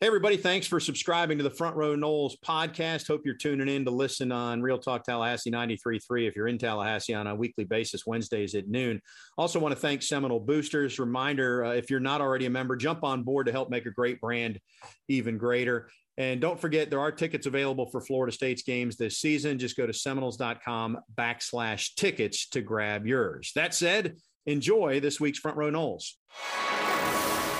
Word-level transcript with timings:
Hey, 0.00 0.06
everybody. 0.06 0.36
Thanks 0.36 0.68
for 0.68 0.78
subscribing 0.78 1.38
to 1.38 1.44
the 1.44 1.50
Front 1.50 1.74
Row 1.74 1.96
Noles 1.96 2.34
podcast. 2.46 3.08
Hope 3.08 3.22
you're 3.24 3.34
tuning 3.34 3.66
in 3.66 3.84
to 3.84 3.90
listen 3.90 4.30
on 4.30 4.62
Real 4.62 4.78
Talk 4.78 5.02
Tallahassee 5.02 5.50
93.3 5.50 6.28
if 6.28 6.36
you're 6.36 6.46
in 6.46 6.56
Tallahassee 6.56 7.14
on 7.14 7.26
a 7.26 7.34
weekly 7.34 7.64
basis, 7.64 8.06
Wednesdays 8.06 8.54
at 8.54 8.68
noon. 8.68 9.02
Also, 9.36 9.58
want 9.58 9.74
to 9.74 9.80
thank 9.80 10.04
Seminole 10.04 10.38
Boosters. 10.38 11.00
Reminder 11.00 11.64
uh, 11.64 11.72
if 11.72 11.90
you're 11.90 11.98
not 11.98 12.20
already 12.20 12.46
a 12.46 12.50
member, 12.50 12.76
jump 12.76 13.02
on 13.02 13.24
board 13.24 13.46
to 13.46 13.52
help 13.52 13.70
make 13.70 13.86
a 13.86 13.90
great 13.90 14.20
brand 14.20 14.60
even 15.08 15.36
greater. 15.36 15.90
And 16.16 16.40
don't 16.40 16.60
forget, 16.60 16.90
there 16.90 17.00
are 17.00 17.10
tickets 17.10 17.48
available 17.48 17.86
for 17.86 18.00
Florida 18.00 18.32
State's 18.32 18.62
games 18.62 18.94
this 18.94 19.18
season. 19.18 19.58
Just 19.58 19.76
go 19.76 19.84
to 19.84 19.92
seminoles.com 19.92 20.98
backslash 21.16 21.96
tickets 21.96 22.48
to 22.50 22.60
grab 22.60 23.04
yours. 23.04 23.50
That 23.56 23.74
said, 23.74 24.14
enjoy 24.46 25.00
this 25.00 25.18
week's 25.18 25.40
Front 25.40 25.56
Row 25.56 25.72
Noles. 25.72 26.12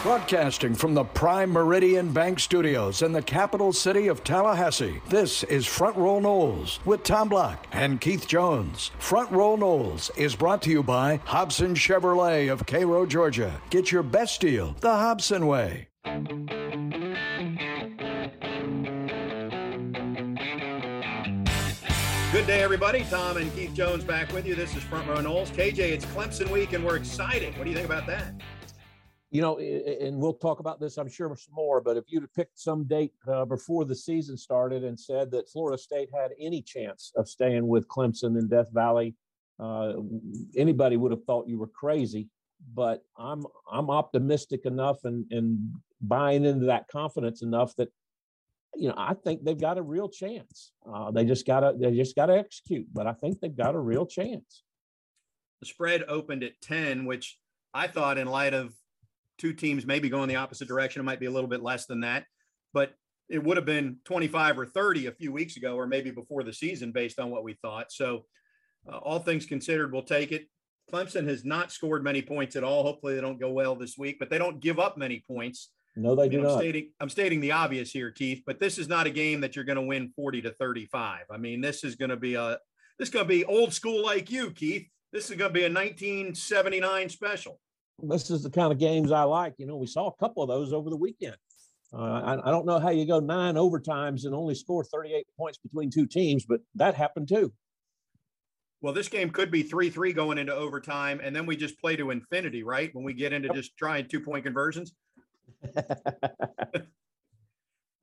Broadcasting 0.04 0.76
from 0.76 0.94
the 0.94 1.02
Prime 1.02 1.50
Meridian 1.50 2.12
Bank 2.12 2.38
Studios 2.38 3.02
in 3.02 3.10
the 3.10 3.20
capital 3.20 3.72
city 3.72 4.06
of 4.06 4.22
Tallahassee, 4.22 5.02
this 5.08 5.42
is 5.44 5.66
Front 5.66 5.96
Row 5.96 6.20
Noles 6.20 6.78
with 6.86 7.02
Tom 7.02 7.28
Block 7.28 7.66
and 7.72 8.00
Keith 8.00 8.28
Jones. 8.28 8.92
Front 9.00 9.28
Row 9.32 9.56
Noles 9.56 10.16
is 10.16 10.36
brought 10.36 10.62
to 10.62 10.70
you 10.70 10.84
by 10.84 11.18
Hobson 11.24 11.74
Chevrolet 11.74 12.50
of 12.50 12.64
Cairo, 12.64 13.06
Georgia. 13.06 13.60
Get 13.70 13.90
your 13.90 14.04
best 14.04 14.40
deal 14.40 14.76
the 14.80 14.88
Hobson 14.88 15.48
way. 15.48 15.88
Good 22.30 22.46
day, 22.46 22.62
everybody. 22.62 23.04
Tom 23.10 23.36
and 23.36 23.52
Keith 23.52 23.74
Jones 23.74 24.04
back 24.04 24.32
with 24.32 24.46
you. 24.46 24.54
This 24.54 24.76
is 24.76 24.82
Front 24.84 25.08
Row 25.08 25.16
Noles. 25.16 25.50
KJ, 25.50 25.78
it's 25.78 26.04
Clemson 26.06 26.48
week, 26.50 26.72
and 26.72 26.84
we're 26.84 26.96
excited. 26.96 27.58
What 27.58 27.64
do 27.64 27.70
you 27.70 27.76
think 27.76 27.88
about 27.88 28.06
that? 28.06 28.32
You 29.30 29.42
know, 29.42 29.58
and 29.58 30.16
we'll 30.18 30.34
talk 30.34 30.60
about 30.60 30.80
this, 30.80 30.96
I'm 30.96 31.08
sure, 31.08 31.28
some 31.36 31.54
more. 31.54 31.80
But 31.80 31.96
if 31.96 32.04
you'd 32.08 32.22
have 32.22 32.34
picked 32.34 32.58
some 32.58 32.84
date 32.84 33.12
uh, 33.26 33.44
before 33.44 33.84
the 33.84 33.94
season 33.94 34.38
started 34.38 34.84
and 34.84 34.98
said 34.98 35.30
that 35.32 35.50
Florida 35.50 35.76
State 35.76 36.08
had 36.14 36.30
any 36.40 36.62
chance 36.62 37.12
of 37.14 37.28
staying 37.28 37.66
with 37.66 37.88
Clemson 37.88 38.38
in 38.38 38.48
Death 38.48 38.70
Valley, 38.72 39.14
uh, 39.60 39.94
anybody 40.56 40.96
would 40.96 41.12
have 41.12 41.24
thought 41.24 41.48
you 41.48 41.58
were 41.58 41.66
crazy. 41.66 42.28
But 42.74 43.04
I'm 43.16 43.46
I'm 43.70 43.90
optimistic 43.90 44.64
enough 44.64 45.04
and 45.04 45.26
and 45.30 45.74
buying 46.00 46.44
into 46.44 46.66
that 46.66 46.88
confidence 46.88 47.42
enough 47.42 47.76
that 47.76 47.88
you 48.74 48.88
know 48.88 48.94
I 48.96 49.14
think 49.14 49.44
they've 49.44 49.60
got 49.60 49.78
a 49.78 49.82
real 49.82 50.08
chance. 50.08 50.72
Uh, 50.90 51.10
they 51.12 51.24
just 51.24 51.46
gotta 51.46 51.76
they 51.78 51.94
just 51.94 52.16
gotta 52.16 52.36
execute. 52.36 52.86
But 52.92 53.06
I 53.06 53.12
think 53.12 53.40
they've 53.40 53.56
got 53.56 53.76
a 53.76 53.78
real 53.78 54.06
chance. 54.06 54.64
The 55.60 55.66
spread 55.66 56.02
opened 56.08 56.42
at 56.42 56.60
ten, 56.60 57.04
which 57.04 57.38
I 57.74 57.86
thought, 57.86 58.18
in 58.18 58.26
light 58.26 58.54
of 58.54 58.74
two 59.38 59.52
teams 59.52 59.86
maybe 59.86 60.08
going 60.08 60.28
the 60.28 60.36
opposite 60.36 60.68
direction. 60.68 61.00
It 61.00 61.04
might 61.04 61.20
be 61.20 61.26
a 61.26 61.30
little 61.30 61.48
bit 61.48 61.62
less 61.62 61.86
than 61.86 62.00
that, 62.00 62.24
but 62.74 62.92
it 63.28 63.42
would 63.42 63.56
have 63.56 63.66
been 63.66 63.98
25 64.04 64.58
or 64.58 64.66
30 64.66 65.06
a 65.06 65.12
few 65.12 65.32
weeks 65.32 65.56
ago, 65.56 65.76
or 65.76 65.86
maybe 65.86 66.10
before 66.10 66.42
the 66.42 66.52
season, 66.52 66.92
based 66.92 67.18
on 67.18 67.30
what 67.30 67.44
we 67.44 67.54
thought. 67.54 67.92
So, 67.92 68.24
uh, 68.90 68.96
all 68.96 69.18
things 69.18 69.46
considered, 69.46 69.92
we'll 69.92 70.02
take 70.02 70.32
it. 70.32 70.46
Clemson 70.90 71.28
has 71.28 71.44
not 71.44 71.70
scored 71.70 72.02
many 72.02 72.22
points 72.22 72.56
at 72.56 72.64
all. 72.64 72.82
Hopefully, 72.82 73.14
they 73.14 73.20
don't 73.20 73.40
go 73.40 73.50
well 73.50 73.74
this 73.74 73.98
week, 73.98 74.16
but 74.18 74.30
they 74.30 74.38
don't 74.38 74.60
give 74.60 74.78
up 74.78 74.96
many 74.96 75.22
points. 75.28 75.70
No, 75.94 76.14
they 76.14 76.22
I 76.22 76.28
mean, 76.28 76.30
do 76.30 76.38
I'm 76.38 76.44
not. 76.44 76.58
Stating, 76.58 76.90
I'm 77.00 77.08
stating 77.10 77.40
the 77.40 77.52
obvious 77.52 77.90
here, 77.90 78.10
Keith, 78.10 78.42
but 78.46 78.60
this 78.60 78.78
is 78.78 78.88
not 78.88 79.06
a 79.06 79.10
game 79.10 79.40
that 79.42 79.56
you're 79.56 79.64
going 79.64 79.76
to 79.76 79.82
win 79.82 80.12
40 80.16 80.42
to 80.42 80.52
35. 80.52 81.24
I 81.30 81.36
mean, 81.36 81.60
this 81.60 81.84
is 81.84 81.96
going 81.96 82.10
to 82.10 82.16
be 82.16 82.34
a 82.34 82.58
this 82.98 83.08
is 83.08 83.12
going 83.12 83.26
to 83.26 83.28
be 83.28 83.44
old 83.44 83.74
school 83.74 84.02
like 84.02 84.30
you, 84.30 84.50
Keith. 84.50 84.88
This 85.12 85.30
is 85.30 85.36
going 85.36 85.50
to 85.50 85.54
be 85.54 85.64
a 85.64 85.70
1979 85.70 87.08
special 87.10 87.60
this 88.02 88.30
is 88.30 88.42
the 88.42 88.50
kind 88.50 88.72
of 88.72 88.78
games 88.78 89.12
I 89.12 89.22
like. 89.22 89.54
You 89.58 89.66
know, 89.66 89.76
we 89.76 89.86
saw 89.86 90.08
a 90.08 90.16
couple 90.16 90.42
of 90.42 90.48
those 90.48 90.72
over 90.72 90.90
the 90.90 90.96
weekend. 90.96 91.36
Uh, 91.92 91.96
I, 91.96 92.48
I, 92.48 92.50
don't 92.50 92.66
know 92.66 92.78
how 92.78 92.90
you 92.90 93.06
go 93.06 93.18
nine 93.18 93.54
overtimes 93.54 94.26
and 94.26 94.34
only 94.34 94.54
score 94.54 94.84
38 94.84 95.26
points 95.38 95.58
between 95.58 95.90
two 95.90 96.06
teams, 96.06 96.44
but 96.44 96.60
that 96.74 96.94
happened 96.94 97.28
too. 97.28 97.50
Well, 98.82 98.92
this 98.92 99.08
game 99.08 99.30
could 99.30 99.50
be 99.50 99.62
3 99.62 99.88
3 99.88 100.12
going 100.12 100.36
into 100.38 100.54
overtime, 100.54 101.20
and 101.22 101.34
then 101.34 101.46
we 101.46 101.56
just 101.56 101.80
play 101.80 101.96
to 101.96 102.10
infinity, 102.10 102.62
right? 102.62 102.90
When 102.92 103.04
we 103.04 103.14
get 103.14 103.32
into 103.32 103.48
just 103.48 103.76
trying 103.76 104.06
two 104.06 104.20
point 104.20 104.44
conversions. 104.44 104.92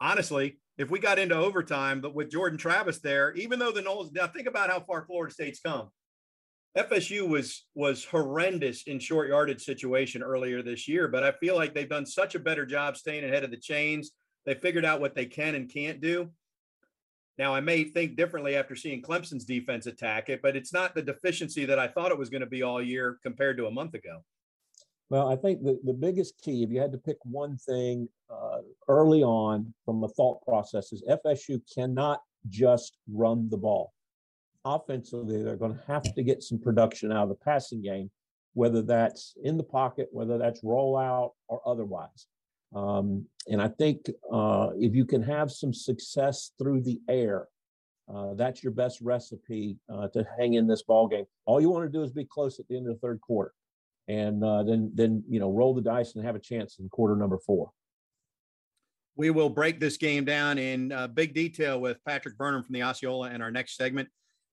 Honestly, 0.01 0.57
if 0.77 0.89
we 0.89 0.99
got 0.99 1.19
into 1.19 1.35
overtime, 1.35 2.01
but 2.01 2.15
with 2.15 2.31
Jordan 2.31 2.57
Travis 2.57 2.99
there, 2.99 3.33
even 3.33 3.59
though 3.59 3.71
the 3.71 3.81
Noles, 3.81 4.13
now 4.13 4.27
think 4.27 4.47
about 4.47 4.69
how 4.69 4.79
far 4.81 5.05
Florida 5.05 5.33
State's 5.33 5.59
come. 5.59 5.89
FSU 6.77 7.27
was 7.27 7.65
was 7.73 8.03
horrendous 8.03 8.83
in 8.83 8.99
short 8.99 9.29
yardage 9.29 9.63
situation 9.63 10.21
earlier 10.21 10.61
this 10.61 10.87
year, 10.87 11.07
but 11.07 11.23
I 11.23 11.31
feel 11.31 11.55
like 11.55 11.73
they've 11.73 11.87
done 11.87 12.05
such 12.05 12.35
a 12.35 12.39
better 12.39 12.65
job 12.65 12.97
staying 12.97 13.23
ahead 13.23 13.45
of 13.45 13.51
the 13.51 13.57
chains. 13.57 14.11
They 14.45 14.55
figured 14.55 14.85
out 14.85 14.99
what 14.99 15.15
they 15.15 15.25
can 15.25 15.55
and 15.55 15.71
can't 15.71 16.01
do. 16.01 16.31
Now 17.37 17.55
I 17.55 17.61
may 17.61 17.85
think 17.85 18.17
differently 18.17 18.57
after 18.57 18.75
seeing 18.75 19.01
Clemson's 19.01 19.45
defense 19.45 19.87
attack 19.87 20.29
it, 20.29 20.41
but 20.41 20.57
it's 20.57 20.73
not 20.73 20.95
the 20.95 21.01
deficiency 21.01 21.65
that 21.65 21.79
I 21.79 21.87
thought 21.87 22.11
it 22.11 22.17
was 22.17 22.29
going 22.29 22.41
to 22.41 22.47
be 22.47 22.63
all 22.63 22.81
year 22.81 23.19
compared 23.23 23.57
to 23.57 23.67
a 23.67 23.71
month 23.71 23.93
ago. 23.93 24.23
Well, 25.09 25.29
I 25.29 25.35
think 25.35 25.63
the, 25.63 25.79
the 25.83 25.93
biggest 25.93 26.41
key, 26.41 26.63
if 26.63 26.71
you 26.71 26.81
had 26.81 26.91
to 26.91 26.97
pick 26.97 27.17
one 27.23 27.57
thing 27.57 28.09
uh, 28.29 28.59
early 28.87 29.23
on 29.23 29.73
from 29.85 30.01
the 30.01 30.07
thought 30.09 30.41
process, 30.43 30.91
is 30.91 31.03
FSU 31.09 31.61
cannot 31.73 32.21
just 32.49 32.97
run 33.07 33.49
the 33.49 33.57
ball 33.57 33.93
offensively, 34.65 35.43
they're 35.43 35.55
going 35.55 35.75
to 35.75 35.83
have 35.87 36.03
to 36.15 36.23
get 36.23 36.43
some 36.43 36.59
production 36.59 37.11
out 37.11 37.23
of 37.23 37.29
the 37.29 37.35
passing 37.35 37.81
game, 37.81 38.09
whether 38.53 38.81
that's 38.81 39.35
in 39.43 39.57
the 39.57 39.63
pocket, 39.63 40.09
whether 40.11 40.37
that's 40.37 40.63
rollout 40.63 41.31
or 41.47 41.61
otherwise. 41.65 42.27
Um, 42.75 43.25
and 43.47 43.61
I 43.61 43.69
think 43.69 44.09
uh, 44.31 44.71
if 44.77 44.95
you 44.95 45.05
can 45.05 45.21
have 45.21 45.51
some 45.51 45.73
success 45.73 46.51
through 46.57 46.81
the 46.81 46.99
air, 47.07 47.47
uh, 48.13 48.33
that's 48.33 48.63
your 48.63 48.73
best 48.73 49.01
recipe 49.01 49.77
uh, 49.91 50.07
to 50.09 50.27
hang 50.37 50.55
in 50.55 50.67
this 50.67 50.83
ball 50.83 51.07
game. 51.07 51.25
All 51.45 51.61
you 51.61 51.69
want 51.69 51.85
to 51.85 51.97
do 51.97 52.03
is 52.03 52.11
be 52.11 52.25
close 52.25 52.59
at 52.59 52.67
the 52.67 52.75
end 52.75 52.87
of 52.87 52.95
the 52.95 52.99
third 52.99 53.21
quarter, 53.21 53.53
and 54.07 54.43
uh, 54.43 54.63
then 54.63 54.91
then 54.93 55.23
you 55.27 55.39
know 55.39 55.51
roll 55.51 55.73
the 55.73 55.81
dice 55.81 56.15
and 56.15 56.23
have 56.23 56.35
a 56.35 56.39
chance 56.39 56.77
in 56.79 56.87
quarter 56.89 57.15
number 57.15 57.39
four. 57.39 57.71
We 59.15 59.31
will 59.31 59.49
break 59.49 59.79
this 59.79 59.97
game 59.97 60.25
down 60.25 60.57
in 60.57 60.91
uh, 60.91 61.07
big 61.07 61.33
detail 61.33 61.79
with 61.79 62.03
Patrick 62.05 62.37
Burnham 62.37 62.63
from 62.63 62.73
the 62.73 62.83
Osceola 62.83 63.31
in 63.31 63.41
our 63.41 63.49
next 63.49 63.75
segment. 63.77 64.09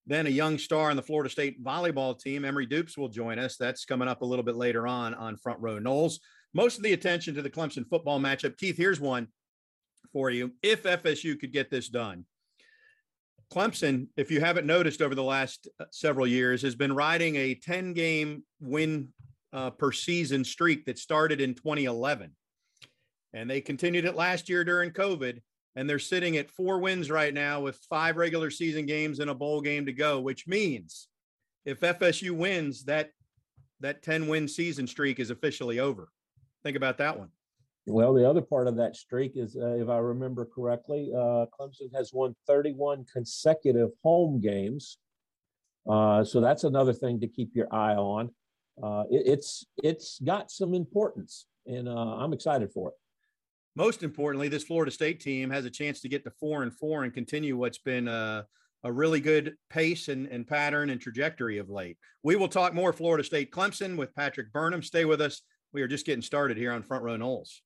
Then 0.06 0.26
a 0.26 0.30
young 0.30 0.58
star 0.58 0.90
on 0.90 0.96
the 0.96 1.02
Florida 1.02 1.30
State 1.30 1.62
volleyball 1.62 2.18
team, 2.18 2.44
Emery 2.44 2.66
Dupes, 2.66 2.98
will 2.98 3.08
join 3.08 3.38
us. 3.38 3.56
That's 3.56 3.84
coming 3.84 4.08
up 4.08 4.22
a 4.22 4.26
little 4.26 4.42
bit 4.42 4.56
later 4.56 4.86
on 4.86 5.14
on 5.14 5.36
Front 5.36 5.60
Row 5.60 5.78
Noles. 5.78 6.18
Most 6.54 6.76
of 6.76 6.82
the 6.82 6.92
attention 6.92 7.34
to 7.34 7.42
the 7.42 7.50
Clemson 7.50 7.88
football 7.88 8.18
matchup. 8.18 8.58
Keith, 8.58 8.76
here's 8.76 9.00
one 9.00 9.28
for 10.12 10.30
you. 10.30 10.52
If 10.62 10.82
FSU 10.82 11.38
could 11.38 11.52
get 11.52 11.70
this 11.70 11.88
done, 11.88 12.24
Clemson, 13.52 14.08
if 14.16 14.30
you 14.30 14.40
haven't 14.40 14.66
noticed 14.66 15.02
over 15.02 15.14
the 15.14 15.22
last 15.22 15.68
uh, 15.78 15.84
several 15.90 16.26
years, 16.26 16.62
has 16.62 16.74
been 16.74 16.94
riding 16.94 17.36
a 17.36 17.54
10 17.54 17.92
game 17.92 18.42
win 18.60 19.08
uh, 19.52 19.70
per 19.70 19.92
season 19.92 20.42
streak 20.42 20.86
that 20.86 20.98
started 20.98 21.40
in 21.40 21.54
2011. 21.54 22.32
And 23.34 23.48
they 23.48 23.60
continued 23.60 24.04
it 24.04 24.16
last 24.16 24.48
year 24.48 24.64
during 24.64 24.90
COVID 24.90 25.40
and 25.76 25.88
they're 25.88 25.98
sitting 25.98 26.36
at 26.36 26.50
four 26.50 26.78
wins 26.78 27.10
right 27.10 27.32
now 27.32 27.60
with 27.60 27.76
five 27.88 28.16
regular 28.16 28.50
season 28.50 28.86
games 28.86 29.20
and 29.20 29.30
a 29.30 29.34
bowl 29.34 29.60
game 29.60 29.86
to 29.86 29.92
go, 29.92 30.20
which 30.20 30.46
means 30.46 31.08
if 31.64 31.80
FSU 31.80 32.32
wins, 32.32 32.84
that 32.84 33.10
that 33.80 34.02
10 34.02 34.28
win 34.28 34.46
season 34.46 34.86
streak 34.86 35.18
is 35.18 35.30
officially 35.30 35.80
over. 35.80 36.08
Think 36.62 36.76
about 36.76 36.98
that 36.98 37.18
one. 37.18 37.28
Well, 37.86 38.14
the 38.14 38.28
other 38.28 38.42
part 38.42 38.68
of 38.68 38.76
that 38.76 38.94
streak 38.94 39.32
is, 39.34 39.56
uh, 39.56 39.74
if 39.74 39.88
I 39.88 39.98
remember 39.98 40.44
correctly, 40.46 41.10
uh, 41.12 41.46
Clemson 41.58 41.92
has 41.92 42.12
won 42.12 42.36
31 42.46 43.06
consecutive 43.12 43.90
home 44.04 44.40
games. 44.40 44.98
Uh, 45.88 46.22
so 46.22 46.40
that's 46.40 46.62
another 46.62 46.92
thing 46.92 47.18
to 47.20 47.26
keep 47.26 47.56
your 47.56 47.66
eye 47.74 47.96
on. 47.96 48.30
Uh, 48.80 49.02
it, 49.10 49.22
it's 49.26 49.66
it's 49.82 50.20
got 50.20 50.50
some 50.50 50.74
importance, 50.74 51.46
and 51.66 51.88
uh, 51.88 52.16
I'm 52.18 52.32
excited 52.32 52.70
for 52.72 52.90
it 52.90 52.94
most 53.74 54.02
importantly, 54.02 54.48
this 54.48 54.64
Florida 54.64 54.90
State 54.90 55.20
team 55.20 55.50
has 55.50 55.64
a 55.64 55.70
chance 55.70 56.00
to 56.00 56.08
get 56.08 56.24
to 56.24 56.30
four 56.30 56.62
and 56.62 56.74
four 56.74 57.04
and 57.04 57.14
continue 57.14 57.56
what's 57.56 57.78
been 57.78 58.08
a, 58.08 58.46
a 58.84 58.92
really 58.92 59.20
good 59.20 59.54
pace 59.70 60.08
and, 60.08 60.26
and, 60.26 60.46
pattern 60.46 60.90
and 60.90 61.00
trajectory 61.00 61.58
of 61.58 61.70
late. 61.70 61.96
We 62.22 62.36
will 62.36 62.48
talk 62.48 62.74
more 62.74 62.92
Florida 62.92 63.24
State 63.24 63.50
Clemson 63.50 63.96
with 63.96 64.14
Patrick 64.14 64.52
Burnham. 64.52 64.82
Stay 64.82 65.04
with 65.04 65.20
us. 65.20 65.42
We 65.72 65.82
are 65.82 65.88
just 65.88 66.04
getting 66.04 66.22
started 66.22 66.56
here 66.56 66.72
on 66.72 66.82
Front 66.82 67.04
Row 67.04 67.16
Noles. 67.16 67.60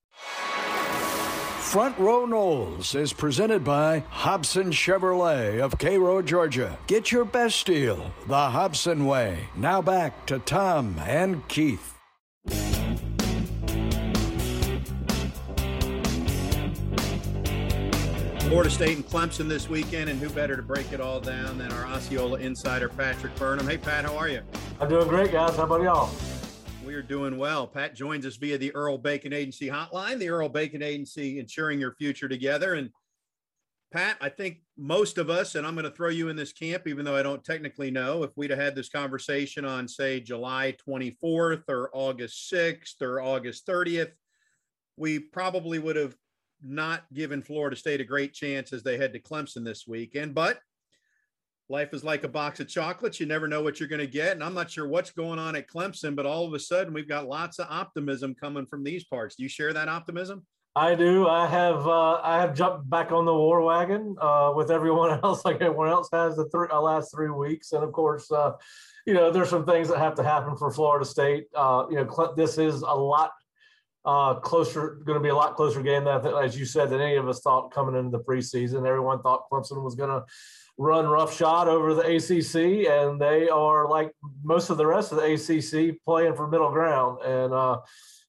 Front 1.67 1.99
Row 1.99 2.25
Noles 2.27 2.95
is 2.95 3.13
presented 3.13 3.65
by 3.65 3.99
Hobson 4.09 4.71
Chevrolet 4.71 5.61
of 5.61 5.77
Cairo, 5.79 6.23
Georgia. 6.23 6.79
Get 6.87 7.11
your 7.11 7.25
best 7.25 7.67
deal 7.67 8.13
the 8.29 8.51
Hobson 8.51 9.05
way. 9.05 9.49
Now 9.57 9.83
back 9.83 10.27
to 10.27 10.39
Tom 10.39 10.97
and 11.01 11.47
Keith. 11.49 11.95
Florida 18.49 18.71
State 18.71 18.97
and 18.97 19.05
Clemson 19.05 19.49
this 19.49 19.69
weekend, 19.69 20.09
and 20.09 20.21
who 20.21 20.31
better 20.31 20.55
to 20.55 20.63
break 20.63 20.93
it 20.93 21.01
all 21.01 21.19
down 21.19 21.59
than 21.59 21.73
our 21.73 21.85
Osceola 21.87 22.39
insider, 22.39 22.89
Patrick 22.89 23.35
Burnham. 23.35 23.67
Hey, 23.67 23.77
Pat, 23.77 24.05
how 24.05 24.17
are 24.17 24.29
you? 24.29 24.41
I'm 24.81 24.89
doing 24.89 25.09
great, 25.09 25.33
guys. 25.33 25.57
How 25.57 25.65
about 25.65 25.83
y'all? 25.83 26.15
We 26.85 26.95
are 26.95 27.03
doing 27.03 27.39
well. 27.39 27.67
Pat 27.67 27.97
joins 27.97 28.25
us 28.25 28.37
via 28.37 28.57
the 28.57 28.73
Earl 28.73 28.99
Bacon 28.99 29.33
Agency 29.33 29.67
hotline, 29.67 30.21
the 30.21 30.29
Earl 30.29 30.49
Bacon 30.49 30.81
Agency 30.81 31.41
ensuring 31.41 31.81
your 31.81 31.97
future 31.97 32.29
together. 32.29 32.75
And 32.75 32.91
Pat, 33.93 34.17
I 34.21 34.29
think 34.29 34.59
most 34.79 35.19
of 35.19 35.29
us, 35.29 35.57
and 35.57 35.67
I'm 35.67 35.75
going 35.75 35.85
to 35.85 35.91
throw 35.91 36.11
you 36.11 36.29
in 36.29 36.37
this 36.37 36.53
camp, 36.53 36.87
even 36.87 37.05
though 37.05 37.17
I 37.17 37.25
don't 37.25 37.43
technically 37.43 37.91
know, 37.91 38.23
if 38.23 38.31
we'd 38.37 38.51
have 38.51 38.61
had 38.61 38.77
this 38.77 38.89
conversation 38.89 39.65
on, 39.65 39.89
say, 39.89 40.21
July 40.21 40.77
24th 40.89 41.65
or 41.69 41.91
August 41.93 42.49
6th 42.53 43.03
or 43.03 43.21
August 43.21 43.67
30th, 43.67 44.13
we 44.97 45.19
probably 45.19 45.81
would 45.81 45.97
have 45.97 46.15
not 46.67 47.05
giving 47.13 47.43
Florida 47.43 47.77
State 47.77 48.01
a 48.01 48.05
great 48.05 48.33
chance 48.33 48.73
as 48.73 48.83
they 48.83 48.97
head 48.97 49.13
to 49.13 49.21
Clemson 49.21 49.65
this 49.65 49.87
weekend. 49.87 50.35
But 50.35 50.59
life 51.69 51.93
is 51.93 52.05
like 52.05 52.25
a 52.25 52.29
box 52.29 52.61
of 52.61 52.69
chocolates. 52.69 53.21
You 53.21 53.27
never 53.27 53.49
know 53.49 53.63
what 53.63 53.81
you're 53.81 53.89
going 53.89 54.01
to 54.01 54.07
get. 54.07 54.33
And 54.33 54.45
I'm 54.45 54.55
not 54.55 54.71
sure 54.71 54.87
what's 54.87 55.11
going 55.11 55.39
on 55.39 55.57
at 55.57 55.69
Clemson, 55.69 56.15
but 56.15 56.27
all 56.27 56.47
of 56.47 56.55
a 56.55 56.61
sudden 56.61 56.93
we've 56.93 57.09
got 57.09 57.29
lots 57.29 57.59
of 57.59 57.67
optimism 57.71 58.35
coming 58.35 58.67
from 58.67 58.85
these 58.85 59.05
parts. 59.05 59.37
Do 59.37 59.43
you 59.43 59.49
share 59.49 59.73
that 59.73 59.89
optimism? 59.89 60.45
I 60.77 60.95
do. 60.95 61.27
I 61.27 61.47
have 61.47 61.87
uh, 61.87 62.21
I 62.23 62.39
have 62.39 62.55
jumped 62.55 62.91
back 62.91 63.11
on 63.11 63.25
the 63.25 63.33
war 63.33 63.63
wagon 63.63 64.15
uh, 64.21 64.53
with 64.55 64.71
everyone 64.71 65.19
else, 65.25 65.43
like 65.43 65.63
everyone 65.63 65.89
else 65.89 66.11
has 66.13 66.37
the 66.37 66.45
th- 66.51 66.71
uh, 66.71 66.83
last 66.83 67.11
three 67.15 67.31
weeks. 67.31 67.73
And 67.73 67.83
of 67.83 67.93
course, 67.93 68.31
uh, 68.31 68.53
you 69.07 69.15
know, 69.15 69.31
there's 69.31 69.49
some 69.49 69.65
things 69.65 69.89
that 69.89 69.97
have 69.97 70.15
to 70.17 70.23
happen 70.23 70.55
for 70.55 70.71
Florida 70.71 71.07
State. 71.07 71.47
Uh, 71.55 71.87
you 71.89 71.97
know, 71.97 72.35
this 72.37 72.59
is 72.59 72.83
a 72.83 72.95
lot 72.95 73.31
uh, 74.07 74.35
closer, 74.35 75.01
going 75.05 75.19
to 75.19 75.23
be 75.23 75.31
a 75.31 75.35
lot 75.35 75.57
closer 75.57 75.83
game 75.83 76.05
than, 76.05 76.25
as 76.27 76.57
you 76.59 76.65
said, 76.65 76.91
than 76.91 77.01
any 77.01 77.17
of 77.17 77.29
us 77.29 77.41
thought 77.41 77.73
coming 77.73 77.97
into 77.97 78.17
the 78.17 78.23
preseason. 78.23 78.87
Everyone 78.87 79.21
thought 79.21 79.51
Clemson 79.51 79.83
was 79.83 79.97
going 79.97 80.11
to 80.11 80.25
run 80.79 81.07
roughshod 81.07 81.67
over 81.67 81.93
the 81.93 82.03
ACC, 82.03 82.89
and 82.89 83.21
they 83.21 83.49
are 83.49 83.89
like 83.89 84.13
most 84.45 84.71
of 84.71 84.77
the 84.77 84.87
rest 84.87 85.11
of 85.11 85.19
the 85.19 85.35
ACC 85.35 85.97
playing 86.05 86.37
for 86.37 86.47
middle 86.47 86.71
ground. 86.71 87.21
And 87.23 87.53
uh, 87.53 87.81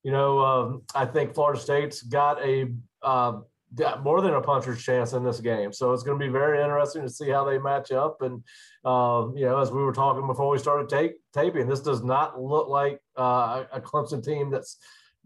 you 0.03 0.11
know, 0.11 0.39
um, 0.39 0.81
I 0.95 1.05
think 1.05 1.35
Florida 1.35 1.59
State's 1.59 2.01
got 2.01 2.43
a 2.43 2.73
uh, 3.03 3.39
got 3.75 4.01
more 4.01 4.21
than 4.21 4.33
a 4.33 4.41
puncher's 4.41 4.81
chance 4.83 5.13
in 5.13 5.23
this 5.23 5.39
game. 5.41 5.71
So 5.73 5.93
it's 5.93 6.01
going 6.01 6.17
to 6.19 6.25
be 6.25 6.31
very 6.31 6.59
interesting 6.63 7.03
to 7.03 7.09
see 7.09 7.29
how 7.29 7.43
they 7.43 7.59
match 7.59 7.91
up. 7.91 8.23
And 8.23 8.43
uh, 8.83 9.27
you 9.35 9.45
know, 9.45 9.59
as 9.59 9.69
we 9.69 9.83
were 9.83 9.93
talking 9.93 10.25
before 10.25 10.49
we 10.49 10.57
started 10.57 11.15
taping, 11.33 11.67
this 11.67 11.81
does 11.81 12.01
not 12.01 12.41
look 12.41 12.67
like 12.67 12.99
uh, 13.15 13.65
a 13.71 13.79
Clemson 13.79 14.25
team 14.25 14.49
that's 14.49 14.77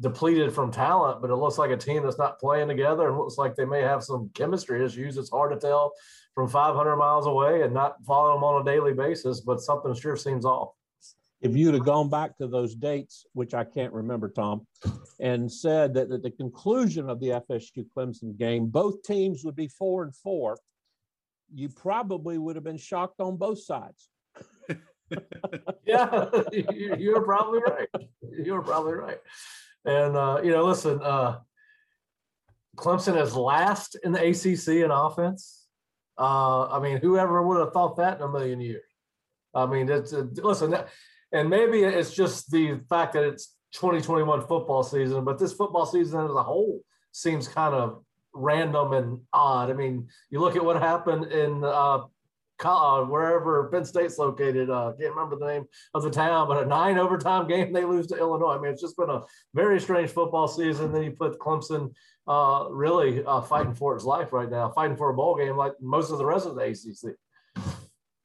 depleted 0.02 0.54
from 0.54 0.72
talent, 0.72 1.22
but 1.22 1.30
it 1.30 1.36
looks 1.36 1.58
like 1.58 1.72
a 1.72 1.78
team 1.78 2.04
that's 2.04 2.18
not 2.18 2.40
playing 2.40 2.68
together 2.68 3.08
and 3.08 3.18
looks 3.18 3.38
like 3.38 3.56
they 3.56 3.66
may 3.66 3.82
have 3.82 4.04
some 4.04 4.30
chemistry 4.34 4.84
issues. 4.84 5.18
It's 5.18 5.30
hard 5.30 5.54
to 5.54 5.60
tell 5.60 5.94
from 6.36 6.50
500 6.50 6.96
miles 6.98 7.28
away 7.28 7.62
and 7.62 7.74
not 7.74 8.04
follow 8.04 8.34
them 8.34 8.44
on 8.44 8.62
a 8.62 8.66
daily 8.66 8.94
basis, 8.94 9.42
but 9.42 9.62
something 9.62 9.94
sure 9.94 10.18
seems 10.18 10.44
off. 10.44 10.74
If 11.42 11.56
you'd 11.56 11.74
have 11.74 11.86
gone 11.86 12.10
back 12.10 12.38
to 12.38 12.48
those 12.48 12.76
dates, 12.76 13.26
which 13.34 13.54
I 13.54 13.64
can't 13.64 13.94
remember, 13.94 14.30
Tom, 14.30 14.68
and 15.20 15.52
said 15.52 15.94
that 15.96 16.12
at 16.12 16.22
the 16.22 16.30
conclusion 16.32 17.10
of 17.10 17.20
the 17.20 17.42
FSU 17.50 17.86
Clemson 17.96 18.38
game, 18.38 18.68
both 18.68 19.02
teams 19.04 19.44
would 19.44 19.56
be 19.56 19.68
four 19.68 20.04
and 20.04 20.16
four, 20.16 20.58
you 21.54 21.68
probably 21.70 22.38
would 22.38 22.56
have 22.56 22.64
been 22.64 22.78
shocked 22.78 23.20
on 23.20 23.38
both 23.38 23.62
sides. 23.62 24.10
yeah, 25.86 26.30
you're 26.98 27.24
probably 27.24 27.60
right. 27.68 27.90
You're 28.32 28.62
probably 28.62 28.94
right. 28.94 29.20
And 29.86 30.16
uh, 30.16 30.42
you 30.44 30.52
know, 30.52 30.66
listen, 30.66 31.02
uh, 31.02 31.40
Clemson 32.76 33.22
is 33.22 33.36
last 33.36 33.98
in 34.04 34.12
the 34.12 34.30
ACC 34.30 34.84
in 34.84 34.92
offense. 34.92 35.66
Uh, 36.18 36.68
I 36.68 36.80
mean, 36.80 36.98
whoever 36.98 37.42
would 37.42 37.60
have 37.60 37.74
thought 37.74 37.98
that 37.98 38.18
in 38.18 38.24
a 38.24 38.30
million 38.30 38.62
years? 38.62 38.84
I 39.54 39.66
mean, 39.66 39.90
it's 39.90 40.14
uh, 40.14 40.26
listen, 40.36 40.76
and 41.32 41.50
maybe 41.50 41.84
it's 41.84 42.14
just 42.14 42.52
the 42.52 42.80
fact 42.90 43.14
that 43.14 43.24
it's 43.24 43.56
2021 43.74 44.42
football 44.42 44.84
season, 44.84 45.24
but 45.24 45.40
this 45.40 45.54
football 45.54 45.86
season 45.86 46.26
as 46.26 46.32
a 46.32 46.44
whole 46.44 46.82
seems 47.12 47.48
kind 47.48 47.74
of 47.74 48.04
random 48.34 48.94
and 48.94 49.20
odd. 49.34 49.70
I 49.70 49.74
mean, 49.74 50.08
you 50.30 50.40
look 50.40 50.56
at 50.56 50.64
what 50.64 50.82
happened 50.82 51.26
in 51.32 51.64
uh, 51.64 52.02
uh, 52.66 53.02
wherever 53.04 53.70
Penn 53.70 53.86
State's 53.86 54.18
located. 54.18 54.70
Uh, 54.70 54.94
can't 55.00 55.14
remember 55.16 55.36
the 55.38 55.48
name 55.48 55.66
of 55.94 56.04
the 56.04 56.10
town, 56.10 56.48
but 56.48 56.64
a 56.64 56.66
nine 56.66 56.98
overtime 56.98 57.48
game 57.48 57.74
they 57.74 57.86
lose 57.86 58.08
to 58.08 58.18
Illinois. 58.18 58.58
I 58.58 58.62
mean, 58.62 58.72
it's 58.72 58.82
just 58.82 58.98
been 58.98 59.10
a 59.10 59.24
very 59.54 59.80
strange 59.80 60.12
football 60.12 60.48
season. 60.48 60.92
Then 60.92 61.04
you 61.04 61.12
put 61.12 61.40
Clemson 61.40 61.94
uh, 62.28 62.68
really 62.70 63.24
uh, 63.26 63.42
fighting 63.42 63.74
for 63.74 63.96
its 63.96 64.06
life 64.06 64.32
right 64.32 64.50
now, 64.50 64.70
fighting 64.70 64.98
for 64.98 65.10
a 65.10 65.14
bowl 65.14 65.36
game 65.36 65.58
like 65.58 65.74
most 65.82 66.12
of 66.12 66.18
the 66.18 66.26
rest 66.26 66.46
of 66.46 66.56
the 66.56 66.62
ACC. 66.62 67.16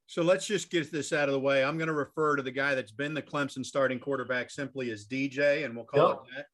So 0.07 0.23
let's 0.23 0.47
just 0.47 0.71
get 0.71 0.93
this 0.93 1.13
out 1.13 1.29
of 1.29 1.33
the 1.33 1.41
way. 1.41 1.65
I'm 1.65 1.77
going 1.77 1.89
to 1.89 1.95
refer 1.95 2.37
to 2.37 2.43
the 2.43 2.51
guy 2.51 2.75
that's 2.75 2.93
been 2.93 3.13
the 3.13 3.23
Clemson 3.23 3.67
starting 3.67 3.99
quarterback 3.99 4.51
simply 4.51 4.91
as 4.91 5.07
DJ, 5.07 5.65
and 5.65 5.75
we'll 5.75 5.85
call 5.85 6.09
yep. 6.09 6.19
it 6.19 6.47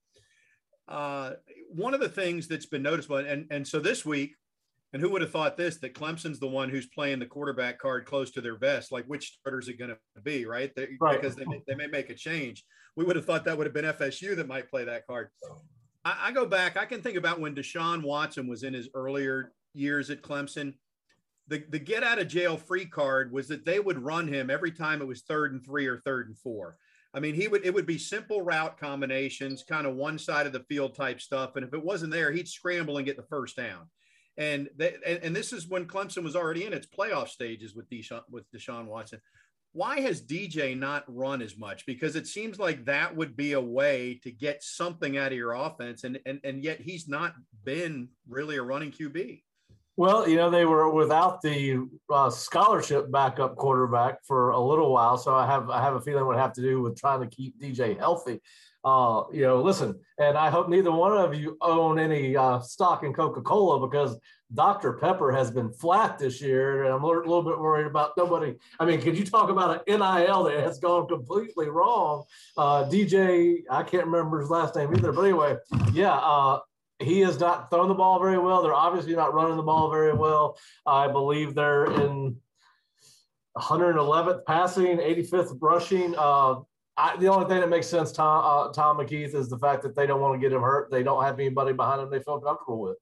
that. 0.89 0.93
Uh, 0.93 1.33
one 1.69 1.95
of 1.95 2.01
the 2.01 2.09
things 2.09 2.49
that's 2.49 2.67
been 2.67 2.83
noticeable, 2.83 3.19
and 3.19 3.47
and 3.51 3.67
so 3.67 3.79
this 3.79 4.05
week 4.05 4.35
and 4.93 5.01
who 5.01 5.11
would 5.11 5.23
have 5.23 5.31
thought 5.31 5.57
this 5.57 5.79
that 5.79 5.95
Clemson's 5.95 6.39
the 6.39 6.49
one 6.49 6.69
who's 6.69 6.87
playing 6.87 7.19
the 7.19 7.27
quarterback 7.27 7.79
card 7.79 8.05
close 8.05 8.31
to 8.33 8.41
their 8.41 8.59
vest? 8.59 8.93
Like, 8.93 9.07
which 9.07 9.39
starter 9.41 9.61
is 9.61 9.69
it 9.69 9.79
going 9.79 9.91
to 9.91 10.23
be, 10.23 10.45
right? 10.45 10.71
They, 10.75 10.89
right? 11.01 11.21
Because 11.21 11.37
they 11.37 11.45
may, 11.47 11.63
they 11.67 11.75
may 11.75 11.87
make 11.87 12.11
a 12.11 12.15
change. 12.15 12.65
We 12.97 13.05
would 13.05 13.17
have 13.17 13.25
thought 13.25 13.45
that 13.47 13.57
would 13.57 13.67
have 13.67 13.75
been 13.75 13.87
FSU 13.87 14.37
that 14.37 14.47
might 14.47 14.69
play 14.69 14.85
that 14.85 15.07
card. 15.07 15.29
I, 16.05 16.29
I 16.29 16.33
go 16.33 16.45
back, 16.45 16.77
I 16.77 16.85
can 16.85 17.01
think 17.01 17.17
about 17.17 17.41
when 17.41 17.55
Deshaun 17.55 18.03
Watson 18.03 18.47
was 18.47 18.65
in 18.65 18.75
his 18.75 18.91
earlier 18.95 19.53
years 19.73 20.11
at 20.11 20.23
Clemson. 20.23 20.75
The, 21.49 21.65
the 21.71 21.79
get 21.79 22.05
out 22.05 22.19
of 22.19 22.29
jail 22.29 22.57
free 22.57 22.85
card 22.85 23.33
was 23.33 23.49
that 23.49 23.65
they 23.65 23.81
would 23.81 23.99
run 23.99 24.29
him 24.29 24.51
every 24.51 24.71
time 24.71 25.01
it 25.01 25.09
was 25.09 25.23
third 25.23 25.53
and 25.53 25.65
three 25.65 25.87
or 25.87 25.99
third 25.99 26.29
and 26.29 26.39
four. 26.39 26.77
I 27.15 27.21
mean, 27.21 27.35
he 27.35 27.49
would 27.49 27.67
it 27.67 27.75
would 27.75 27.85
be 27.85 27.99
simple 27.99 28.43
route 28.43 28.79
combinations, 28.79 29.65
kind 29.65 29.87
of 29.87 29.97
one 29.97 30.19
side 30.19 30.47
of 30.47 30.53
the 30.53 30.65
field 30.69 30.95
type 30.95 31.21
stuff. 31.21 31.57
And 31.57 31.65
if 31.65 31.75
it 31.75 31.85
wasn't 31.85 32.13
there, 32.13 32.33
he'd 32.33 32.49
scramble 32.49 32.97
and 32.97 33.07
get 33.07 33.17
the 33.17 33.27
first 33.29 33.57
down. 33.57 33.91
And, 34.37 34.69
they, 34.77 34.95
and, 35.07 35.19
and 35.23 35.37
this 35.37 35.53
is 35.53 35.69
when 35.69 35.87
Clemson 35.87 36.23
was 36.23 36.37
already 36.37 36.65
in 36.65 36.73
its 36.73 36.87
playoff 36.87 37.29
stages 37.29 37.75
with 37.75 37.89
Deshaun, 37.91 38.23
with 38.31 38.51
Deshaun 38.51 38.87
Watson. 38.87 39.21
Why 39.75 40.01
has 40.01 40.23
DJ 40.23 40.79
not 40.79 41.05
run 41.07 41.41
as 41.41 41.57
much? 41.57 41.87
Because 41.87 42.15
it 42.15 42.27
seems 42.27 42.59
like 42.59 42.85
that 42.85 43.17
would 43.17 43.37
be 43.37 43.53
a 43.53 43.61
way 43.61 44.21
to 44.23 44.31
get 44.31 44.63
something 44.63 45.17
out 45.17 45.33
of 45.33 45.39
your 45.39 45.55
offense, 45.55 46.05
and 46.05 46.21
and 46.27 46.41
and 46.45 46.63
yet 46.63 46.83
he's 46.83 47.09
not 47.09 47.33
been 47.65 48.09
really 48.29 48.59
a 48.59 48.63
running 48.63 48.91
QB. 48.91 49.41
Well, 49.97 50.27
you 50.27 50.37
know, 50.37 50.51
they 50.51 50.65
were 50.65 50.91
without 50.91 51.43
the 51.43 51.87
uh, 52.11 52.31
scholarship 52.31 53.11
backup 53.11 53.57
quarterback 53.57 54.25
for 54.27 54.51
a 54.51 54.61
little 54.61 54.93
while, 54.93 55.19
so 55.19 55.35
I 55.35 55.47
have 55.47 55.69
I 55.69 55.83
have 55.83 55.95
a 55.95 56.01
feeling 56.01 56.23
it 56.23 56.27
would 56.27 56.37
have 56.37 56.55
to 56.55 56.63
do 56.63 56.83
with 56.83 56.99
trying 56.99 57.21
to 57.21 57.27
keep 57.27 57.61
DJ 57.61 57.99
healthy. 57.99 58.41
Uh, 58.85 59.25
you 59.33 59.43
know, 59.43 59.63
listen, 59.63 59.99
and 60.19 60.37
I 60.37 60.51
hope 60.51 60.69
neither 60.69 60.91
one 60.91 61.17
of 61.17 61.35
you 61.35 61.57
own 61.61 61.99
any 61.99 62.37
uh, 62.37 62.61
stock 62.61 63.05
in 63.05 63.13
Coca 63.13 63.41
Cola 63.41 63.87
because 63.87 64.19
Dr. 64.55 64.95
Pepper 64.95 65.31
has 65.31 65.51
been 65.51 65.73
flat 65.73 66.19
this 66.19 66.41
year, 66.43 66.85
and 66.85 66.93
I'm 66.93 67.05
a 67.05 67.07
little 67.07 67.43
bit 67.43 67.59
worried 67.59 67.87
about 67.87 68.17
nobody. 68.17 68.55
I 68.81 68.85
mean, 68.85 69.01
could 69.01 69.17
you 69.17 69.25
talk 69.25 69.51
about 69.51 69.83
an 69.87 69.99
NIL 69.99 70.45
that 70.45 70.61
has 70.61 70.79
gone 70.79 71.07
completely 71.07 71.69
wrong? 71.69 72.25
Uh, 72.57 72.85
DJ, 72.85 73.63
I 73.71 73.83
can't 73.83 74.07
remember 74.07 74.41
his 74.41 74.51
last 74.51 74.75
name 74.75 74.93
either, 74.95 75.13
but 75.13 75.23
anyway, 75.23 75.57
yeah, 75.93 76.15
uh, 76.15 76.59
he 76.99 77.21
has 77.21 77.39
not 77.39 77.71
thrown 77.71 77.89
the 77.89 77.95
ball 77.95 78.21
very 78.21 78.39
well. 78.39 78.63
They're 78.63 78.75
obviously 78.75 79.15
not 79.15 79.33
running 79.33 79.57
the 79.57 79.63
ball 79.63 79.91
very 79.91 80.13
well. 80.13 80.59
I 80.87 81.09
believe 81.09 81.55
they're 81.55 81.87
in 81.87 82.37
111th 83.57 84.45
passing, 84.45 84.99
85th 84.99 85.57
rushing. 85.61 86.15
Uh, 86.17 86.61
I, 86.97 87.17
the 87.17 87.29
only 87.29 87.49
thing 87.49 87.61
that 87.61 87.71
makes 87.71 87.87
sense, 87.87 88.13
Tom, 88.13 88.45
uh, 88.45 88.73
Tom 88.73 88.99
McKeith, 88.99 89.35
is 89.35 89.49
the 89.49 89.59
fact 89.59 89.83
that 89.83 89.97
they 89.97 90.07
don't 90.07 90.21
want 90.21 90.35
to 90.35 90.39
get 90.39 90.55
him 90.55 90.61
hurt. 90.63 90.91
They 90.91 91.03
don't 91.03 91.23
have 91.25 91.41
anybody 91.41 91.73
behind 91.73 92.01
them 92.01 92.11
they 92.11 92.21
feel 92.21 92.39
comfortable 92.39 92.81
with. 92.81 92.99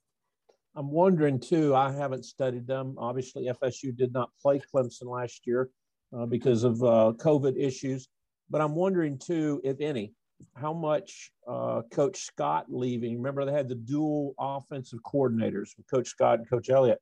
I'm 0.76 0.90
wondering 0.90 1.40
too. 1.40 1.75
I 1.75 1.90
haven't 1.90 2.25
studied 2.25 2.66
them. 2.66 2.94
Obviously, 2.99 3.47
FSU 3.47 3.97
did 3.97 4.12
not 4.12 4.30
play 4.40 4.61
Clemson 4.73 5.06
last 5.06 5.44
year 5.44 5.70
uh, 6.16 6.26
because 6.26 6.62
of 6.62 6.80
uh, 6.82 7.12
COVID 7.16 7.59
issues. 7.59 8.09
But 8.49 8.61
I'm 8.61 8.76
wondering 8.76 9.18
too, 9.18 9.61
if 9.64 9.80
any, 9.80 10.12
how 10.54 10.73
much 10.73 11.32
uh, 11.49 11.82
Coach 11.90 12.18
Scott 12.18 12.66
leaving. 12.68 13.16
Remember, 13.16 13.44
they 13.44 13.52
had 13.52 13.68
the 13.68 13.75
dual 13.75 14.35
offensive 14.38 15.00
coordinators, 15.02 15.70
Coach 15.92 16.09
Scott 16.09 16.38
and 16.38 16.49
Coach 16.49 16.70
Elliott, 16.70 16.99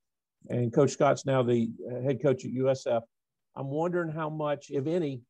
and 0.49 0.73
Coach 0.73 0.91
Scott's 0.91 1.27
now 1.27 1.43
the 1.43 1.71
uh, 1.91 2.01
head 2.01 2.23
coach 2.23 2.45
at 2.45 2.53
USF. 2.53 3.03
I'm 3.57 3.69
wondering 3.69 4.11
how 4.11 4.31
much, 4.31 4.71
if 4.71 4.87
any, 4.87 5.23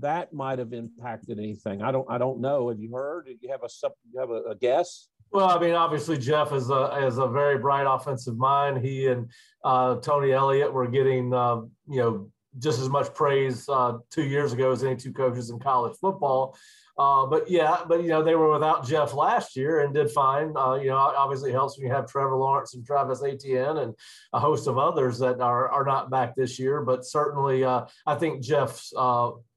that 0.00 0.32
might 0.32 0.58
have 0.58 0.72
impacted 0.72 1.38
anything. 1.38 1.82
I 1.82 1.92
don't 1.92 2.10
I 2.10 2.18
don't 2.18 2.40
know. 2.40 2.68
Have 2.68 2.80
you 2.80 2.92
heard? 2.94 3.26
Do 3.26 3.34
you 3.40 3.50
have 3.50 3.62
a 3.62 3.68
you 4.12 4.20
have 4.20 4.30
a, 4.30 4.50
a 4.50 4.54
guess? 4.54 5.08
Well, 5.32 5.48
I 5.48 5.58
mean, 5.58 5.74
obviously 5.74 6.18
Jeff 6.18 6.52
is 6.52 6.70
a 6.70 7.06
is 7.06 7.18
a 7.18 7.26
very 7.26 7.58
bright 7.58 7.86
offensive 7.86 8.36
mind. 8.36 8.84
He 8.84 9.08
and 9.08 9.30
uh, 9.64 9.96
Tony 9.96 10.32
Elliott 10.32 10.72
were 10.72 10.86
getting 10.86 11.32
uh, 11.32 11.62
you 11.88 12.00
know 12.00 12.30
just 12.58 12.80
as 12.80 12.88
much 12.88 13.14
praise 13.14 13.66
uh, 13.68 13.98
two 14.10 14.24
years 14.24 14.52
ago 14.52 14.72
as 14.72 14.84
any 14.84 14.96
two 14.96 15.12
coaches 15.12 15.50
in 15.50 15.58
college 15.58 15.96
football. 15.98 16.56
Uh, 16.98 17.24
but 17.24 17.50
yeah, 17.50 17.78
but 17.88 18.02
you 18.02 18.08
know 18.08 18.22
they 18.22 18.34
were 18.34 18.52
without 18.52 18.86
Jeff 18.86 19.14
last 19.14 19.56
year 19.56 19.80
and 19.80 19.94
did 19.94 20.10
fine. 20.10 20.52
Uh, 20.54 20.74
you 20.74 20.88
know, 20.88 20.96
obviously 20.96 21.50
it 21.50 21.54
helps 21.54 21.78
when 21.78 21.86
you 21.86 21.92
have 21.92 22.06
Trevor 22.06 22.36
Lawrence 22.36 22.74
and 22.74 22.84
Travis 22.84 23.22
Etienne 23.22 23.78
and 23.78 23.94
a 24.34 24.40
host 24.40 24.68
of 24.68 24.76
others 24.76 25.18
that 25.18 25.40
are 25.40 25.68
are 25.70 25.84
not 25.84 26.10
back 26.10 26.34
this 26.34 26.58
year. 26.58 26.82
But 26.82 27.06
certainly, 27.06 27.64
uh, 27.64 27.86
I 28.06 28.16
think 28.16 28.42
Jeff's 28.42 28.92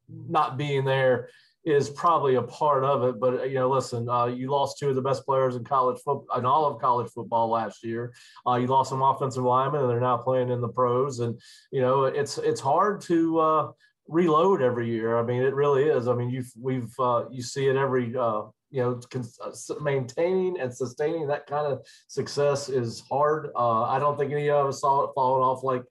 not 0.09 0.57
being 0.57 0.85
there 0.85 1.29
is 1.65 1.89
probably 1.89 2.35
a 2.35 2.43
part 2.43 2.83
of 2.83 3.03
it. 3.03 3.19
But 3.19 3.49
you 3.49 3.55
know, 3.55 3.69
listen, 3.69 4.07
uh, 4.07 4.25
you 4.25 4.49
lost 4.51 4.77
two 4.77 4.89
of 4.89 4.95
the 4.95 5.01
best 5.01 5.25
players 5.25 5.55
in 5.55 5.63
college 5.63 5.97
football, 5.97 6.37
in 6.37 6.45
all 6.45 6.65
of 6.65 6.79
college 6.79 7.11
football 7.11 7.49
last 7.49 7.83
year. 7.83 8.13
Uh, 8.47 8.55
you 8.55 8.67
lost 8.67 8.91
some 8.91 9.01
offensive 9.01 9.43
linemen, 9.43 9.81
and 9.81 9.89
they're 9.89 9.99
now 9.99 10.17
playing 10.17 10.49
in 10.49 10.61
the 10.61 10.69
pros. 10.69 11.19
And 11.19 11.39
you 11.71 11.81
know, 11.81 12.05
it's 12.05 12.37
it's 12.37 12.61
hard 12.61 13.01
to 13.01 13.39
uh, 13.39 13.71
reload 14.07 14.61
every 14.61 14.89
year. 14.89 15.17
I 15.17 15.23
mean, 15.23 15.41
it 15.41 15.55
really 15.55 15.85
is. 15.85 16.07
I 16.07 16.13
mean, 16.13 16.29
you've 16.29 16.51
we've 16.59 16.93
uh, 16.99 17.25
you 17.31 17.41
see 17.41 17.67
it 17.67 17.75
every. 17.75 18.15
Uh, 18.15 18.43
you 18.71 18.81
know, 18.81 18.99
uh, 19.41 19.51
maintaining 19.79 20.59
and 20.59 20.73
sustaining 20.73 21.27
that 21.27 21.47
kind 21.47 21.65
of 21.65 21.85
success 22.09 22.67
is 22.67 23.01
hard. 23.09 23.49
I 23.55 23.99
don't 23.99 24.17
think 24.17 24.33
any 24.33 24.49
of 24.49 24.67
us 24.67 24.81
saw 24.81 25.05
it 25.05 25.11
falling 25.15 25.43
off 25.43 25.63
like 25.63 25.83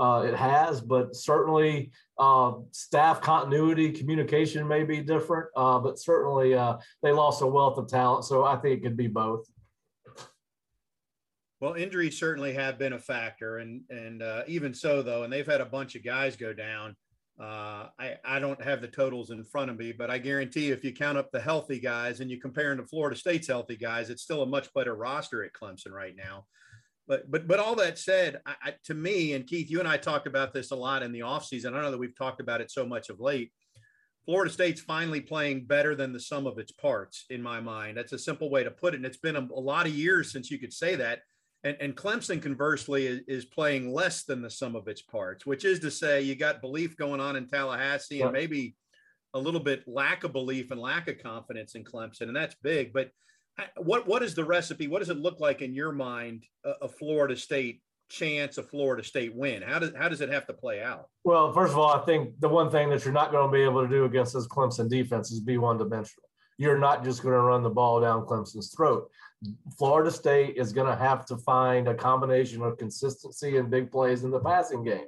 uh, 0.00 0.22
it 0.22 0.34
has, 0.34 0.80
but 0.80 1.14
certainly 1.14 1.92
uh, 2.18 2.54
staff 2.72 3.20
continuity, 3.20 3.92
communication 3.92 4.66
may 4.66 4.82
be 4.82 5.02
different, 5.02 5.48
uh, 5.56 5.78
but 5.78 5.98
certainly 5.98 6.54
uh, 6.54 6.78
they 7.02 7.12
lost 7.12 7.42
a 7.42 7.46
wealth 7.46 7.76
of 7.76 7.86
talent. 7.86 8.24
So 8.24 8.42
I 8.42 8.56
think 8.56 8.78
it 8.78 8.82
could 8.82 8.96
be 8.96 9.08
both. 9.08 9.46
Well, 11.60 11.74
injuries 11.74 12.18
certainly 12.18 12.54
have 12.54 12.78
been 12.78 12.94
a 12.94 12.98
factor, 12.98 13.58
and 13.58 13.82
and 13.90 14.22
uh, 14.22 14.44
even 14.46 14.72
so, 14.72 15.02
though, 15.02 15.24
and 15.24 15.32
they've 15.32 15.46
had 15.46 15.60
a 15.60 15.66
bunch 15.66 15.94
of 15.94 16.02
guys 16.02 16.34
go 16.34 16.54
down. 16.54 16.96
Uh, 17.38 17.88
I 17.98 18.16
I 18.24 18.38
don't 18.38 18.62
have 18.62 18.80
the 18.80 18.88
totals 18.88 19.28
in 19.30 19.44
front 19.44 19.70
of 19.70 19.76
me, 19.76 19.92
but 19.92 20.10
I 20.10 20.16
guarantee 20.16 20.70
if 20.70 20.82
you 20.82 20.94
count 20.94 21.18
up 21.18 21.30
the 21.30 21.40
healthy 21.40 21.78
guys 21.78 22.20
and 22.20 22.30
you 22.30 22.40
compare 22.40 22.70
them 22.70 22.78
to 22.78 22.88
Florida 22.88 23.16
State's 23.16 23.48
healthy 23.48 23.76
guys, 23.76 24.08
it's 24.08 24.22
still 24.22 24.42
a 24.42 24.46
much 24.46 24.72
better 24.72 24.94
roster 24.94 25.44
at 25.44 25.52
Clemson 25.52 25.92
right 25.92 26.16
now. 26.16 26.46
But 27.10 27.28
but 27.28 27.48
but 27.48 27.58
all 27.58 27.74
that 27.74 27.98
said, 27.98 28.40
I, 28.46 28.54
I, 28.62 28.74
to 28.84 28.94
me 28.94 29.32
and 29.32 29.44
Keith, 29.44 29.68
you 29.68 29.80
and 29.80 29.88
I 29.88 29.96
talked 29.96 30.28
about 30.28 30.52
this 30.52 30.70
a 30.70 30.76
lot 30.76 31.02
in 31.02 31.10
the 31.10 31.20
offseason. 31.20 31.66
I 31.66 31.70
don't 31.72 31.82
know 31.82 31.90
that 31.90 31.98
we've 31.98 32.16
talked 32.16 32.40
about 32.40 32.60
it 32.60 32.70
so 32.70 32.86
much 32.86 33.08
of 33.08 33.18
late. 33.18 33.50
Florida 34.24 34.48
State's 34.48 34.80
finally 34.80 35.20
playing 35.20 35.64
better 35.64 35.96
than 35.96 36.12
the 36.12 36.20
sum 36.20 36.46
of 36.46 36.60
its 36.60 36.70
parts, 36.70 37.24
in 37.30 37.42
my 37.42 37.60
mind. 37.60 37.96
That's 37.96 38.12
a 38.12 38.18
simple 38.18 38.48
way 38.48 38.62
to 38.62 38.70
put 38.70 38.94
it. 38.94 38.98
And 38.98 39.06
it's 39.06 39.16
been 39.16 39.34
a, 39.34 39.40
a 39.40 39.60
lot 39.60 39.86
of 39.86 39.92
years 39.92 40.30
since 40.30 40.52
you 40.52 40.58
could 40.58 40.72
say 40.72 40.94
that. 40.94 41.22
And, 41.64 41.76
and 41.80 41.96
Clemson, 41.96 42.40
conversely, 42.40 43.08
is, 43.08 43.22
is, 43.26 43.44
playing 43.44 43.92
less 43.92 44.22
than 44.22 44.40
the 44.40 44.48
sum 44.48 44.76
of 44.76 44.86
its 44.86 45.02
parts, 45.02 45.44
which 45.44 45.64
is 45.64 45.80
to 45.80 45.90
say, 45.90 46.22
you 46.22 46.36
got 46.36 46.60
belief 46.60 46.96
going 46.96 47.20
on 47.20 47.34
in 47.34 47.48
Tallahassee 47.48 48.20
and 48.20 48.32
maybe 48.32 48.76
a 49.34 49.38
little 49.38 49.60
bit 49.60 49.82
lack 49.88 50.22
of 50.22 50.32
belief 50.32 50.70
and 50.70 50.80
lack 50.80 51.08
of 51.08 51.18
confidence 51.18 51.74
in 51.74 51.82
Clemson. 51.82 52.28
And 52.28 52.36
that's 52.36 52.54
big. 52.62 52.92
But 52.92 53.10
what 53.76 54.06
what 54.06 54.22
is 54.22 54.34
the 54.34 54.44
recipe? 54.44 54.88
What 54.88 55.00
does 55.00 55.08
it 55.08 55.18
look 55.18 55.40
like 55.40 55.62
in 55.62 55.74
your 55.74 55.92
mind? 55.92 56.44
A, 56.64 56.72
a, 56.82 56.88
Florida 56.88 57.36
State 57.36 57.82
chance, 58.08 58.58
a 58.58 58.62
Florida 58.62 59.02
State 59.02 59.34
win. 59.34 59.62
How 59.62 59.78
does 59.78 59.92
how 59.96 60.08
does 60.08 60.20
it 60.20 60.28
have 60.28 60.46
to 60.46 60.52
play 60.52 60.82
out? 60.82 61.08
Well, 61.24 61.52
first 61.52 61.72
of 61.72 61.78
all, 61.78 61.92
I 61.92 62.04
think 62.04 62.38
the 62.40 62.48
one 62.48 62.70
thing 62.70 62.90
that 62.90 63.04
you're 63.04 63.14
not 63.14 63.32
going 63.32 63.46
to 63.46 63.52
be 63.52 63.62
able 63.62 63.82
to 63.82 63.88
do 63.88 64.04
against 64.04 64.34
this 64.34 64.46
Clemson 64.46 64.88
defense 64.88 65.30
is 65.30 65.40
be 65.40 65.58
one 65.58 65.78
dimensional. 65.78 66.28
You're 66.58 66.78
not 66.78 67.04
just 67.04 67.22
going 67.22 67.34
to 67.34 67.40
run 67.40 67.62
the 67.62 67.70
ball 67.70 68.00
down 68.00 68.26
Clemson's 68.26 68.74
throat. 68.74 69.10
Florida 69.78 70.10
State 70.10 70.56
is 70.56 70.72
going 70.72 70.86
to 70.86 71.02
have 71.02 71.24
to 71.26 71.38
find 71.38 71.88
a 71.88 71.94
combination 71.94 72.62
of 72.62 72.76
consistency 72.76 73.56
and 73.56 73.70
big 73.70 73.90
plays 73.90 74.24
in 74.24 74.30
the 74.30 74.40
passing 74.40 74.84
game. 74.84 75.06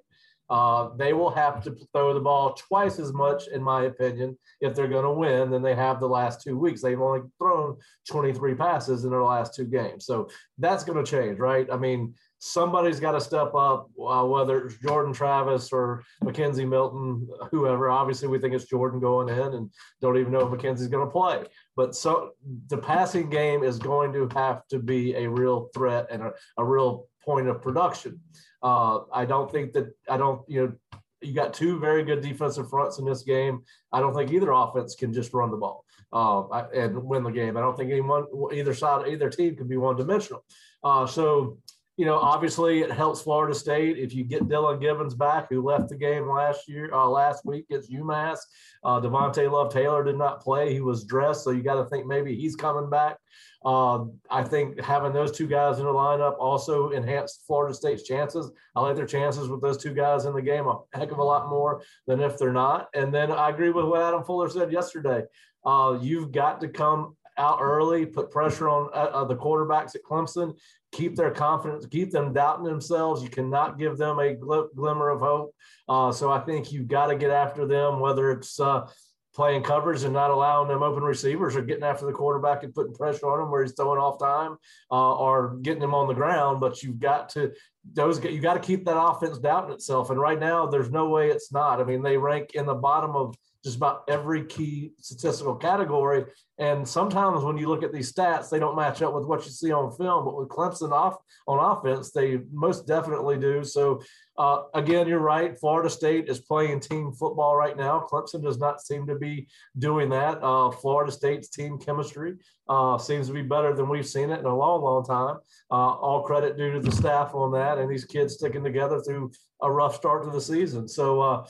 Uh, 0.53 0.91
they 0.99 1.15
will 1.15 1.31
have 1.31 1.65
to 1.65 1.75
throw 1.95 2.13
the 2.13 2.21
ball 2.21 2.53
twice 2.53 2.99
as 2.99 3.11
much, 3.15 3.49
in 3.49 3.63
my 3.63 3.85
opinion, 3.85 4.37
if 4.61 4.75
they're 4.75 4.87
going 4.87 5.03
to 5.03 5.11
win 5.11 5.51
than 5.51 5.63
they 5.63 5.75
have 5.75 5.99
the 5.99 6.07
last 6.07 6.43
two 6.43 6.59
weeks. 6.59 6.83
They've 6.83 7.01
only 7.01 7.23
thrown 7.39 7.79
23 8.11 8.55
passes 8.57 9.05
in 9.05 9.11
their 9.11 9.23
last 9.23 9.55
two 9.55 9.65
games. 9.65 10.05
So 10.05 10.29
that's 10.59 10.85
going 10.85 11.03
to 11.03 11.11
change, 11.11 11.39
right? 11.39 11.67
I 11.73 11.79
mean, 11.79 12.13
somebody's 12.39 13.01
got 13.01 13.13
to 13.13 13.21
step 13.23 13.55
up, 13.55 13.89
uh, 13.99 14.27
whether 14.27 14.67
it's 14.67 14.77
Jordan 14.77 15.15
Travis 15.15 15.73
or 15.73 16.05
McKenzie 16.23 16.69
Milton, 16.69 17.27
whoever. 17.51 17.89
Obviously, 17.89 18.29
we 18.29 18.39
think 18.39 18.53
it's 18.53 18.67
Jordan 18.67 19.01
going 19.01 19.31
in 19.31 19.55
and 19.55 19.71
don't 20.03 20.19
even 20.19 20.33
know 20.33 20.41
if 20.41 20.49
McKenzie's 20.49 20.89
going 20.89 21.07
to 21.07 21.11
play. 21.11 21.45
But 21.77 21.95
so 21.95 22.33
the 22.69 22.77
passing 22.77 23.31
game 23.31 23.63
is 23.65 23.79
going 23.79 24.13
to 24.13 24.29
have 24.35 24.67
to 24.69 24.79
be 24.79 25.15
a 25.15 25.31
real 25.31 25.71
threat 25.73 26.09
and 26.11 26.25
a, 26.25 26.33
a 26.59 26.65
real 26.65 27.07
point 27.25 27.49
of 27.49 27.63
production. 27.63 28.21
Uh, 28.63 29.01
I 29.13 29.25
don't 29.25 29.51
think 29.51 29.73
that 29.73 29.93
I 30.09 30.17
don't 30.17 30.43
you 30.49 30.67
know 30.67 30.99
you 31.23 31.35
got 31.35 31.55
two 31.55 31.79
very 31.79 32.03
good 32.03 32.21
defensive 32.21 32.69
fronts 32.69 32.99
in 32.99 33.05
this 33.05 33.23
game. 33.23 33.63
I 33.93 34.01
don't 34.01 34.15
think 34.15 34.33
either 34.33 34.51
offense 34.51 34.95
can 34.95 35.13
just 35.13 35.33
run 35.33 35.51
the 35.51 35.57
ball 35.57 35.85
uh, 36.13 36.65
and 36.75 37.03
win 37.03 37.23
the 37.23 37.31
game. 37.31 37.57
I 37.57 37.61
don't 37.61 37.77
think 37.77 37.91
anyone 37.91 38.27
either 38.53 38.75
side 38.75 39.09
either 39.09 39.31
team 39.31 39.57
can 39.57 39.69
be 39.69 39.77
one 39.77 39.97
dimensional. 39.97 40.45
Uh, 40.83 41.07
so 41.07 41.59
you 42.03 42.07
know, 42.07 42.19
obviously 42.19 42.81
it 42.81 42.91
helps 42.91 43.23
Florida 43.23 43.55
State 43.55 43.97
if 43.97 44.13
you 44.13 44.25
get 44.25 44.49
Dylan 44.49 44.81
Gibbons 44.81 45.15
back, 45.15 45.47
who 45.49 45.63
left 45.63 45.89
the 45.89 45.95
game 45.95 46.29
last 46.29 46.69
year, 46.69 46.93
uh, 46.93 47.07
last 47.07 47.45
week 47.45 47.65
against 47.71 47.93
UMass. 47.93 48.39
Uh, 48.83 49.01
Devontay 49.01 49.49
Love 49.49 49.73
Taylor 49.73 50.03
did 50.03 50.19
not 50.19 50.41
play; 50.41 50.73
he 50.73 50.81
was 50.81 51.05
dressed, 51.05 51.45
so 51.45 51.53
you 51.53 51.63
got 51.63 51.77
to 51.77 51.85
think 51.85 52.05
maybe 52.05 52.35
he's 52.35 52.57
coming 52.57 52.91
back. 52.91 53.19
Uh, 53.65 54.07
I 54.29 54.43
think 54.43 54.81
having 54.81 55.13
those 55.13 55.31
two 55.31 55.47
guys 55.47 55.79
in 55.79 55.85
the 55.85 55.93
lineup 55.93 56.35
also 56.41 56.91
enhanced 56.91 57.45
Florida 57.47 57.73
State's 57.73 58.03
chances. 58.03 58.51
I 58.75 58.81
like 58.81 58.97
their 58.97 59.07
chances 59.07 59.49
with 59.49 59.63
those 59.63 59.79
two 59.79 59.95
guys 59.95 60.25
in 60.25 60.35
the 60.35 60.43
game 60.43 60.67
a 60.67 60.81
heck 60.93 61.13
of 61.13 61.19
a 61.19 61.23
lot 61.23 61.51
more 61.51 61.85
than 62.09 62.21
if 62.21 62.37
they're 62.37 62.53
not. 62.53 62.89
And 62.97 63.15
then 63.15 63.31
I 63.31 63.51
agree 63.51 63.71
with 63.71 63.85
what 63.85 64.03
Adam 64.03 64.25
Fuller 64.25 64.49
said 64.49 64.73
yesterday. 64.73 65.23
Uh, 65.65 65.97
you've 66.01 66.33
got 66.33 66.61
to 66.63 66.69
come 66.69 67.15
out 67.39 67.59
early, 67.61 68.07
put 68.07 68.31
pressure 68.31 68.69
on 68.69 68.91
uh, 68.93 69.11
uh 69.13 69.25
the 69.25 69.37
quarterbacks 69.37 69.95
at 69.95 70.03
Clemson, 70.03 70.55
keep 70.93 71.17
their 71.17 71.31
confidence, 71.31 71.87
keep 71.87 72.11
them 72.11 72.33
doubting 72.33 72.65
themselves. 72.65 73.23
You 73.23 73.29
cannot 73.29 73.79
give 73.79 73.97
them 73.97 74.19
a 74.19 74.35
gl- 74.35 74.75
glimmer 74.75 75.09
of 75.09 75.21
hope. 75.21 75.55
Uh, 75.89 76.13
so 76.13 76.31
I 76.31 76.41
think 76.41 76.73
you've 76.73 76.89
got 76.89 77.07
to 77.07 77.17
get 77.17 77.31
after 77.31 77.67
them, 77.67 78.01
whether 78.01 78.31
it's 78.31 78.61
uh, 78.61 78.87
playing 79.35 79.63
coverage 79.63 80.03
and 80.05 80.13
not 80.13 80.31
allowing 80.31 80.69
them 80.69 80.83
open 80.83 81.03
receivers 81.03 81.57
or 81.57 81.63
getting 81.63 81.85
after 81.85 82.05
the 82.05 82.13
quarterback 82.13 82.63
and 82.63 82.75
putting 82.75 82.95
pressure 82.95 83.31
on 83.31 83.41
him 83.41 83.51
where 83.51 83.63
he's 83.63 83.73
throwing 83.73 83.99
off 83.99 84.19
time 84.19 84.57
uh, 84.91 85.15
or 85.15 85.57
getting 85.63 85.83
him 85.83 85.95
on 85.95 86.07
the 86.07 86.15
ground. 86.15 86.61
But 86.61 86.83
you've 86.83 87.01
got 87.01 87.31
to 87.31 87.53
those 87.95 88.23
you 88.23 88.41
got 88.41 88.55
to 88.55 88.61
keep 88.61 88.85
that 88.85 89.01
offense 89.01 89.39
doubting 89.39 89.73
itself. 89.73 90.11
And 90.11 90.21
right 90.21 90.39
now, 90.39 90.67
there's 90.67 90.91
no 90.91 91.09
way 91.09 91.31
it's 91.31 91.53
not. 91.53 91.81
I 91.81 91.85
mean, 91.85 92.03
they 92.03 92.17
rank 92.17 92.51
in 92.55 92.67
the 92.67 92.75
bottom 92.75 93.17
of 93.17 93.35
just 93.65 93.77
about 93.77 94.03
every 94.09 94.45
key 94.45 94.93
statistical 94.99 95.55
category. 95.55 96.25
And 96.59 96.87
sometimes 96.87 97.45
when 97.45 97.57
you 97.57 97.69
look 97.69 97.83
at 97.83 97.93
these 97.93 98.13
stats, 98.13 98.51
they 98.51 98.59
don't 98.59 98.77
match 98.77 99.03
up 99.03 99.15
with 99.15 99.25
what 99.25 99.45
you 99.45 99.51
see 99.51 99.73
on 99.73 99.93
film. 99.93 100.25
But 100.25 100.37
with 100.37 100.49
Clemson 100.49 100.93
off 100.93 101.17
on 101.47 101.59
offense, 101.59 102.11
they 102.11 102.41
most 102.53 102.87
definitely 102.87 103.39
do. 103.39 103.65
So 103.65 104.03
uh, 104.37 104.63
again, 104.75 105.07
you're 105.07 105.19
right. 105.19 105.59
Florida 105.59 105.89
State 105.91 106.29
is 106.29 106.41
playing 106.41 106.81
team 106.81 107.13
football 107.13 107.57
right 107.57 107.77
now. 107.77 108.07
Clemson 108.11 108.43
does 108.43 108.59
not 108.59 108.81
seem 108.81 109.07
to 109.07 109.15
be 109.15 109.47
doing 109.79 110.09
that. 110.11 110.43
Uh, 110.43 110.71
Florida 110.71 111.13
State's 111.13 111.49
team 111.49 111.79
chemistry 111.79 112.35
uh, 112.69 112.99
seems 112.99 113.29
to 113.29 113.33
be 113.33 113.43
better 113.43 113.75
than 113.75 113.89
we've 113.89 114.07
seen 114.07 114.31
it 114.31 114.41
in 114.41 114.47
a 114.47 114.57
long, 114.57 114.83
long 114.83 115.05
time. 115.05 115.37
Uh, 115.71 115.95
all 115.95 116.23
credit 116.23 116.57
due 116.57 116.73
to 116.73 116.81
the 116.81 116.93
staff 116.93 117.35
on 117.35 117.53
that 117.53 117.79
and 117.79 117.91
these 117.91 118.05
kids 118.05 118.35
sticking 118.35 118.65
together 118.65 119.01
through 119.01 119.31
a 119.63 119.71
rough 119.71 119.95
start 119.95 120.25
to 120.25 120.31
the 120.31 120.41
season. 120.41 120.89
So 120.89 121.21
uh, 121.21 121.47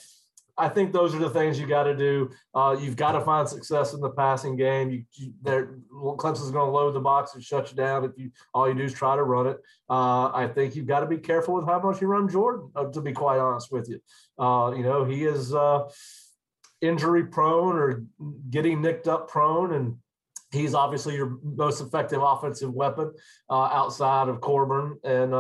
I 0.63 0.69
think 0.69 0.93
those 0.93 1.13
are 1.13 1.19
the 1.19 1.29
things 1.29 1.59
you 1.59 1.67
got 1.67 1.85
to 1.85 1.97
do. 1.97 2.31
Uh, 2.55 2.77
you've 2.79 2.95
got 2.95 3.13
to 3.13 3.21
find 3.21 3.49
success 3.49 3.95
in 3.95 4.01
the 4.01 4.11
passing 4.11 4.55
game. 4.55 4.93
You, 4.93 5.05
you 5.15 5.33
Clemson's 5.43 6.53
going 6.53 6.69
to 6.69 6.73
load 6.73 6.95
the 6.95 7.01
box 7.01 7.35
and 7.35 7.43
shut 7.43 7.69
you 7.71 7.77
down 7.77 8.05
if 8.05 8.13
you 8.17 8.31
all 8.55 8.69
you 8.69 8.75
do 8.75 8.85
is 8.85 8.93
try 8.93 9.17
to 9.17 9.25
run 9.25 9.49
it. 9.49 9.59
Uh, 9.91 10.31
I 10.33 10.49
think 10.55 10.77
you've 10.77 10.87
got 10.87 11.01
to 11.01 11.07
be 11.07 11.19
careful 11.19 11.55
with 11.55 11.67
how 11.67 11.81
much 11.81 12.01
you 12.01 12.07
run 12.07 12.29
Jordan. 12.29 12.71
Uh, 12.77 12.85
to 12.85 13.01
be 13.01 13.13
quite 13.13 13.41
honest 13.41 13.73
with 13.73 13.89
you, 13.89 14.01
uh, 14.39 14.73
you 14.77 14.85
know 14.85 15.05
he 15.05 15.25
is 15.25 15.53
uh, 15.53 15.89
injury 16.81 17.25
prone 17.25 17.77
or 17.77 18.05
getting 18.49 18.81
nicked 18.81 19.09
up 19.09 19.29
prone, 19.29 19.73
and 19.75 19.97
he's 20.53 20.75
obviously 20.75 21.17
your 21.17 21.39
most 21.43 21.81
effective 21.81 22.23
offensive 22.23 22.73
weapon 22.73 23.13
uh, 23.51 23.65
outside 23.65 24.29
of 24.29 24.41
Corbin 24.41 24.97
and 25.03 25.35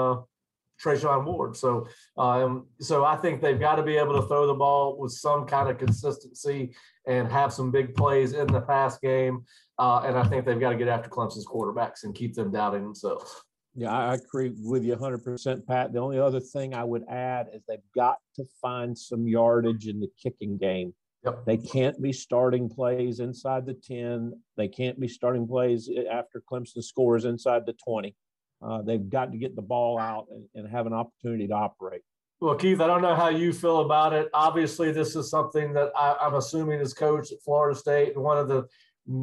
Treshaun 0.83 1.25
Ward. 1.25 1.57
So, 1.57 1.87
um, 2.17 2.67
so 2.81 3.05
I 3.05 3.17
think 3.17 3.41
they've 3.41 3.59
got 3.59 3.77
to 3.77 3.83
be 3.83 3.97
able 3.97 4.21
to 4.21 4.27
throw 4.27 4.47
the 4.47 4.55
ball 4.55 4.99
with 4.99 5.13
some 5.13 5.47
kind 5.47 5.69
of 5.69 5.79
consistency 5.79 6.75
and 7.07 7.31
have 7.31 7.53
some 7.53 7.71
big 7.71 7.95
plays 7.95 8.33
in 8.33 8.47
the 8.47 8.61
pass 8.61 8.99
game. 8.99 9.45
Uh, 9.79 10.03
and 10.07 10.19
I 10.19 10.25
think 10.25 10.45
they've 10.45 10.61
got 10.61 10.71
to 10.71 10.77
get 10.77 10.89
after 10.89 11.09
Clemson's 11.09 11.47
quarterbacks 11.47 12.05
and 12.05 12.15
keep 12.15 12.35
them 12.35 12.51
doubting 12.51 12.83
themselves. 12.83 13.43
Yeah, 13.75 13.91
I 13.91 14.15
agree 14.15 14.53
with 14.63 14.85
you 14.85 14.95
100%, 14.95 15.67
Pat. 15.67 15.93
The 15.93 15.99
only 15.99 16.19
other 16.19 16.41
thing 16.41 16.75
I 16.75 16.85
would 16.85 17.05
add 17.09 17.49
is 17.55 17.63
they've 17.67 17.79
got 17.95 18.19
to 18.37 18.45
find 18.61 18.97
some 18.97 19.27
yardage 19.27 19.87
in 19.87 19.99
the 19.99 20.11
kicking 20.23 20.59
game. 20.59 20.93
Yep. 21.25 21.47
They 21.47 21.57
can't 21.57 22.03
be 22.03 22.13
starting 22.13 22.69
plays 22.69 23.21
inside 23.21 23.65
the 23.65 23.75
10. 23.75 24.33
They 24.57 24.69
can't 24.69 25.01
be 25.01 25.09
starting 25.09 25.47
plays 25.47 25.89
after 26.11 26.43
Clemson 26.51 26.83
scores 26.83 27.25
inside 27.25 27.65
the 27.65 27.75
20. 27.85 28.15
Uh, 28.65 28.83
they've 28.83 29.09
got 29.09 29.33
to 29.33 29.39
get 29.39 29.57
the 29.57 29.63
ball 29.63 29.99
out 29.99 30.27
and, 30.31 30.47
and 30.55 30.69
have 30.69 30.87
an 30.87 30.93
opportunity 30.93 31.49
to 31.49 31.55
operate. 31.55 32.03
Well, 32.41 32.55
Keith, 32.57 32.81
I 32.81 32.87
don't 32.87 33.03
know 33.03 33.15
how 33.15 33.29
you 33.29 33.53
feel 33.53 33.81
about 33.81 34.13
it. 34.13 34.29
Obviously, 34.35 34.91
this 34.91 35.15
is 35.15 35.31
something 35.31 35.73
that 35.75 35.91
I, 35.97 36.17
am 36.27 36.35
assuming 36.35 36.81
as 36.81 36.93
coach 36.93 37.31
at 37.31 37.41
Florida 37.45 37.79
State. 37.79 38.19
One 38.19 38.37
of 38.37 38.49
the 38.49 38.67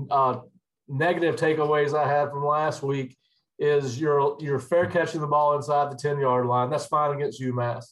uh, 0.10 0.40
negative 0.88 1.36
takeaways 1.36 1.94
I 1.94 2.08
had 2.08 2.30
from 2.30 2.46
last 2.46 2.82
week 2.82 3.18
is 3.60 4.00
you're 4.00 4.38
you're 4.40 4.60
fair 4.60 4.88
catching 4.88 5.20
the 5.20 5.28
ball 5.28 5.56
inside 5.58 5.92
the 5.92 5.98
10 5.98 6.20
yard 6.20 6.46
line. 6.46 6.70
That's 6.70 6.86
fine 6.86 7.14
against 7.16 7.42
UMass. 7.42 7.86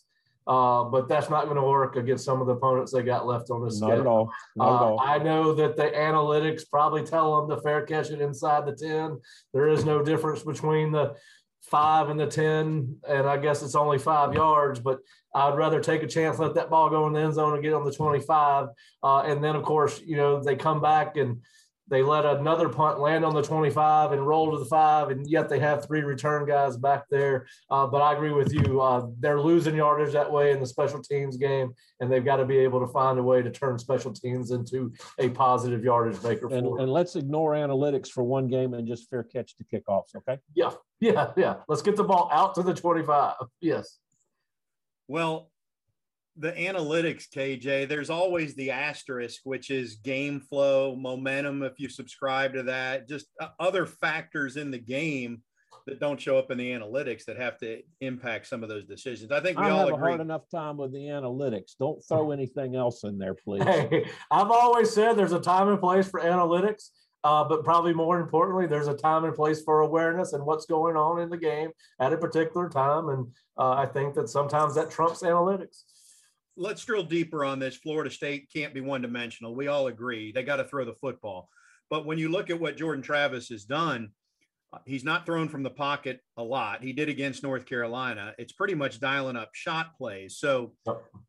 Uh, 0.47 0.85
but 0.85 1.09
that's 1.09 1.29
not 1.29 1.43
going 1.45 1.57
to 1.57 1.61
work 1.61 1.97
against 1.97 2.23
some 2.23 2.39
of 2.39 2.47
the 2.47 2.53
opponents 2.53 2.91
they 2.93 3.03
got 3.03 3.27
left 3.27 3.49
on 3.49 3.63
this 3.63 3.81
Not 3.81 3.87
schedule. 3.87 4.01
at 4.01 4.07
all. 4.07 4.31
Not 4.55 4.67
at 4.67 4.81
Uh, 4.81 4.85
all. 4.85 4.99
I 5.01 5.17
know 5.17 5.53
that 5.53 5.75
the 5.75 5.83
analytics 5.89 6.63
probably 6.69 7.03
tell 7.03 7.35
them 7.45 7.49
to 7.55 7.61
fair 7.61 7.81
catch 7.85 8.11
it 8.11 8.21
inside 8.21 8.65
the 8.65 8.73
10. 8.73 9.19
There 9.53 9.67
is 9.67 9.83
no 9.83 10.01
difference 10.01 10.43
between 10.43 10.91
the 10.93 11.15
five 11.63 12.09
and 12.09 12.17
the 12.17 12.27
10. 12.27 12.95
And 13.09 13.27
I 13.27 13.35
guess 13.35 13.61
it's 13.61 13.75
only 13.75 13.97
five 13.97 14.33
yards, 14.33 14.79
but 14.79 14.99
I'd 15.35 15.57
rather 15.57 15.81
take 15.81 16.01
a 16.01 16.07
chance, 16.07 16.39
let 16.39 16.53
that 16.55 16.69
ball 16.69 16.89
go 16.89 17.05
in 17.07 17.13
the 17.13 17.19
end 17.19 17.33
zone 17.33 17.53
and 17.53 17.61
get 17.61 17.73
on 17.73 17.83
the 17.83 17.91
25. 17.91 18.69
Uh, 19.03 19.17
and 19.25 19.43
then, 19.43 19.57
of 19.57 19.63
course, 19.63 20.01
you 20.05 20.15
know, 20.15 20.41
they 20.41 20.55
come 20.55 20.79
back 20.81 21.17
and 21.17 21.41
they 21.89 22.01
let 22.01 22.25
another 22.25 22.69
punt 22.69 22.99
land 22.99 23.23
on 23.23 23.33
the 23.33 23.41
25 23.41 24.11
and 24.11 24.25
roll 24.25 24.51
to 24.51 24.59
the 24.59 24.65
five, 24.65 25.09
and 25.09 25.27
yet 25.29 25.47
they 25.47 25.59
have 25.59 25.85
three 25.85 26.01
return 26.01 26.45
guys 26.45 26.75
back 26.77 27.05
there. 27.09 27.47
Uh, 27.69 27.87
but 27.87 28.01
I 28.01 28.13
agree 28.13 28.33
with 28.33 28.53
you. 28.53 28.81
Uh, 28.81 29.07
they're 29.19 29.39
losing 29.39 29.75
yardage 29.75 30.13
that 30.13 30.31
way 30.31 30.51
in 30.51 30.59
the 30.59 30.65
special 30.65 31.01
teams 31.01 31.37
game, 31.37 31.73
and 31.99 32.11
they've 32.11 32.25
got 32.25 32.37
to 32.37 32.45
be 32.45 32.57
able 32.57 32.79
to 32.79 32.87
find 32.87 33.17
a 33.19 33.23
way 33.23 33.41
to 33.41 33.49
turn 33.49 33.79
special 33.79 34.11
teams 34.11 34.51
into 34.51 34.91
a 35.19 35.29
positive 35.29 35.83
yardage 35.83 36.21
maker 36.23 36.47
And, 36.47 36.65
for 36.65 36.79
and 36.79 36.91
let's 36.91 37.15
ignore 37.15 37.53
analytics 37.53 38.09
for 38.09 38.23
one 38.23 38.47
game 38.47 38.73
and 38.73 38.87
just 38.87 39.09
fair 39.09 39.23
catch 39.23 39.55
to 39.57 39.63
kickoffs, 39.63 40.15
okay? 40.15 40.39
Yeah, 40.55 40.71
yeah, 40.99 41.31
yeah. 41.37 41.55
Let's 41.67 41.81
get 41.81 41.95
the 41.95 42.03
ball 42.03 42.29
out 42.33 42.55
to 42.55 42.63
the 42.63 42.73
25. 42.73 43.35
Yes. 43.61 43.97
Well, 45.07 45.49
the 46.39 46.51
analytics, 46.51 47.25
KJ, 47.33 47.89
there's 47.89 48.09
always 48.09 48.53
the 48.55 48.71
asterisk, 48.71 49.41
which 49.43 49.71
is 49.71 49.95
game 49.95 50.39
flow, 50.39 50.95
momentum, 50.95 51.63
if 51.63 51.79
you 51.79 51.89
subscribe 51.89 52.53
to 52.53 52.63
that, 52.63 53.07
just 53.07 53.27
uh, 53.41 53.47
other 53.59 53.85
factors 53.85 54.55
in 54.55 54.69
the 54.69 54.77
game 54.77 55.41
that 55.87 55.99
don't 55.99 56.19
show 56.19 56.37
up 56.37 56.51
in 56.51 56.57
the 56.57 56.71
analytics 56.71 57.25
that 57.25 57.37
have 57.37 57.57
to 57.57 57.81
impact 58.01 58.45
some 58.47 58.61
of 58.61 58.69
those 58.69 58.85
decisions. 58.85 59.31
I 59.31 59.39
think 59.39 59.57
we 59.57 59.65
I 59.65 59.69
all 59.71 59.79
have 59.79 59.93
a 59.93 59.97
hard 59.97 60.21
enough 60.21 60.43
time 60.51 60.77
with 60.77 60.91
the 60.93 60.99
analytics. 60.99 61.71
Don't 61.79 62.03
throw 62.05 62.31
anything 62.31 62.75
else 62.75 63.03
in 63.03 63.17
there, 63.17 63.33
please. 63.33 63.63
Hey, 63.63 64.05
I've 64.31 64.51
always 64.51 64.91
said 64.91 65.13
there's 65.13 65.31
a 65.31 65.39
time 65.39 65.69
and 65.69 65.79
place 65.79 66.07
for 66.07 66.19
analytics, 66.19 66.89
uh, 67.23 67.45
but 67.45 67.63
probably 67.63 67.93
more 67.93 68.19
importantly, 68.19 68.67
there's 68.67 68.87
a 68.87 68.93
time 68.93 69.23
and 69.23 69.33
place 69.33 69.63
for 69.63 69.81
awareness 69.81 70.33
and 70.33 70.45
what's 70.45 70.65
going 70.65 70.95
on 70.95 71.21
in 71.21 71.29
the 71.29 71.37
game 71.37 71.71
at 71.99 72.13
a 72.13 72.17
particular 72.17 72.69
time. 72.69 73.09
And 73.09 73.27
uh, 73.57 73.71
I 73.71 73.85
think 73.85 74.13
that 74.15 74.29
sometimes 74.29 74.75
that 74.75 74.91
trumps 74.91 75.23
analytics. 75.23 75.83
Let's 76.57 76.83
drill 76.83 77.03
deeper 77.03 77.45
on 77.45 77.59
this. 77.59 77.77
Florida 77.77 78.09
State 78.09 78.49
can't 78.53 78.73
be 78.73 78.81
one 78.81 79.03
dimensional. 79.03 79.55
We 79.55 79.67
all 79.67 79.87
agree. 79.87 80.31
They 80.31 80.43
got 80.43 80.57
to 80.57 80.63
throw 80.63 80.85
the 80.85 80.93
football. 80.93 81.49
But 81.89 82.05
when 82.05 82.17
you 82.17 82.29
look 82.29 82.49
at 82.49 82.59
what 82.59 82.77
Jordan 82.77 83.03
Travis 83.03 83.49
has 83.49 83.63
done, 83.63 84.11
uh, 84.73 84.79
he's 84.85 85.03
not 85.03 85.25
thrown 85.25 85.47
from 85.47 85.63
the 85.63 85.69
pocket 85.69 86.19
a 86.35 86.43
lot. 86.43 86.83
He 86.83 86.91
did 86.91 87.07
against 87.07 87.43
North 87.43 87.65
Carolina. 87.65 88.33
It's 88.37 88.51
pretty 88.51 88.75
much 88.75 88.99
dialing 88.99 89.37
up 89.37 89.51
shot 89.53 89.95
plays. 89.97 90.37
So 90.37 90.73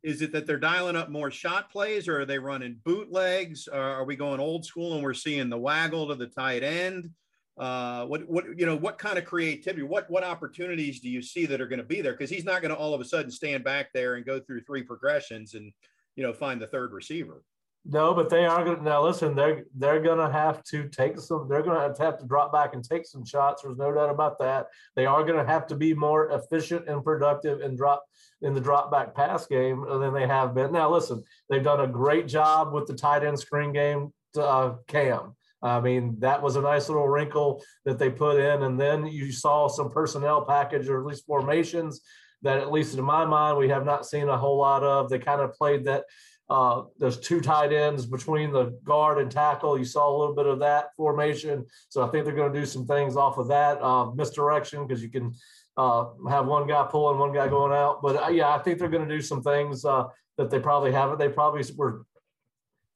is 0.03 0.23
it 0.23 0.33
that 0.33 0.47
they're 0.47 0.59
dialing 0.59 0.97
up 0.97 1.09
more 1.09 1.31
shot 1.31 1.71
plays 1.71 2.09
or 2.09 2.21
are 2.21 2.27
they 2.27 2.39
running 2.39 2.81
bootlegs? 2.85 3.69
Or 3.69 3.81
are 3.81 4.05
we 4.05 4.17
going 4.17 4.41
old 4.41 4.65
school 4.65 4.95
and 4.95 5.05
we're 5.05 5.15
seeing 5.15 5.51
the 5.51 5.59
waggle 5.59 6.09
to 6.09 6.17
the 6.17 6.27
tight 6.27 6.65
end? 6.65 7.11
Uh, 7.59 8.07
what, 8.07 8.29
what, 8.29 8.45
you 8.59 8.67
know, 8.67 8.77
what 8.77 8.99
kind 8.99 9.19
of 9.19 9.25
creativity, 9.25 9.83
what, 9.83 10.09
what 10.09 10.23
opportunities 10.23 11.01
do 11.01 11.09
you 11.09 11.21
see 11.21 11.45
that 11.47 11.61
are 11.61 11.67
going 11.67 11.81
to 11.81 11.85
be 11.85 12.01
there? 12.01 12.17
Cause 12.17 12.31
he's 12.31 12.45
not 12.45 12.63
going 12.63 12.71
to 12.71 12.77
all 12.77 12.95
of 12.95 13.01
a 13.01 13.05
sudden 13.05 13.31
stand 13.31 13.65
back 13.65 13.89
there 13.93 14.15
and 14.15 14.25
go 14.25 14.39
through 14.39 14.63
three 14.63 14.83
progressions 14.83 15.55
and, 15.55 15.73
you 16.15 16.23
know, 16.23 16.33
find 16.33 16.61
the 16.61 16.67
third 16.69 16.93
receiver. 16.93 17.43
No, 17.91 18.13
but 18.13 18.29
they 18.29 18.45
are 18.45 18.65
going 18.65 18.79
to 18.79 18.83
now 18.83 19.03
listen, 19.03 19.35
they're 19.35 19.65
they're 19.75 20.03
gonna 20.03 20.31
have 20.31 20.63
to 20.65 20.89
take 20.91 21.19
some, 21.19 21.49
they're 21.49 21.65
have 21.65 21.97
to 21.97 22.03
have 22.03 22.19
to 22.19 22.27
drop 22.27 22.53
back 22.53 22.75
and 22.75 22.85
take 22.85 23.07
some 23.07 23.25
shots. 23.25 23.63
There's 23.63 23.79
no 23.79 23.95
doubt 23.95 24.11
about 24.11 24.39
that. 24.41 24.67
They 24.95 25.07
are 25.07 25.25
gonna 25.25 25.47
have 25.47 25.67
to 25.69 25.75
be 25.75 25.95
more 25.95 26.31
efficient 26.33 26.87
and 26.87 27.03
productive 27.03 27.61
and 27.63 27.79
drop 27.79 28.05
in 28.43 28.53
the 28.53 28.61
drop 28.61 28.91
back 28.91 29.15
pass 29.15 29.47
game 29.47 29.87
than 29.89 30.13
they 30.13 30.27
have 30.27 30.55
been. 30.55 30.73
Now, 30.73 30.91
listen, 30.91 31.25
they've 31.49 31.63
done 31.65 31.81
a 31.81 31.87
great 31.87 32.29
job 32.29 32.75
with 32.75 32.87
the 32.87 32.95
tight 32.95 33.25
end 33.25 33.39
screen 33.39 33.73
game 33.73 34.13
to 34.35 34.45
uh, 34.45 34.77
Cam. 34.87 35.35
I 35.63 35.81
mean, 35.81 36.17
that 36.21 36.43
was 36.43 36.57
a 36.57 36.61
nice 36.61 36.89
little 36.89 37.09
wrinkle 37.09 37.63
that 37.85 37.99
they 37.99 38.11
put 38.11 38.39
in. 38.39 38.63
And 38.63 38.81
then 38.81 39.07
you 39.07 39.33
saw 39.33 39.69
some 39.69 39.91
personnel 39.91 40.45
package 40.45 40.89
or 40.89 41.01
at 41.01 41.07
least 41.07 41.27
formations 41.27 42.01
that, 42.43 42.59
at 42.59 42.71
least 42.71 42.97
in 42.97 43.05
my 43.05 43.25
mind, 43.25 43.59
we 43.59 43.69
have 43.69 43.85
not 43.85 44.07
seen 44.07 44.29
a 44.29 44.39
whole 44.39 44.59
lot 44.59 44.83
of. 44.83 45.09
They 45.09 45.19
kind 45.19 45.41
of 45.41 45.55
played 45.55 45.85
that 45.87 46.05
uh, 46.51 46.85
there's 46.99 47.19
two 47.19 47.41
tight 47.41 47.73
ends 47.73 48.07
between 48.07 48.53
the 48.53 48.79
guard 48.85 49.19
and 49.19 49.31
tackle. 49.31 49.77
You 49.77 49.85
saw 49.85 50.09
a 50.09 50.17
little 50.17 50.35
bit 50.35 50.47
of 50.47 50.61
that 50.61 50.95
formation. 50.97 51.67
So 51.89 52.07
I 52.07 52.11
think 52.11 52.25
they're 52.25 52.35
going 52.35 52.53
to 52.53 52.59
do 52.59 52.67
some 52.67 52.87
things 52.87 53.17
off 53.17 53.39
of 53.39 53.49
that 53.49 53.83
uh, 53.83 54.13
misdirection 54.13 54.87
because 54.87 55.03
you 55.03 55.11
can 55.11 55.35
uh, 55.77 56.07
have 56.29 56.47
one 56.47 56.67
guy 56.67 56.87
pulling, 56.91 57.19
one 57.19 57.35
guy 57.35 57.49
going 57.49 57.73
out. 57.73 58.01
But 58.03 58.23
uh, 58.23 58.29
yeah, 58.29 58.55
I 58.55 58.59
think 58.59 58.79
they're 58.79 58.89
going 58.89 59.07
to 59.07 59.15
do 59.15 59.21
some 59.21 59.43
things 59.43 59.85
uh, 59.85 60.05
that 60.39 60.51
they 60.51 60.59
probably 60.59 60.93
haven't. 60.93 61.19
They 61.19 61.29
probably 61.29 61.63
were 61.77 62.07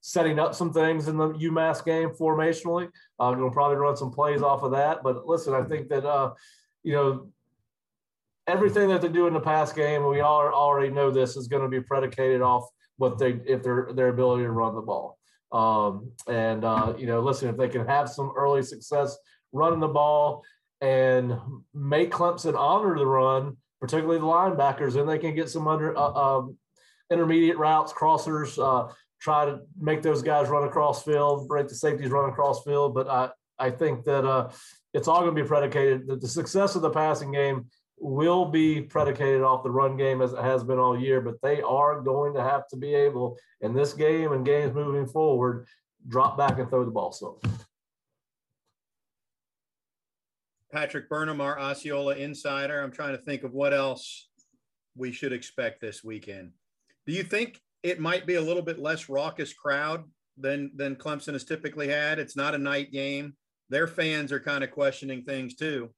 setting 0.02 0.38
up 0.38 0.54
some 0.54 0.72
things 0.72 1.08
in 1.08 1.16
the 1.16 1.28
UMass 1.28 1.82
game 1.82 2.10
formationally. 2.10 2.90
Uh, 3.18 3.32
going 3.32 3.48
to 3.48 3.54
probably 3.54 3.76
run 3.76 3.96
some 3.96 4.10
plays 4.10 4.42
off 4.42 4.62
of 4.62 4.72
that. 4.72 5.02
But 5.02 5.26
listen, 5.26 5.54
I 5.54 5.62
think 5.62 5.88
that 5.88 6.04
uh, 6.04 6.34
you 6.82 6.92
know 6.92 7.28
everything 8.46 8.88
that 8.88 9.00
they 9.00 9.08
do 9.08 9.26
in 9.26 9.32
the 9.32 9.40
pass 9.40 9.72
game, 9.72 10.06
we 10.06 10.20
all 10.20 10.42
already 10.42 10.92
know 10.92 11.10
this 11.10 11.36
is 11.36 11.48
going 11.48 11.62
to 11.62 11.68
be 11.68 11.80
predicated 11.80 12.42
off 12.42 12.68
what 12.96 13.16
they 13.18 13.40
if 13.46 13.62
their 13.62 13.88
their 13.94 14.08
ability 14.08 14.42
to 14.42 14.50
run 14.50 14.74
the 14.74 14.82
ball. 14.82 15.18
Um, 15.52 16.12
and 16.28 16.64
uh, 16.64 16.94
you 16.98 17.06
know, 17.06 17.20
listen, 17.20 17.48
if 17.48 17.56
they 17.56 17.68
can 17.68 17.86
have 17.86 18.08
some 18.08 18.32
early 18.36 18.62
success 18.62 19.16
running 19.52 19.80
the 19.80 19.88
ball 19.88 20.42
and 20.80 21.38
make 21.72 22.10
Clemson 22.10 22.58
honor 22.58 22.98
the 22.98 23.06
run, 23.06 23.56
particularly 23.80 24.18
the 24.18 24.26
linebackers, 24.26 24.94
then 24.94 25.06
they 25.06 25.18
can 25.18 25.34
get 25.34 25.48
some 25.48 25.68
under 25.68 25.96
uh, 25.96 26.12
um, 26.12 26.56
intermediate 27.10 27.58
routes, 27.58 27.92
crossers, 27.92 28.58
uh, 28.58 28.92
try 29.22 29.44
to 29.44 29.60
make 29.78 30.02
those 30.02 30.20
guys 30.20 30.48
run 30.48 30.64
across 30.64 31.04
field, 31.04 31.46
break 31.46 31.68
the 31.68 31.74
safeties 31.74 32.10
run 32.10 32.28
across 32.28 32.64
field. 32.64 32.94
But 32.94 33.08
I 33.08 33.30
I 33.58 33.70
think 33.70 34.04
that 34.04 34.24
uh, 34.24 34.50
it's 34.92 35.06
all 35.06 35.20
going 35.20 35.34
to 35.34 35.42
be 35.42 35.46
predicated 35.46 36.08
that 36.08 36.20
the 36.20 36.28
success 36.28 36.74
of 36.74 36.82
the 36.82 36.90
passing 36.90 37.30
game 37.30 37.66
will 37.98 38.44
be 38.44 38.82
predicated 38.82 39.42
off 39.42 39.62
the 39.62 39.70
run 39.70 39.96
game 39.96 40.20
as 40.20 40.32
it 40.32 40.42
has 40.42 40.64
been 40.64 40.78
all 40.78 40.98
year, 40.98 41.20
but 41.20 41.40
they 41.40 41.62
are 41.62 42.00
going 42.00 42.34
to 42.34 42.42
have 42.42 42.66
to 42.66 42.76
be 42.76 42.92
able 42.94 43.38
in 43.60 43.72
this 43.72 43.92
game 43.92 44.32
and 44.32 44.44
games 44.44 44.74
moving 44.74 45.06
forward, 45.06 45.68
drop 46.08 46.36
back 46.36 46.58
and 46.58 46.68
throw 46.68 46.84
the 46.84 46.90
ball. 46.90 47.12
So 47.12 47.38
Patrick 50.72 51.08
Burnham, 51.08 51.40
our 51.40 51.60
Osceola 51.60 52.16
insider. 52.16 52.80
I'm 52.80 52.90
trying 52.90 53.16
to 53.16 53.22
think 53.22 53.44
of 53.44 53.52
what 53.52 53.72
else 53.72 54.28
we 54.96 55.12
should 55.12 55.32
expect 55.32 55.80
this 55.80 56.02
weekend. 56.02 56.50
Do 57.06 57.12
you 57.12 57.22
think 57.22 57.60
it 57.82 58.00
might 58.00 58.26
be 58.26 58.34
a 58.36 58.40
little 58.40 58.62
bit 58.62 58.78
less 58.78 59.08
raucous 59.08 59.52
crowd 59.52 60.04
than 60.36 60.70
than 60.76 60.96
Clemson 60.96 61.32
has 61.32 61.44
typically 61.44 61.88
had? 61.88 62.18
It's 62.18 62.36
not 62.36 62.54
a 62.54 62.58
night 62.58 62.92
game. 62.92 63.34
Their 63.70 63.86
fans 63.86 64.32
are 64.32 64.40
kind 64.40 64.64
of 64.64 64.70
questioning 64.70 65.24
things 65.24 65.54
too. 65.54 65.90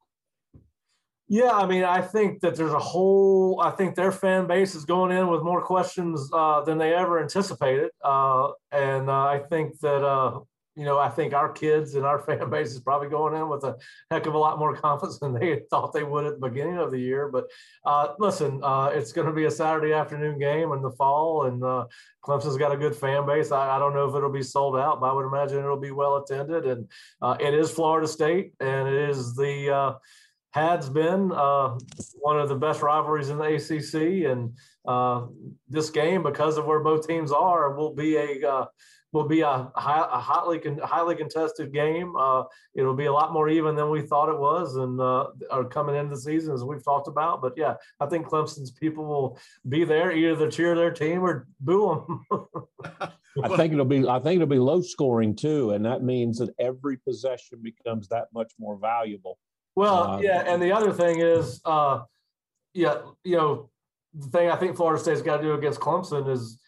Yeah, 1.26 1.52
I 1.52 1.66
mean, 1.66 1.84
I 1.84 2.02
think 2.02 2.40
that 2.40 2.54
there's 2.54 2.72
a 2.72 2.78
whole. 2.78 3.60
I 3.60 3.70
think 3.70 3.94
their 3.94 4.12
fan 4.12 4.46
base 4.46 4.74
is 4.74 4.84
going 4.84 5.10
in 5.10 5.28
with 5.28 5.42
more 5.42 5.62
questions 5.62 6.28
uh, 6.32 6.60
than 6.62 6.76
they 6.76 6.94
ever 6.94 7.20
anticipated, 7.20 7.90
uh, 8.04 8.50
and 8.70 9.08
uh, 9.08 9.24
I 9.24 9.40
think 9.48 9.78
that 9.80 10.04
uh, 10.04 10.40
you 10.76 10.84
know, 10.84 10.98
I 10.98 11.08
think 11.08 11.34
our 11.34 11.52
kids 11.52 11.94
and 11.94 12.04
our 12.04 12.18
fan 12.26 12.50
base 12.50 12.72
is 12.72 12.80
probably 12.80 13.08
going 13.08 13.34
in 13.34 13.48
with 13.48 13.64
a 13.64 13.76
heck 14.10 14.26
of 14.26 14.34
a 14.34 14.38
lot 14.38 14.58
more 14.58 14.76
confidence 14.76 15.18
than 15.18 15.34
they 15.34 15.60
thought 15.70 15.92
they 15.92 16.04
would 16.04 16.26
at 16.26 16.40
the 16.40 16.48
beginning 16.48 16.78
of 16.78 16.90
the 16.90 16.98
year. 16.98 17.28
But 17.28 17.46
uh, 17.84 18.14
listen, 18.18 18.60
uh, 18.62 18.90
it's 18.92 19.12
going 19.12 19.26
to 19.26 19.32
be 19.32 19.44
a 19.44 19.50
Saturday 19.50 19.92
afternoon 19.92 20.38
game 20.38 20.72
in 20.72 20.82
the 20.82 20.90
fall, 20.90 21.44
and 21.44 21.62
uh, 21.62 21.86
Clemson's 22.24 22.56
got 22.56 22.72
a 22.72 22.76
good 22.76 22.96
fan 22.96 23.26
base. 23.26 23.52
I, 23.52 23.76
I, 23.76 23.78
don't 23.78 23.94
know 23.94 24.08
if 24.08 24.14
it'll 24.14 24.32
be 24.32 24.42
sold 24.42 24.76
out, 24.76 25.00
but 25.00 25.10
I 25.10 25.12
would 25.12 25.26
imagine 25.26 25.58
it'll 25.58 25.78
be 25.78 25.90
well 25.90 26.16
attended. 26.16 26.66
And 26.66 26.90
uh, 27.22 27.36
it 27.38 27.54
is 27.54 27.70
Florida 27.70 28.08
State, 28.08 28.52
and 28.60 28.88
it 28.88 29.10
is 29.10 29.36
the 29.36 29.74
uh, 29.74 29.92
has 30.54 30.88
been 30.88 31.32
uh, 31.32 31.76
one 32.20 32.38
of 32.38 32.48
the 32.48 32.54
best 32.54 32.80
rivalries 32.80 33.28
in 33.28 33.38
the 33.38 33.54
ACC, 33.54 34.30
and 34.30 34.56
uh, 34.86 35.26
this 35.68 35.90
game, 35.90 36.22
because 36.22 36.56
of 36.58 36.64
where 36.64 36.78
both 36.80 37.08
teams 37.08 37.32
are, 37.32 37.74
will 37.74 37.92
be 37.92 38.16
a 38.16 38.48
uh, 38.48 38.66
will 39.14 39.28
be 39.28 39.42
a, 39.42 39.70
high, 39.76 40.06
a 40.12 40.18
hotly 40.18 40.60
highly 40.82 41.14
contested 41.14 41.72
game. 41.72 42.14
Uh, 42.16 42.42
it'll 42.74 42.96
be 42.96 43.06
a 43.06 43.12
lot 43.12 43.32
more 43.32 43.48
even 43.48 43.76
than 43.76 43.88
we 43.88 44.02
thought 44.02 44.28
it 44.28 44.38
was, 44.38 44.74
and 44.74 45.00
uh, 45.00 45.28
are 45.50 45.64
coming 45.64 45.94
into 45.94 46.16
the 46.16 46.20
season 46.20 46.52
as 46.52 46.64
we've 46.64 46.84
talked 46.84 47.06
about. 47.06 47.40
But 47.40 47.54
yeah, 47.56 47.76
I 48.00 48.06
think 48.06 48.26
Clemson's 48.26 48.72
people 48.72 49.04
will 49.04 49.38
be 49.68 49.84
there, 49.84 50.10
either 50.10 50.44
to 50.44 50.50
cheer 50.50 50.74
their 50.74 50.90
team 50.90 51.22
or 51.22 51.46
boo 51.60 52.04
them. 52.30 52.48
I 53.42 53.56
think 53.56 53.72
it'll 53.72 53.84
be 53.84 54.06
I 54.06 54.18
think 54.18 54.36
it'll 54.36 54.48
be 54.48 54.58
low 54.58 54.82
scoring 54.82 55.36
too, 55.36 55.70
and 55.70 55.84
that 55.84 56.02
means 56.02 56.38
that 56.38 56.50
every 56.58 56.96
possession 56.96 57.60
becomes 57.62 58.08
that 58.08 58.26
much 58.34 58.52
more 58.58 58.76
valuable. 58.76 59.38
Well, 59.76 60.02
uh, 60.02 60.20
yeah, 60.20 60.42
and 60.46 60.60
the 60.60 60.72
other 60.72 60.92
thing 60.92 61.20
is, 61.20 61.60
uh, 61.64 62.02
yeah, 62.74 62.98
you 63.22 63.36
know, 63.36 63.70
the 64.12 64.26
thing 64.28 64.50
I 64.50 64.56
think 64.56 64.76
Florida 64.76 65.00
State's 65.00 65.22
got 65.22 65.38
to 65.38 65.42
do 65.42 65.54
against 65.54 65.80
Clemson 65.80 66.28
is, 66.28 66.58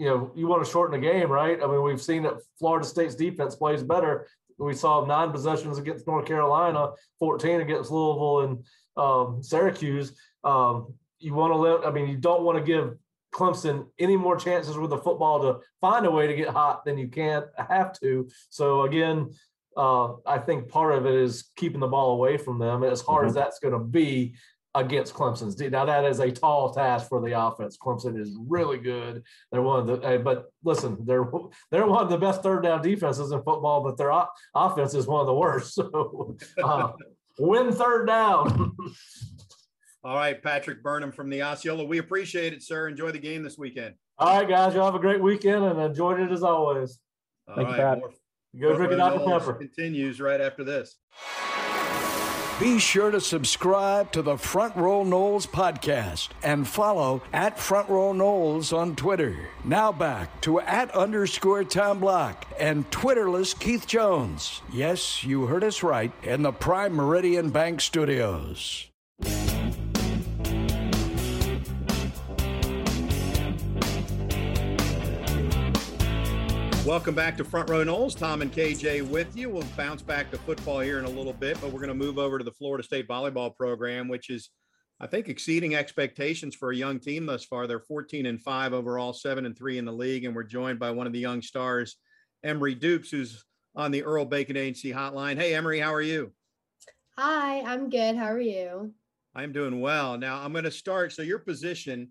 you 0.00 0.06
know, 0.06 0.32
you 0.34 0.46
want 0.46 0.64
to 0.64 0.70
shorten 0.70 0.98
the 0.98 1.06
game, 1.06 1.30
right? 1.30 1.62
I 1.62 1.66
mean, 1.66 1.82
we've 1.82 2.00
seen 2.00 2.22
that 2.22 2.38
Florida 2.58 2.86
State's 2.86 3.14
defense 3.14 3.54
plays 3.54 3.82
better. 3.82 4.26
We 4.58 4.72
saw 4.72 5.04
nine 5.04 5.30
possessions 5.30 5.76
against 5.76 6.06
North 6.06 6.24
Carolina, 6.24 6.92
14 7.18 7.60
against 7.60 7.90
Louisville 7.90 8.40
and 8.40 8.64
um, 8.96 9.42
Syracuse. 9.42 10.18
Um, 10.42 10.94
you 11.18 11.34
want 11.34 11.52
to 11.52 11.56
let, 11.56 11.86
I 11.86 11.90
mean, 11.90 12.08
you 12.08 12.16
don't 12.16 12.44
want 12.44 12.56
to 12.56 12.64
give 12.64 12.96
Clemson 13.34 13.88
any 13.98 14.16
more 14.16 14.36
chances 14.36 14.78
with 14.78 14.88
the 14.88 14.96
football 14.96 15.38
to 15.42 15.60
find 15.82 16.06
a 16.06 16.10
way 16.10 16.26
to 16.26 16.34
get 16.34 16.48
hot 16.48 16.86
than 16.86 16.96
you 16.96 17.08
can't 17.08 17.44
have 17.58 17.92
to. 18.00 18.26
So 18.48 18.84
again, 18.84 19.34
uh, 19.76 20.14
I 20.24 20.38
think 20.38 20.70
part 20.70 20.94
of 20.94 21.04
it 21.04 21.14
is 21.14 21.50
keeping 21.56 21.80
the 21.80 21.86
ball 21.86 22.12
away 22.12 22.38
from 22.38 22.58
them. 22.58 22.84
As 22.84 23.02
hard 23.02 23.24
mm-hmm. 23.24 23.28
as 23.28 23.34
that's 23.34 23.58
going 23.58 23.74
to 23.74 23.84
be 23.84 24.34
against 24.74 25.14
Clemson's 25.14 25.54
D. 25.54 25.68
now, 25.68 25.84
that 25.84 26.04
is 26.04 26.20
a 26.20 26.30
tall 26.30 26.72
task 26.72 27.08
for 27.08 27.20
the 27.20 27.38
offense. 27.38 27.76
Clemson 27.76 28.18
is 28.18 28.36
really 28.46 28.78
good. 28.78 29.22
They're 29.50 29.62
one 29.62 29.80
of 29.80 29.86
the, 29.86 30.20
but 30.22 30.52
listen, 30.64 30.96
they're 31.04 31.28
they're 31.70 31.86
one 31.86 32.04
of 32.04 32.10
the 32.10 32.18
best 32.18 32.42
third 32.42 32.62
down 32.62 32.82
defenses 32.82 33.32
in 33.32 33.38
football, 33.42 33.82
but 33.82 33.96
their 33.96 34.12
offense 34.54 34.94
is 34.94 35.06
one 35.06 35.20
of 35.20 35.26
the 35.26 35.34
worst. 35.34 35.78
So 35.90 36.36
uh, 36.62 36.92
win 37.38 37.72
third 37.72 38.06
down. 38.06 38.76
All 40.04 40.16
right, 40.16 40.42
Patrick 40.42 40.82
Burnham 40.82 41.12
from 41.12 41.30
the 41.30 41.42
Osceola. 41.42 41.84
We 41.84 41.98
appreciate 41.98 42.52
it, 42.52 42.62
sir. 42.62 42.88
Enjoy 42.88 43.10
the 43.10 43.18
game 43.18 43.42
this 43.42 43.58
weekend. 43.58 43.94
All 44.18 44.38
right, 44.38 44.48
guys. 44.48 44.74
Y'all 44.74 44.86
have 44.86 44.94
a 44.94 44.98
great 44.98 45.20
weekend 45.20 45.64
and 45.64 45.80
enjoyed 45.80 46.20
it 46.20 46.30
as 46.32 46.42
always. 46.42 46.98
All 47.48 47.56
Thank 47.56 47.68
right, 47.68 47.96
you, 47.96 48.02
Pat. 48.02 48.60
Go 48.60 48.76
drink 48.76 48.92
a 48.92 48.96
Dr. 48.96 49.24
Pepper. 49.24 49.52
Continues 49.54 50.20
right 50.20 50.40
after 50.40 50.64
this. 50.64 50.96
Be 52.60 52.78
sure 52.78 53.10
to 53.10 53.22
subscribe 53.22 54.12
to 54.12 54.20
the 54.20 54.36
Front 54.36 54.76
Row 54.76 55.02
Noles 55.02 55.46
podcast 55.46 56.28
and 56.42 56.68
follow 56.68 57.22
at 57.32 57.58
Front 57.58 57.88
Row 57.88 58.12
Noles 58.12 58.76
on 58.76 58.96
Twitter. 58.96 59.48
Now 59.64 59.92
back 59.92 60.42
to 60.42 60.60
at 60.60 60.94
underscore 60.94 61.64
Tom 61.64 62.00
Block 62.00 62.46
and 62.58 62.88
Twitterless 62.90 63.58
Keith 63.58 63.86
Jones. 63.86 64.60
Yes, 64.70 65.24
you 65.24 65.46
heard 65.46 65.64
us 65.64 65.82
right 65.82 66.12
in 66.22 66.42
the 66.42 66.52
Prime 66.52 66.92
Meridian 66.92 67.48
Bank 67.48 67.80
Studios. 67.80 68.89
Welcome 76.86 77.14
back 77.14 77.36
to 77.36 77.44
Front 77.44 77.68
Row 77.68 77.84
Noles. 77.84 78.16
Tom 78.16 78.40
and 78.40 78.50
KJ 78.50 79.06
with 79.06 79.36
you. 79.36 79.50
We'll 79.50 79.66
bounce 79.76 80.00
back 80.00 80.30
to 80.30 80.38
football 80.38 80.80
here 80.80 80.98
in 80.98 81.04
a 81.04 81.10
little 81.10 81.34
bit, 81.34 81.60
but 81.60 81.70
we're 81.70 81.80
going 81.80 81.88
to 81.88 81.94
move 81.94 82.16
over 82.16 82.38
to 82.38 82.44
the 82.44 82.50
Florida 82.50 82.82
State 82.82 83.06
volleyball 83.06 83.54
program, 83.54 84.08
which 84.08 84.30
is, 84.30 84.48
I 84.98 85.06
think, 85.06 85.28
exceeding 85.28 85.74
expectations 85.74 86.54
for 86.54 86.72
a 86.72 86.76
young 86.76 86.98
team 86.98 87.26
thus 87.26 87.44
far. 87.44 87.66
They're 87.66 87.80
14 87.80 88.24
and 88.24 88.40
five 88.40 88.72
overall, 88.72 89.12
seven 89.12 89.44
and 89.44 89.56
three 89.56 89.76
in 89.76 89.84
the 89.84 89.92
league, 89.92 90.24
and 90.24 90.34
we're 90.34 90.42
joined 90.42 90.78
by 90.78 90.90
one 90.90 91.06
of 91.06 91.12
the 91.12 91.18
young 91.18 91.42
stars, 91.42 91.96
Emery 92.44 92.74
Dupes, 92.74 93.10
who's 93.10 93.44
on 93.76 93.90
the 93.90 94.02
Earl 94.02 94.24
Bacon 94.24 94.56
Agency 94.56 94.90
hotline. 94.90 95.36
Hey, 95.36 95.54
Emery, 95.54 95.80
how 95.80 95.92
are 95.92 96.00
you? 96.00 96.32
Hi, 97.18 97.60
I'm 97.60 97.90
good. 97.90 98.16
How 98.16 98.32
are 98.32 98.40
you? 98.40 98.94
I'm 99.34 99.52
doing 99.52 99.82
well. 99.82 100.16
Now 100.16 100.42
I'm 100.42 100.52
going 100.52 100.64
to 100.64 100.70
start. 100.70 101.12
So 101.12 101.20
your 101.20 101.40
position 101.40 102.08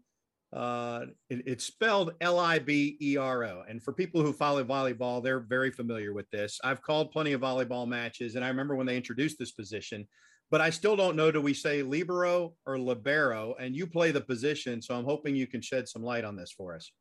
uh, 0.52 1.06
it, 1.30 1.44
it's 1.46 1.66
spelled 1.66 2.14
L 2.22 2.40
I 2.40 2.60
B 2.60 2.98
E 3.02 3.18
R 3.18 3.44
O. 3.44 3.64
And 3.68 3.82
for 3.82 3.94
people 3.94 4.22
who 4.22 4.34
follow 4.34 4.64
volleyball, 4.64 5.24
they're 5.24 5.40
very 5.40 5.72
familiar 5.72 6.14
with 6.14 6.30
this. 6.32 6.60
I've 6.64 6.82
called 6.82 7.12
plenty 7.12 7.34
of 7.34 7.42
volleyball 7.42 7.88
matches, 7.88 8.36
and 8.36 8.44
I 8.44 8.48
remember 8.48 8.76
when 8.76 8.88
they 8.88 8.98
introduced 8.98 9.38
this 9.38 9.52
position, 9.52 10.08
but 10.50 10.62
I 10.62 10.72
still 10.72 10.96
don't 10.96 11.16
know 11.16 11.32
do 11.32 11.42
we 11.42 11.54
say 11.54 11.84
libero 11.84 12.54
or 12.66 12.80
libero? 12.80 13.56
And 13.60 13.76
you 13.76 13.86
play 13.86 14.12
the 14.12 14.22
position, 14.22 14.82
so 14.82 14.96
I'm 14.96 15.06
hoping 15.06 15.36
you 15.36 15.48
can 15.48 15.62
shed 15.62 15.88
some 15.88 16.04
light 16.04 16.26
on 16.26 16.36
this 16.36 16.52
for 16.52 16.76
us. 16.76 16.92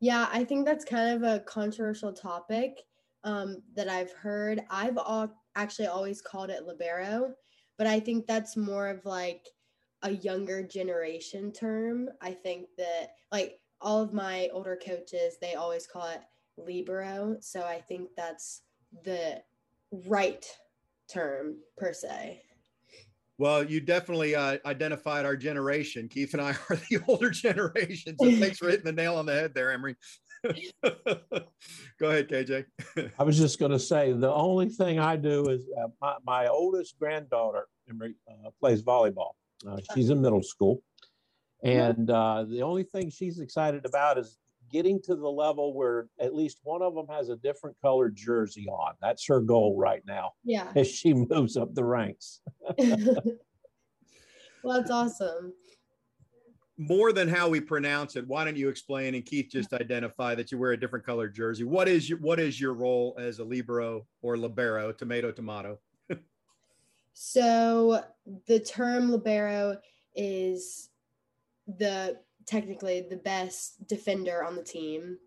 Yeah, 0.00 0.28
I 0.32 0.44
think 0.44 0.64
that's 0.64 0.84
kind 0.84 1.14
of 1.14 1.22
a 1.22 1.40
controversial 1.40 2.12
topic 2.12 2.80
um, 3.22 3.62
that 3.76 3.88
I've 3.88 4.12
heard. 4.12 4.62
I've 4.70 4.98
all, 4.98 5.30
actually 5.54 5.86
always 5.86 6.22
called 6.22 6.50
it 6.50 6.64
libero, 6.64 7.34
but 7.78 7.86
I 7.86 8.00
think 8.00 8.26
that's 8.26 8.56
more 8.56 8.88
of 8.88 9.04
like 9.04 9.46
a 10.02 10.10
younger 10.10 10.62
generation 10.62 11.52
term. 11.52 12.08
I 12.20 12.32
think 12.32 12.66
that 12.78 13.10
like 13.30 13.58
all 13.80 14.00
of 14.00 14.12
my 14.12 14.48
older 14.52 14.78
coaches, 14.82 15.36
they 15.40 15.54
always 15.54 15.86
call 15.86 16.08
it 16.08 16.20
libero. 16.56 17.36
So 17.40 17.62
I 17.62 17.80
think 17.80 18.10
that's 18.16 18.62
the 19.04 19.42
right 20.06 20.44
term 21.12 21.56
per 21.76 21.92
se. 21.92 22.42
Well, 23.38 23.64
you 23.64 23.80
definitely 23.80 24.34
uh, 24.34 24.58
identified 24.66 25.24
our 25.24 25.34
generation. 25.34 26.08
Keith 26.08 26.34
and 26.34 26.42
I 26.42 26.50
are 26.70 26.76
the 26.76 27.00
older 27.08 27.30
generation. 27.30 28.16
So 28.20 28.30
thanks 28.32 28.58
for 28.58 28.68
hitting 28.70 28.84
the 28.84 28.92
nail 28.92 29.16
on 29.16 29.26
the 29.26 29.32
head 29.32 29.54
there, 29.54 29.72
Emery. 29.72 29.96
Go 30.44 32.10
ahead, 32.10 32.28
KJ. 32.28 32.64
I 33.18 33.22
was 33.22 33.38
just 33.38 33.58
going 33.58 33.72
to 33.72 33.78
say 33.78 34.12
the 34.12 34.32
only 34.32 34.68
thing 34.68 34.98
I 34.98 35.16
do 35.16 35.48
is 35.48 35.62
uh, 35.82 35.88
my, 36.00 36.16
my 36.24 36.46
oldest 36.48 36.98
granddaughter 36.98 37.66
Emery, 37.88 38.14
uh, 38.28 38.50
plays 38.60 38.82
volleyball. 38.82 39.32
Uh, 39.68 39.78
she's 39.94 40.10
in 40.10 40.20
middle 40.20 40.42
school. 40.42 40.82
And 41.62 42.10
uh, 42.10 42.44
the 42.48 42.62
only 42.62 42.84
thing 42.84 43.10
she's 43.10 43.40
excited 43.40 43.84
about 43.84 44.18
is 44.18 44.38
getting 44.70 45.00
to 45.02 45.14
the 45.14 45.28
level 45.28 45.74
where 45.74 46.06
at 46.20 46.34
least 46.34 46.60
one 46.62 46.80
of 46.80 46.94
them 46.94 47.06
has 47.08 47.28
a 47.28 47.36
different 47.36 47.76
colored 47.82 48.14
jersey 48.14 48.66
on. 48.68 48.94
That's 49.00 49.26
her 49.26 49.40
goal 49.40 49.76
right 49.76 50.02
now. 50.06 50.32
Yeah. 50.44 50.68
As 50.74 50.88
she 50.88 51.12
moves 51.30 51.56
up 51.56 51.74
the 51.74 51.84
ranks. 51.84 52.40
well, 52.78 53.16
that's 54.64 54.90
awesome. 54.90 55.52
More 56.78 57.12
than 57.12 57.28
how 57.28 57.48
we 57.50 57.60
pronounce 57.60 58.16
it, 58.16 58.26
why 58.26 58.44
don't 58.44 58.56
you 58.56 58.70
explain 58.70 59.14
and 59.14 59.24
Keith 59.24 59.48
just 59.50 59.74
identify 59.74 60.34
that 60.34 60.50
you 60.50 60.56
wear 60.56 60.72
a 60.72 60.80
different 60.80 61.04
colored 61.04 61.34
jersey? 61.34 61.64
What 61.64 61.88
is 61.88 62.08
your 62.08 62.18
what 62.20 62.40
is 62.40 62.58
your 62.58 62.72
role 62.72 63.14
as 63.18 63.38
a 63.38 63.44
libero 63.44 64.06
or 64.22 64.38
libero, 64.38 64.90
tomato 64.90 65.30
tomato? 65.30 65.78
So 67.12 68.04
the 68.46 68.60
term 68.60 69.10
libero 69.10 69.78
is 70.14 70.90
the 71.66 72.18
technically 72.46 73.06
the 73.08 73.16
best 73.16 73.86
defender 73.86 74.42
on 74.44 74.56
the 74.56 74.62
team. 74.62 75.18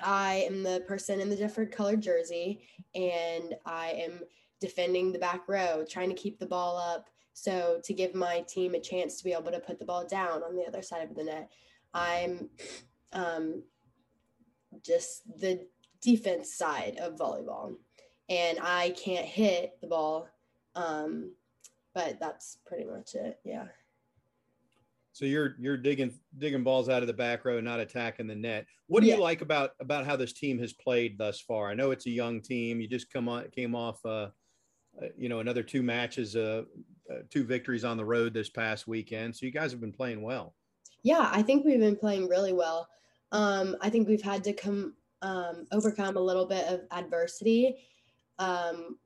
I 0.00 0.46
am 0.48 0.62
the 0.62 0.84
person 0.86 1.20
in 1.20 1.30
the 1.30 1.36
different 1.36 1.72
colored 1.72 2.02
jersey, 2.02 2.60
and 2.94 3.54
I 3.64 3.90
am 3.92 4.20
defending 4.60 5.12
the 5.12 5.18
back 5.18 5.48
row, 5.48 5.84
trying 5.88 6.08
to 6.10 6.14
keep 6.14 6.38
the 6.38 6.46
ball 6.46 6.76
up. 6.76 7.08
So 7.34 7.80
to 7.84 7.94
give 7.94 8.14
my 8.14 8.40
team 8.48 8.74
a 8.74 8.80
chance 8.80 9.16
to 9.18 9.24
be 9.24 9.32
able 9.32 9.52
to 9.52 9.60
put 9.60 9.78
the 9.78 9.84
ball 9.84 10.06
down 10.06 10.42
on 10.42 10.56
the 10.56 10.64
other 10.66 10.82
side 10.82 11.08
of 11.08 11.14
the 11.14 11.24
net, 11.24 11.50
I'm 11.94 12.50
um, 13.12 13.62
just 14.84 15.22
the 15.38 15.66
defense 16.02 16.54
side 16.54 16.96
of 17.00 17.16
volleyball, 17.16 17.74
and 18.28 18.58
I 18.60 18.90
can't 18.90 19.26
hit 19.26 19.78
the 19.80 19.86
ball 19.86 20.28
um, 20.76 21.32
but 21.94 22.20
that's 22.20 22.58
pretty 22.66 22.84
much 22.84 23.14
it. 23.14 23.40
Yeah. 23.44 23.64
So 25.12 25.24
you're 25.24 25.56
you're 25.58 25.78
digging 25.78 26.12
digging 26.36 26.62
balls 26.62 26.90
out 26.90 27.02
of 27.02 27.06
the 27.06 27.14
back 27.14 27.46
row, 27.46 27.58
not 27.58 27.80
attacking 27.80 28.26
the 28.26 28.34
net. 28.34 28.66
What 28.86 29.00
do 29.00 29.06
yeah. 29.06 29.14
you 29.14 29.22
like 29.22 29.40
about 29.40 29.70
about 29.80 30.04
how 30.04 30.14
this 30.14 30.34
team 30.34 30.58
has 30.58 30.74
played 30.74 31.16
thus 31.16 31.40
far? 31.40 31.70
I 31.70 31.74
know 31.74 31.90
it's 31.90 32.04
a 32.04 32.10
young 32.10 32.42
team. 32.42 32.82
You 32.82 32.86
just 32.86 33.10
come 33.10 33.26
on 33.26 33.48
came 33.48 33.74
off, 33.74 34.04
uh, 34.04 34.28
uh, 35.02 35.08
you 35.16 35.30
know, 35.30 35.40
another 35.40 35.62
two 35.62 35.82
matches, 35.82 36.36
uh, 36.36 36.64
uh, 37.10 37.20
two 37.30 37.44
victories 37.44 37.82
on 37.82 37.96
the 37.96 38.04
road 38.04 38.34
this 38.34 38.50
past 38.50 38.86
weekend. 38.86 39.34
So 39.34 39.46
you 39.46 39.52
guys 39.52 39.70
have 39.70 39.80
been 39.80 39.92
playing 39.92 40.20
well. 40.20 40.54
Yeah, 41.02 41.30
I 41.32 41.40
think 41.40 41.64
we've 41.64 41.80
been 41.80 41.96
playing 41.96 42.28
really 42.28 42.52
well. 42.52 42.86
Um, 43.32 43.74
I 43.80 43.88
think 43.88 44.08
we've 44.08 44.20
had 44.20 44.44
to 44.44 44.52
come 44.52 44.94
um, 45.22 45.66
overcome 45.72 46.18
a 46.18 46.20
little 46.20 46.46
bit 46.46 46.66
of 46.66 46.82
adversity. 46.90 47.78
Um, 48.38 48.98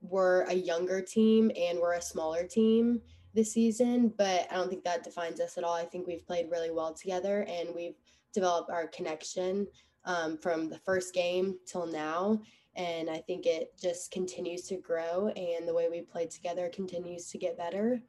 we're 0.00 0.42
a 0.42 0.54
younger 0.54 1.00
team 1.00 1.50
and 1.56 1.78
we're 1.78 1.94
a 1.94 2.02
smaller 2.02 2.44
team 2.44 3.00
this 3.34 3.52
season, 3.52 4.12
but 4.16 4.46
I 4.50 4.54
don't 4.54 4.68
think 4.68 4.84
that 4.84 5.04
defines 5.04 5.40
us 5.40 5.58
at 5.58 5.64
all. 5.64 5.74
I 5.74 5.84
think 5.84 6.06
we've 6.06 6.26
played 6.26 6.50
really 6.50 6.70
well 6.70 6.94
together 6.94 7.46
and 7.48 7.74
we've 7.74 7.96
developed 8.32 8.70
our 8.70 8.86
connection 8.88 9.66
um, 10.04 10.38
from 10.38 10.68
the 10.68 10.78
first 10.78 11.14
game 11.14 11.58
till 11.66 11.86
now. 11.86 12.40
And 12.76 13.10
I 13.10 13.18
think 13.18 13.46
it 13.46 13.72
just 13.80 14.12
continues 14.12 14.62
to 14.68 14.76
grow, 14.76 15.28
and 15.30 15.66
the 15.66 15.74
way 15.74 15.88
we 15.90 16.02
play 16.02 16.26
together 16.26 16.70
continues 16.72 17.28
to 17.30 17.38
get 17.38 17.58
better. 17.58 18.00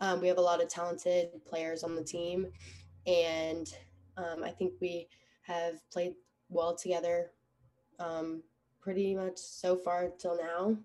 Um, 0.00 0.20
we 0.20 0.28
have 0.28 0.36
a 0.36 0.42
lot 0.42 0.62
of 0.62 0.68
talented 0.68 1.30
players 1.46 1.82
on 1.82 1.96
the 1.96 2.04
team, 2.04 2.46
and 3.06 3.72
um, 4.18 4.44
I 4.44 4.50
think 4.50 4.74
we 4.82 5.08
have 5.42 5.80
played 5.90 6.14
well 6.50 6.76
together 6.76 7.30
um, 7.98 8.42
pretty 8.80 9.14
much 9.14 9.38
so 9.38 9.76
far 9.76 10.10
till 10.18 10.36
now. 10.36 10.76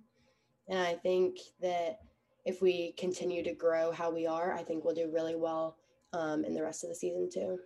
And 0.67 0.79
I 0.79 0.93
think 0.93 1.37
that 1.61 1.99
if 2.45 2.61
we 2.61 2.93
continue 2.93 3.43
to 3.43 3.53
grow 3.53 3.91
how 3.91 4.11
we 4.11 4.25
are, 4.25 4.53
I 4.53 4.63
think 4.63 4.83
we'll 4.83 4.95
do 4.95 5.11
really 5.11 5.35
well 5.35 5.77
um, 6.13 6.45
in 6.45 6.53
the 6.53 6.63
rest 6.63 6.83
of 6.83 6.89
the 6.89 6.95
season 6.95 7.29
too. 7.31 7.59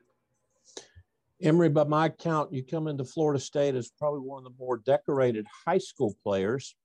Emery, 1.42 1.70
by 1.70 1.84
my 1.84 2.10
count, 2.10 2.52
you 2.52 2.64
come 2.64 2.88
into 2.88 3.04
Florida 3.04 3.40
State 3.40 3.76
as 3.76 3.92
probably 4.00 4.22
one 4.22 4.40
of 4.40 4.52
the 4.52 4.58
more 4.58 4.78
decorated 4.78 5.46
high 5.66 5.78
school 5.78 6.16
players. 6.24 6.76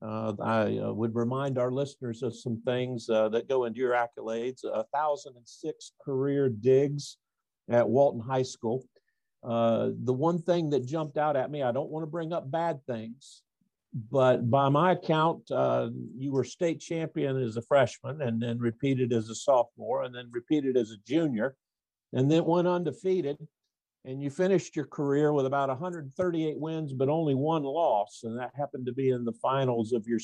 Uh, 0.00 0.34
I 0.40 0.78
uh, 0.78 0.92
would 0.92 1.14
remind 1.14 1.58
our 1.58 1.72
listeners 1.72 2.22
of 2.22 2.36
some 2.36 2.60
things 2.64 3.08
uh, 3.08 3.28
that 3.30 3.48
go 3.48 3.64
into 3.64 3.80
your 3.80 3.92
accolades. 3.94 4.62
A 4.62 4.84
thousand 4.94 5.34
and 5.36 5.48
six 5.48 5.92
career 6.04 6.48
digs 6.48 7.16
at 7.68 7.88
Walton 7.88 8.20
High 8.20 8.42
School. 8.42 8.86
Uh, 9.42 9.90
the 10.04 10.12
one 10.12 10.40
thing 10.40 10.70
that 10.70 10.86
jumped 10.86 11.16
out 11.16 11.36
at 11.36 11.50
me, 11.50 11.62
I 11.62 11.72
don't 11.72 11.90
want 11.90 12.02
to 12.02 12.10
bring 12.10 12.32
up 12.32 12.50
bad 12.50 12.84
things, 12.86 13.42
but 13.96 14.50
by 14.50 14.68
my 14.68 14.92
account, 14.92 15.50
uh, 15.50 15.88
you 16.14 16.30
were 16.30 16.44
state 16.44 16.80
champion 16.80 17.40
as 17.40 17.56
a 17.56 17.62
freshman 17.62 18.20
and 18.20 18.42
then 18.42 18.58
repeated 18.58 19.10
as 19.10 19.30
a 19.30 19.34
sophomore 19.34 20.02
and 20.02 20.14
then 20.14 20.28
repeated 20.30 20.76
as 20.76 20.90
a 20.90 20.98
junior 21.08 21.56
and 22.12 22.30
then 22.30 22.44
went 22.44 22.68
undefeated. 22.68 23.38
And 24.04 24.22
you 24.22 24.28
finished 24.28 24.76
your 24.76 24.84
career 24.84 25.32
with 25.32 25.46
about 25.46 25.70
138 25.70 26.58
wins, 26.58 26.92
but 26.92 27.08
only 27.08 27.34
one 27.34 27.62
loss. 27.62 28.20
And 28.22 28.38
that 28.38 28.52
happened 28.54 28.84
to 28.86 28.92
be 28.92 29.10
in 29.10 29.24
the 29.24 29.32
finals 29.32 29.92
of 29.92 30.06
your 30.06 30.20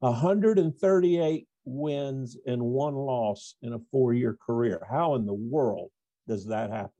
138 0.00 1.48
wins 1.64 2.36
and 2.46 2.62
one 2.62 2.94
loss 2.94 3.54
in 3.62 3.72
a 3.72 3.78
four 3.90 4.12
year 4.12 4.36
career. 4.46 4.86
How 4.88 5.14
in 5.14 5.24
the 5.24 5.34
world 5.34 5.90
does 6.28 6.46
that 6.48 6.70
happen? 6.70 6.92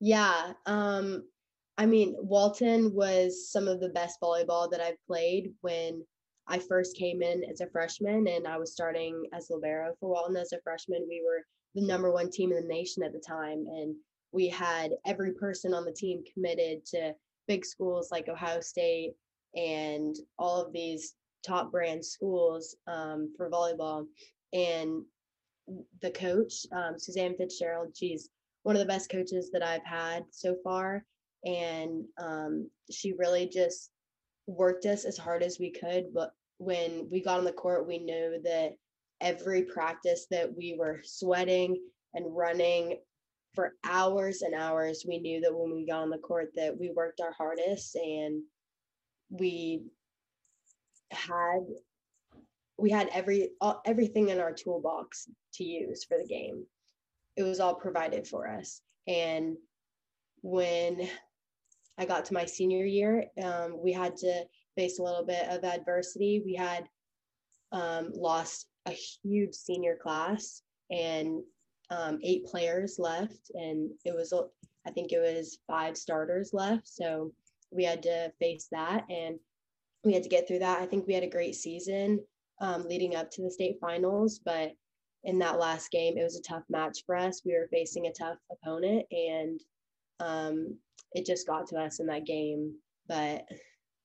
Yeah. 0.00 0.52
Um, 0.66 1.24
I 1.78 1.86
mean, 1.86 2.16
Walton 2.18 2.92
was 2.92 3.50
some 3.50 3.68
of 3.68 3.78
the 3.78 3.90
best 3.90 4.20
volleyball 4.20 4.68
that 4.70 4.80
I've 4.80 5.06
played 5.06 5.52
when 5.60 6.04
I 6.48 6.58
first 6.58 6.96
came 6.96 7.22
in 7.22 7.44
as 7.44 7.60
a 7.60 7.68
freshman 7.68 8.26
and 8.26 8.48
I 8.48 8.58
was 8.58 8.72
starting 8.72 9.26
as 9.32 9.48
libero 9.48 9.94
for 10.00 10.10
Walton 10.10 10.36
as 10.36 10.52
a 10.52 10.60
freshman. 10.64 11.06
We 11.08 11.22
were 11.24 11.44
the 11.76 11.86
number 11.86 12.10
one 12.10 12.30
team 12.30 12.50
in 12.50 12.60
the 12.60 12.74
nation 12.74 13.04
at 13.04 13.12
the 13.12 13.20
time. 13.20 13.66
And 13.68 13.94
we 14.32 14.48
had 14.48 14.90
every 15.06 15.32
person 15.34 15.72
on 15.72 15.84
the 15.84 15.92
team 15.92 16.24
committed 16.34 16.84
to 16.86 17.14
big 17.46 17.64
schools 17.64 18.10
like 18.10 18.28
Ohio 18.28 18.60
State 18.60 19.12
and 19.54 20.16
all 20.36 20.60
of 20.60 20.72
these 20.72 21.14
top 21.46 21.70
brand 21.70 22.04
schools 22.04 22.74
um, 22.88 23.32
for 23.36 23.48
volleyball. 23.48 24.04
And 24.52 25.04
the 26.02 26.10
coach, 26.10 26.66
um, 26.72 26.98
Suzanne 26.98 27.36
Fitzgerald, 27.36 27.96
she's 27.96 28.30
one 28.64 28.74
of 28.74 28.80
the 28.80 28.86
best 28.86 29.10
coaches 29.10 29.50
that 29.52 29.62
I've 29.62 29.84
had 29.84 30.24
so 30.32 30.56
far 30.64 31.04
and 31.44 32.04
um, 32.18 32.70
she 32.90 33.12
really 33.12 33.48
just 33.48 33.90
worked 34.46 34.86
us 34.86 35.04
as 35.04 35.18
hard 35.18 35.42
as 35.42 35.58
we 35.58 35.70
could 35.70 36.06
but 36.14 36.30
when 36.58 37.06
we 37.10 37.22
got 37.22 37.38
on 37.38 37.44
the 37.44 37.52
court 37.52 37.86
we 37.86 37.98
knew 37.98 38.40
that 38.42 38.72
every 39.20 39.62
practice 39.62 40.26
that 40.30 40.48
we 40.56 40.76
were 40.78 41.00
sweating 41.04 41.80
and 42.14 42.24
running 42.34 42.96
for 43.54 43.74
hours 43.84 44.42
and 44.42 44.54
hours 44.54 45.04
we 45.06 45.18
knew 45.18 45.40
that 45.40 45.54
when 45.54 45.74
we 45.74 45.86
got 45.86 46.02
on 46.02 46.10
the 46.10 46.18
court 46.18 46.48
that 46.56 46.78
we 46.78 46.90
worked 46.90 47.20
our 47.20 47.32
hardest 47.32 47.94
and 47.96 48.42
we 49.30 49.82
had 51.10 51.60
we 52.78 52.90
had 52.90 53.10
every 53.12 53.50
all, 53.60 53.82
everything 53.84 54.28
in 54.28 54.40
our 54.40 54.52
toolbox 54.52 55.28
to 55.54 55.64
use 55.64 56.04
for 56.04 56.16
the 56.16 56.26
game. 56.26 56.64
It 57.36 57.42
was 57.42 57.60
all 57.60 57.74
provided 57.74 58.26
for 58.26 58.48
us. 58.48 58.80
And 59.06 59.56
when 60.42 61.08
I 61.98 62.04
got 62.04 62.24
to 62.26 62.34
my 62.34 62.44
senior 62.44 62.84
year, 62.84 63.26
um, 63.42 63.82
we 63.82 63.92
had 63.92 64.16
to 64.18 64.44
face 64.76 64.98
a 64.98 65.02
little 65.02 65.24
bit 65.24 65.48
of 65.48 65.64
adversity. 65.64 66.42
We 66.44 66.54
had 66.54 66.88
um, 67.72 68.12
lost 68.14 68.68
a 68.86 68.92
huge 68.92 69.54
senior 69.54 69.96
class 70.00 70.62
and 70.90 71.42
um, 71.90 72.18
eight 72.22 72.46
players 72.46 72.96
left, 72.98 73.50
and 73.54 73.90
it 74.04 74.14
was 74.14 74.32
I 74.86 74.90
think 74.90 75.12
it 75.12 75.20
was 75.20 75.58
five 75.66 75.96
starters 75.96 76.50
left. 76.52 76.88
So 76.88 77.32
we 77.70 77.84
had 77.84 78.02
to 78.04 78.32
face 78.38 78.68
that, 78.72 79.04
and 79.10 79.38
we 80.04 80.14
had 80.14 80.22
to 80.22 80.28
get 80.28 80.46
through 80.46 80.60
that. 80.60 80.80
I 80.80 80.86
think 80.86 81.06
we 81.06 81.14
had 81.14 81.24
a 81.24 81.30
great 81.30 81.54
season 81.54 82.20
um, 82.60 82.86
leading 82.86 83.16
up 83.16 83.30
to 83.32 83.42
the 83.42 83.50
state 83.50 83.78
finals, 83.80 84.40
but 84.44 84.72
in 85.24 85.38
that 85.40 85.58
last 85.58 85.90
game, 85.90 86.16
it 86.16 86.22
was 86.22 86.36
a 86.36 86.42
tough 86.42 86.62
match 86.68 87.00
for 87.04 87.16
us. 87.16 87.42
We 87.44 87.52
were 87.52 87.68
facing 87.70 88.06
a 88.06 88.12
tough 88.12 88.38
opponent, 88.50 89.06
and 89.10 89.60
um, 90.20 90.76
it 91.12 91.26
just 91.26 91.46
got 91.46 91.66
to 91.68 91.76
us 91.76 92.00
in 92.00 92.06
that 92.06 92.26
game. 92.26 92.74
But 93.08 93.44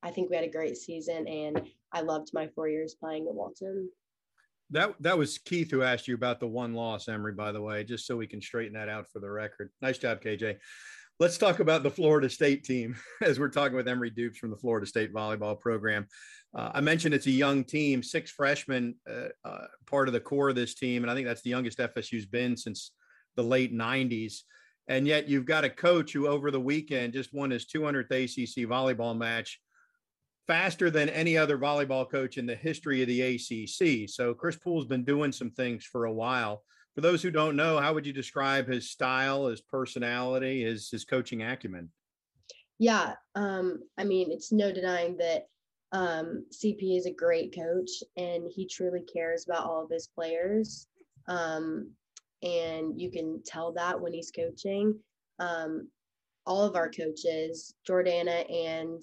I 0.01 0.11
think 0.11 0.29
we 0.29 0.35
had 0.35 0.45
a 0.45 0.51
great 0.51 0.77
season, 0.77 1.27
and 1.27 1.61
I 1.91 2.01
loved 2.01 2.31
my 2.33 2.47
four 2.47 2.67
years 2.67 2.95
playing 2.95 3.27
at 3.27 3.33
Walton. 3.33 3.89
That 4.71 4.95
that 5.01 5.17
was 5.17 5.37
Keith 5.37 5.71
who 5.71 5.83
asked 5.83 6.07
you 6.07 6.15
about 6.15 6.39
the 6.39 6.47
one 6.47 6.73
loss, 6.73 7.07
Emery. 7.07 7.33
By 7.33 7.51
the 7.51 7.61
way, 7.61 7.83
just 7.83 8.07
so 8.07 8.17
we 8.17 8.27
can 8.27 8.41
straighten 8.41 8.73
that 8.73 8.89
out 8.89 9.05
for 9.11 9.19
the 9.19 9.29
record. 9.29 9.69
Nice 9.81 9.97
job, 9.97 10.21
KJ. 10.21 10.57
Let's 11.19 11.37
talk 11.37 11.59
about 11.59 11.83
the 11.83 11.91
Florida 11.91 12.29
State 12.29 12.63
team 12.63 12.95
as 13.21 13.39
we're 13.39 13.49
talking 13.49 13.77
with 13.77 13.87
Emery 13.87 14.09
Dupes 14.09 14.39
from 14.39 14.49
the 14.49 14.57
Florida 14.57 14.87
State 14.87 15.13
volleyball 15.13 15.59
program. 15.59 16.07
Uh, 16.57 16.71
I 16.73 16.81
mentioned 16.81 17.13
it's 17.13 17.27
a 17.27 17.31
young 17.31 17.63
team, 17.63 18.01
six 18.01 18.31
freshmen, 18.31 18.95
uh, 19.09 19.29
uh, 19.45 19.65
part 19.85 20.07
of 20.07 20.13
the 20.13 20.19
core 20.19 20.49
of 20.49 20.55
this 20.55 20.75
team, 20.75 21.03
and 21.03 21.11
I 21.11 21.15
think 21.15 21.27
that's 21.27 21.41
the 21.41 21.49
youngest 21.49 21.77
FSU's 21.77 22.25
been 22.25 22.57
since 22.57 22.91
the 23.35 23.43
late 23.43 23.73
'90s. 23.73 24.41
And 24.87 25.07
yet 25.07 25.29
you've 25.29 25.45
got 25.45 25.63
a 25.63 25.69
coach 25.69 26.11
who 26.11 26.27
over 26.27 26.51
the 26.51 26.59
weekend 26.59 27.13
just 27.13 27.33
won 27.33 27.51
his 27.51 27.65
200th 27.65 28.11
ACC 28.11 28.69
volleyball 28.69 29.17
match 29.17 29.59
faster 30.47 30.89
than 30.89 31.09
any 31.09 31.37
other 31.37 31.57
volleyball 31.57 32.09
coach 32.09 32.37
in 32.37 32.45
the 32.45 32.55
history 32.55 33.01
of 33.01 33.07
the 33.07 33.21
ACC. 33.21 34.09
So 34.09 34.33
Chris 34.33 34.57
Poole's 34.57 34.85
been 34.85 35.05
doing 35.05 35.31
some 35.31 35.51
things 35.51 35.85
for 35.85 36.05
a 36.05 36.13
while. 36.13 36.63
For 36.95 37.01
those 37.01 37.23
who 37.23 37.31
don't 37.31 37.55
know, 37.55 37.79
how 37.79 37.93
would 37.93 38.05
you 38.05 38.13
describe 38.13 38.67
his 38.67 38.91
style, 38.91 39.47
his 39.47 39.61
personality, 39.61 40.63
his 40.63 40.89
his 40.91 41.05
coaching 41.05 41.41
acumen? 41.41 41.89
Yeah, 42.77 43.13
um, 43.35 43.79
I 43.97 44.03
mean, 44.03 44.31
it's 44.31 44.51
no 44.51 44.71
denying 44.71 45.17
that 45.17 45.47
um, 45.91 46.45
CP 46.51 46.97
is 46.97 47.05
a 47.05 47.13
great 47.13 47.55
coach, 47.55 47.89
and 48.17 48.43
he 48.53 48.67
truly 48.67 49.01
cares 49.01 49.45
about 49.47 49.65
all 49.65 49.83
of 49.83 49.89
his 49.89 50.07
players. 50.07 50.87
Um, 51.27 51.91
and 52.43 52.99
you 52.99 53.09
can 53.09 53.41
tell 53.45 53.71
that 53.73 53.99
when 53.99 54.13
he's 54.13 54.31
coaching. 54.31 54.95
Um, 55.39 55.89
all 56.45 56.63
of 56.63 56.75
our 56.75 56.89
coaches, 56.89 57.73
Jordana 57.87 58.45
and 58.53 59.01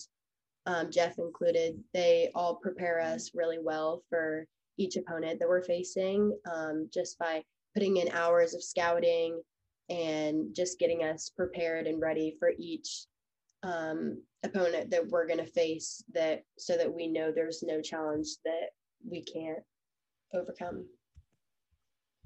um, 0.67 0.91
Jeff 0.91 1.19
included, 1.19 1.83
they 1.95 2.31
all 2.35 2.57
prepare 2.57 3.01
us 3.01 3.31
really 3.35 3.59
well 3.59 4.03
for 4.11 4.47
each 4.77 4.97
opponent 4.97 5.39
that 5.39 5.49
we're 5.49 5.63
facing 5.63 6.37
um, 6.53 6.89
just 6.93 7.19
by 7.19 7.43
putting 7.75 7.97
in 7.97 8.09
hours 8.11 8.55
of 8.55 8.63
scouting 8.63 9.41
and 9.89 10.55
just 10.55 10.79
getting 10.79 11.03
us 11.03 11.31
prepared 11.35 11.87
and 11.87 12.01
ready 12.01 12.37
for 12.39 12.53
each 12.59 13.07
um, 13.63 14.23
opponent 14.43 14.91
that 14.91 15.07
we're 15.09 15.27
going 15.27 15.39
to 15.39 15.53
face 15.53 16.03
that 16.15 16.43
so 16.59 16.77
that 16.77 16.93
we 16.93 17.07
know 17.07 17.31
there's 17.31 17.63
no 17.63 17.81
challenge 17.81 18.29
that 18.45 18.71
we 19.09 19.23
can't 19.23 19.59
overcome. 20.35 20.85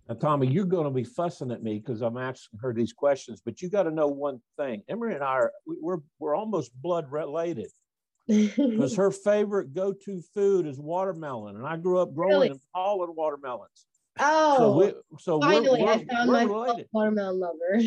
Now, 0.09 0.14
Tommy, 0.17 0.47
you're 0.47 0.67
going 0.67 0.85
to 0.85 0.90
be 0.90 1.05
fussing 1.05 1.51
at 1.51 1.62
me 1.62 1.79
because 1.79 2.03
I'm 2.03 2.19
asking 2.19 2.59
her 2.61 2.75
these 2.75 2.93
questions, 2.93 3.40
but 3.43 3.62
you 3.62 3.71
got 3.71 3.85
to 3.85 3.90
know 3.90 4.09
one 4.09 4.40
thing. 4.59 4.83
Emery 4.88 5.14
and 5.14 5.25
I 5.25 5.29
are 5.29 5.53
we're 5.67 6.01
we're 6.19 6.37
almost 6.37 6.73
blood 6.83 7.11
related 7.11 7.71
because 8.29 8.97
her 8.97 9.11
favorite 9.11 9.73
go-to 9.73 10.21
food 10.35 10.67
is 10.67 10.79
watermelon, 10.79 11.57
and 11.57 11.67
I 11.67 11.77
grew 11.77 11.99
up 11.99 12.14
growing 12.14 12.33
really? 12.35 12.49
and 12.49 12.61
hauling 12.75 13.14
watermelons. 13.17 13.87
Oh, 14.21 14.57
so, 14.57 14.79
we, 14.79 15.19
so 15.19 15.40
finally, 15.40 15.81
we're, 15.81 15.87
we're, 15.87 15.93
I 15.93 16.05
found 16.05 16.31
my 16.31 16.45
related. 16.45 16.87
watermelon 16.93 17.40
lover. 17.40 17.83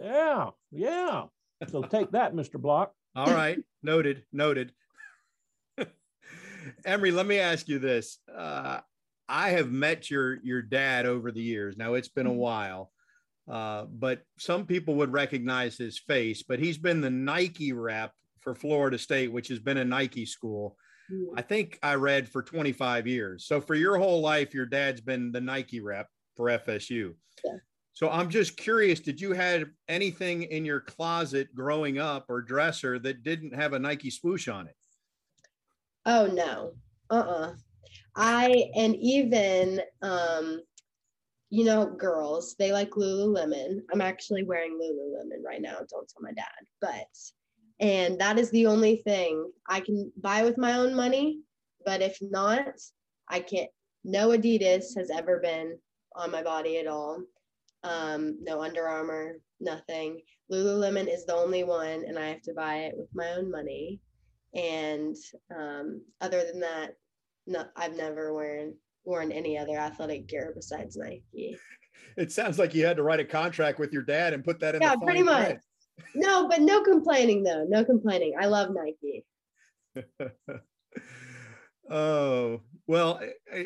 Yeah, 0.00 0.50
yeah. 0.70 1.24
So 1.68 1.82
take 1.82 2.10
that, 2.12 2.34
Mr. 2.34 2.60
Block. 2.60 2.92
All 3.16 3.32
right, 3.32 3.58
noted, 3.82 4.24
noted. 4.32 4.72
Emery, 6.84 7.12
let 7.12 7.26
me 7.26 7.38
ask 7.38 7.68
you 7.68 7.78
this. 7.78 8.18
Uh, 8.34 8.80
I 9.32 9.48
have 9.50 9.72
met 9.72 10.10
your 10.10 10.38
your 10.44 10.60
dad 10.60 11.06
over 11.06 11.32
the 11.32 11.40
years. 11.40 11.76
Now 11.78 11.94
it's 11.94 12.08
been 12.08 12.26
a 12.26 12.30
mm-hmm. 12.30 12.38
while, 12.38 12.92
uh, 13.50 13.86
but 13.86 14.22
some 14.38 14.66
people 14.66 14.94
would 14.96 15.10
recognize 15.10 15.78
his 15.78 15.98
face. 15.98 16.42
But 16.42 16.58
he's 16.58 16.76
been 16.76 17.00
the 17.00 17.10
Nike 17.10 17.72
rep 17.72 18.12
for 18.40 18.54
Florida 18.54 18.98
State, 18.98 19.32
which 19.32 19.48
has 19.48 19.58
been 19.58 19.78
a 19.78 19.84
Nike 19.84 20.26
school. 20.26 20.76
I 21.36 21.42
think 21.42 21.78
I 21.82 21.96
read 21.96 22.26
for 22.28 22.42
25 22.42 23.06
years. 23.06 23.44
So 23.44 23.60
for 23.60 23.74
your 23.74 23.98
whole 23.98 24.22
life, 24.22 24.54
your 24.54 24.64
dad's 24.64 25.00
been 25.00 25.30
the 25.30 25.42
Nike 25.42 25.80
rep 25.80 26.08
for 26.36 26.46
FSU. 26.46 27.14
Yeah. 27.44 27.56
So 27.92 28.08
I'm 28.08 28.30
just 28.30 28.56
curious, 28.56 29.00
did 29.00 29.20
you 29.20 29.32
have 29.32 29.64
anything 29.88 30.44
in 30.44 30.64
your 30.64 30.80
closet 30.80 31.54
growing 31.54 31.98
up 31.98 32.26
or 32.30 32.40
dresser 32.40 32.98
that 33.00 33.22
didn't 33.22 33.54
have 33.54 33.74
a 33.74 33.78
Nike 33.78 34.08
swoosh 34.08 34.48
on 34.48 34.68
it? 34.68 34.76
Oh 36.06 36.26
no. 36.26 36.72
Uh-uh. 37.10 37.52
I 38.14 38.70
and 38.74 38.96
even 38.96 39.80
um, 40.02 40.60
you 41.52 41.64
know, 41.64 41.84
girls, 41.84 42.54
they 42.58 42.72
like 42.72 42.92
Lululemon. 42.92 43.80
I'm 43.92 44.00
actually 44.00 44.42
wearing 44.42 44.72
Lululemon 44.72 45.44
right 45.44 45.60
now. 45.60 45.76
Don't 45.90 46.08
tell 46.08 46.22
my 46.22 46.32
dad, 46.32 46.46
but 46.80 47.06
and 47.78 48.18
that 48.20 48.38
is 48.38 48.50
the 48.52 48.66
only 48.66 49.02
thing 49.04 49.52
I 49.68 49.80
can 49.80 50.10
buy 50.16 50.44
with 50.44 50.56
my 50.56 50.78
own 50.78 50.94
money. 50.94 51.40
But 51.84 52.00
if 52.00 52.16
not, 52.22 52.80
I 53.28 53.40
can't. 53.40 53.68
No 54.02 54.30
Adidas 54.30 54.96
has 54.96 55.10
ever 55.10 55.40
been 55.40 55.78
on 56.16 56.30
my 56.30 56.42
body 56.42 56.78
at 56.78 56.86
all. 56.86 57.22
Um, 57.84 58.38
no 58.40 58.62
Under 58.62 58.88
Armour, 58.88 59.36
nothing. 59.60 60.22
Lululemon 60.50 61.12
is 61.12 61.26
the 61.26 61.34
only 61.34 61.64
one, 61.64 62.04
and 62.06 62.18
I 62.18 62.28
have 62.28 62.42
to 62.42 62.54
buy 62.54 62.76
it 62.84 62.94
with 62.96 63.08
my 63.12 63.28
own 63.32 63.50
money. 63.50 64.00
And 64.54 65.16
um, 65.54 66.00
other 66.22 66.44
than 66.44 66.60
that, 66.60 66.94
no, 67.46 67.64
I've 67.76 67.96
never 67.96 68.32
worn 68.32 68.74
worn 69.04 69.32
any 69.32 69.58
other 69.58 69.76
athletic 69.76 70.28
gear 70.28 70.52
besides 70.54 70.96
Nike. 70.96 71.58
It 72.16 72.32
sounds 72.32 72.58
like 72.58 72.74
you 72.74 72.84
had 72.84 72.96
to 72.96 73.02
write 73.02 73.20
a 73.20 73.24
contract 73.24 73.78
with 73.78 73.92
your 73.92 74.02
dad 74.02 74.34
and 74.34 74.44
put 74.44 74.60
that 74.60 74.74
in. 74.74 74.82
Yeah, 74.82 74.96
pretty 74.96 75.22
much. 75.22 75.56
No, 76.14 76.46
but 76.46 76.60
no 76.60 76.82
complaining 76.82 77.42
though. 77.42 77.64
No 77.66 77.84
complaining. 77.84 78.34
I 78.38 78.46
love 78.46 78.70
Nike. 78.74 79.24
Oh, 81.90 82.62
well, 82.86 83.20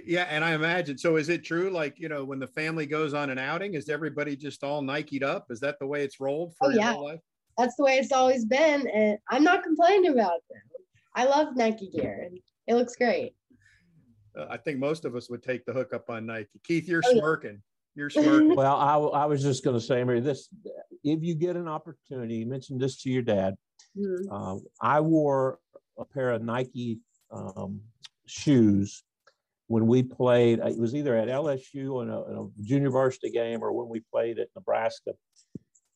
yeah. 0.04 0.24
And 0.24 0.44
I 0.44 0.54
imagine, 0.54 0.98
so 0.98 1.16
is 1.16 1.28
it 1.28 1.44
true? 1.44 1.70
Like, 1.70 1.98
you 1.98 2.08
know, 2.08 2.24
when 2.24 2.38
the 2.38 2.46
family 2.48 2.86
goes 2.86 3.14
on 3.14 3.30
an 3.30 3.38
outing, 3.38 3.74
is 3.74 3.88
everybody 3.88 4.36
just 4.36 4.64
all 4.64 4.82
Nike'd 4.82 5.22
up? 5.22 5.46
Is 5.50 5.60
that 5.60 5.78
the 5.78 5.86
way 5.86 6.02
it's 6.02 6.18
rolled 6.18 6.54
for 6.56 6.68
oh, 6.68 6.70
yeah. 6.70 6.92
life? 6.92 7.20
That's 7.56 7.76
the 7.76 7.84
way 7.84 7.98
it's 7.98 8.12
always 8.12 8.44
been. 8.44 8.88
And 8.88 9.18
I'm 9.30 9.44
not 9.44 9.62
complaining 9.62 10.10
about 10.10 10.40
it. 10.50 10.62
I 11.14 11.24
love 11.24 11.56
Nike 11.56 11.88
gear 11.88 12.26
and 12.26 12.38
it 12.66 12.74
looks 12.74 12.96
great. 12.96 13.34
Uh, 14.36 14.46
I 14.50 14.56
think 14.56 14.78
most 14.78 15.04
of 15.04 15.14
us 15.16 15.30
would 15.30 15.42
take 15.42 15.64
the 15.64 15.72
hook 15.72 15.92
up 15.94 16.10
on 16.10 16.26
Nike. 16.26 16.60
Keith, 16.64 16.88
you're 16.88 17.02
oh, 17.04 17.18
smirking. 17.18 17.62
You're 17.94 18.10
smirking. 18.10 18.54
well, 18.54 18.76
I, 18.76 19.22
I 19.22 19.26
was 19.26 19.42
just 19.42 19.64
going 19.64 19.76
to 19.78 19.84
say, 19.84 20.02
Mary, 20.04 20.20
this, 20.20 20.48
if 21.04 21.22
you 21.22 21.34
get 21.34 21.56
an 21.56 21.68
opportunity, 21.68 22.36
you 22.36 22.46
mentioned 22.46 22.80
this 22.80 23.00
to 23.02 23.10
your 23.10 23.22
dad. 23.22 23.54
Mm-hmm. 23.96 24.32
Um, 24.32 24.62
I 24.80 25.00
wore 25.00 25.58
a 25.98 26.04
pair 26.04 26.30
of 26.30 26.42
Nike 26.42 26.98
um, 27.30 27.80
shoes 28.26 29.02
when 29.68 29.86
we 29.86 30.02
played. 30.02 30.58
It 30.58 30.78
was 30.78 30.94
either 30.94 31.16
at 31.16 31.28
LSU 31.28 32.02
in 32.02 32.10
a, 32.10 32.24
in 32.30 32.36
a 32.36 32.62
junior 32.62 32.90
varsity 32.90 33.30
game 33.30 33.62
or 33.62 33.72
when 33.72 33.88
we 33.88 34.00
played 34.12 34.38
at 34.38 34.48
Nebraska, 34.54 35.12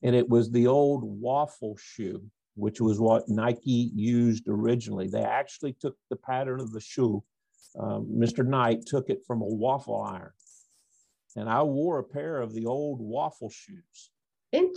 and 0.03 0.17
it 0.17 0.29
was 0.29 0.51
the 0.51 0.67
old 0.67 1.03
waffle 1.05 1.77
shoe, 1.79 2.23
which 2.55 2.81
was 2.81 2.99
what 2.99 3.29
Nike 3.29 3.91
used 3.95 4.49
originally. 4.49 5.09
They 5.09 5.23
actually 5.23 5.75
took 5.75 5.97
the 6.09 6.17
pattern 6.17 6.61
of 6.61 6.73
the 6.73 6.81
shoe. 6.81 7.23
Um, 7.79 8.07
Mr. 8.11 8.47
Knight 8.47 8.87
took 8.87 9.11
it 9.11 9.21
from 9.27 9.43
a 9.43 9.47
waffle 9.47 10.03
iron, 10.03 10.33
and 11.37 11.49
I 11.49 11.63
wore 11.63 11.99
a 11.99 12.05
pair 12.05 12.41
of 12.41 12.53
the 12.53 12.67
old 12.67 13.01
waffle 13.01 13.51
shoes. 13.51 14.11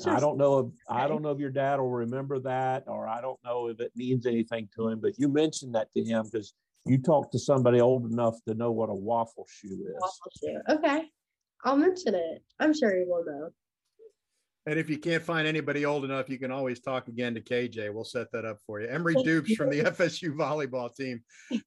I 0.05 0.19
don't 0.19 0.37
know 0.37 0.59
if 0.59 0.65
I 0.87 1.07
don't 1.07 1.23
know 1.23 1.31
if 1.31 1.39
your 1.39 1.49
dad 1.49 1.79
will 1.79 1.89
remember 1.89 2.39
that, 2.41 2.83
or 2.87 3.07
I 3.07 3.21
don't 3.21 3.39
know 3.43 3.69
if 3.69 3.79
it 3.79 3.91
means 3.95 4.27
anything 4.27 4.69
to 4.75 4.87
him. 4.89 4.99
But 4.99 5.17
you 5.17 5.27
mentioned 5.27 5.73
that 5.73 5.87
to 5.97 6.03
him 6.03 6.25
because 6.31 6.53
you 6.85 6.99
talked 6.99 7.31
to 7.31 7.39
somebody 7.39 7.81
old 7.81 8.11
enough 8.11 8.35
to 8.47 8.53
know 8.53 8.71
what 8.71 8.89
a 8.89 8.93
waffle 8.93 9.47
shoe 9.49 9.87
is. 9.87 9.95
Waffle 9.99 10.31
shoe. 10.39 10.59
Okay. 10.69 11.09
I'll 11.65 11.77
mention 11.77 12.13
it. 12.13 12.43
I'm 12.59 12.73
sure 12.73 12.95
he 12.95 13.05
will 13.05 13.23
know. 13.25 13.49
And 14.65 14.79
if 14.79 14.89
you 14.89 14.97
can't 14.97 15.21
find 15.21 15.45
anybody 15.45 15.85
old 15.85 16.05
enough, 16.05 16.29
you 16.29 16.39
can 16.39 16.51
always 16.51 16.79
talk 16.79 17.09
again 17.09 17.33
to 17.35 17.41
KJ. 17.41 17.93
We'll 17.93 18.05
set 18.05 18.31
that 18.31 18.45
up 18.45 18.59
for 18.65 18.79
you. 18.79 18.87
Emery 18.87 19.15
Dupes 19.15 19.55
from 19.55 19.69
the 19.69 19.81
FSU 19.81 20.29
volleyball 20.37 20.93
team. 20.95 21.21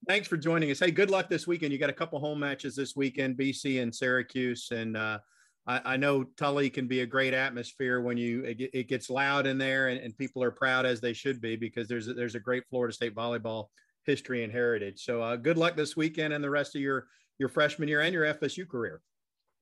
Thanks 0.08 0.26
for 0.28 0.38
joining 0.38 0.70
us. 0.70 0.78
Hey, 0.78 0.90
good 0.90 1.10
luck 1.10 1.28
this 1.28 1.46
weekend. 1.46 1.72
You 1.72 1.78
got 1.78 1.90
a 1.90 1.94
couple 1.94 2.18
home 2.20 2.40
matches 2.40 2.74
this 2.74 2.96
weekend, 2.96 3.36
BC 3.36 3.82
and 3.82 3.94
Syracuse. 3.94 4.68
And 4.70 4.96
uh, 4.96 5.18
I, 5.66 5.80
I, 5.84 5.96
know 5.98 6.24
Tully 6.38 6.70
can 6.70 6.88
be 6.88 7.00
a 7.00 7.06
great 7.06 7.34
atmosphere 7.34 8.00
when 8.00 8.16
you 8.16 8.44
it, 8.44 8.70
it 8.72 8.88
gets 8.88 9.10
loud 9.10 9.46
in 9.46 9.58
there 9.58 9.88
and, 9.88 10.00
and, 10.00 10.16
people 10.16 10.42
are 10.42 10.50
proud 10.50 10.86
as 10.86 11.00
they 11.00 11.12
should 11.12 11.40
be 11.40 11.56
because 11.56 11.88
there's 11.88 12.08
a, 12.08 12.14
there's 12.14 12.34
a 12.34 12.40
great 12.40 12.62
Florida 12.70 12.94
State 12.94 13.14
volleyball 13.14 13.66
history 14.04 14.42
and 14.42 14.52
heritage. 14.52 15.04
So 15.04 15.20
uh, 15.20 15.36
good 15.36 15.58
luck 15.58 15.76
this 15.76 15.96
weekend 15.96 16.32
and 16.32 16.42
the 16.42 16.50
rest 16.50 16.74
of 16.74 16.80
your 16.80 17.08
your 17.38 17.50
freshman 17.50 17.88
year 17.88 18.00
and 18.00 18.14
your 18.14 18.24
FSU 18.24 18.66
career. 18.66 19.02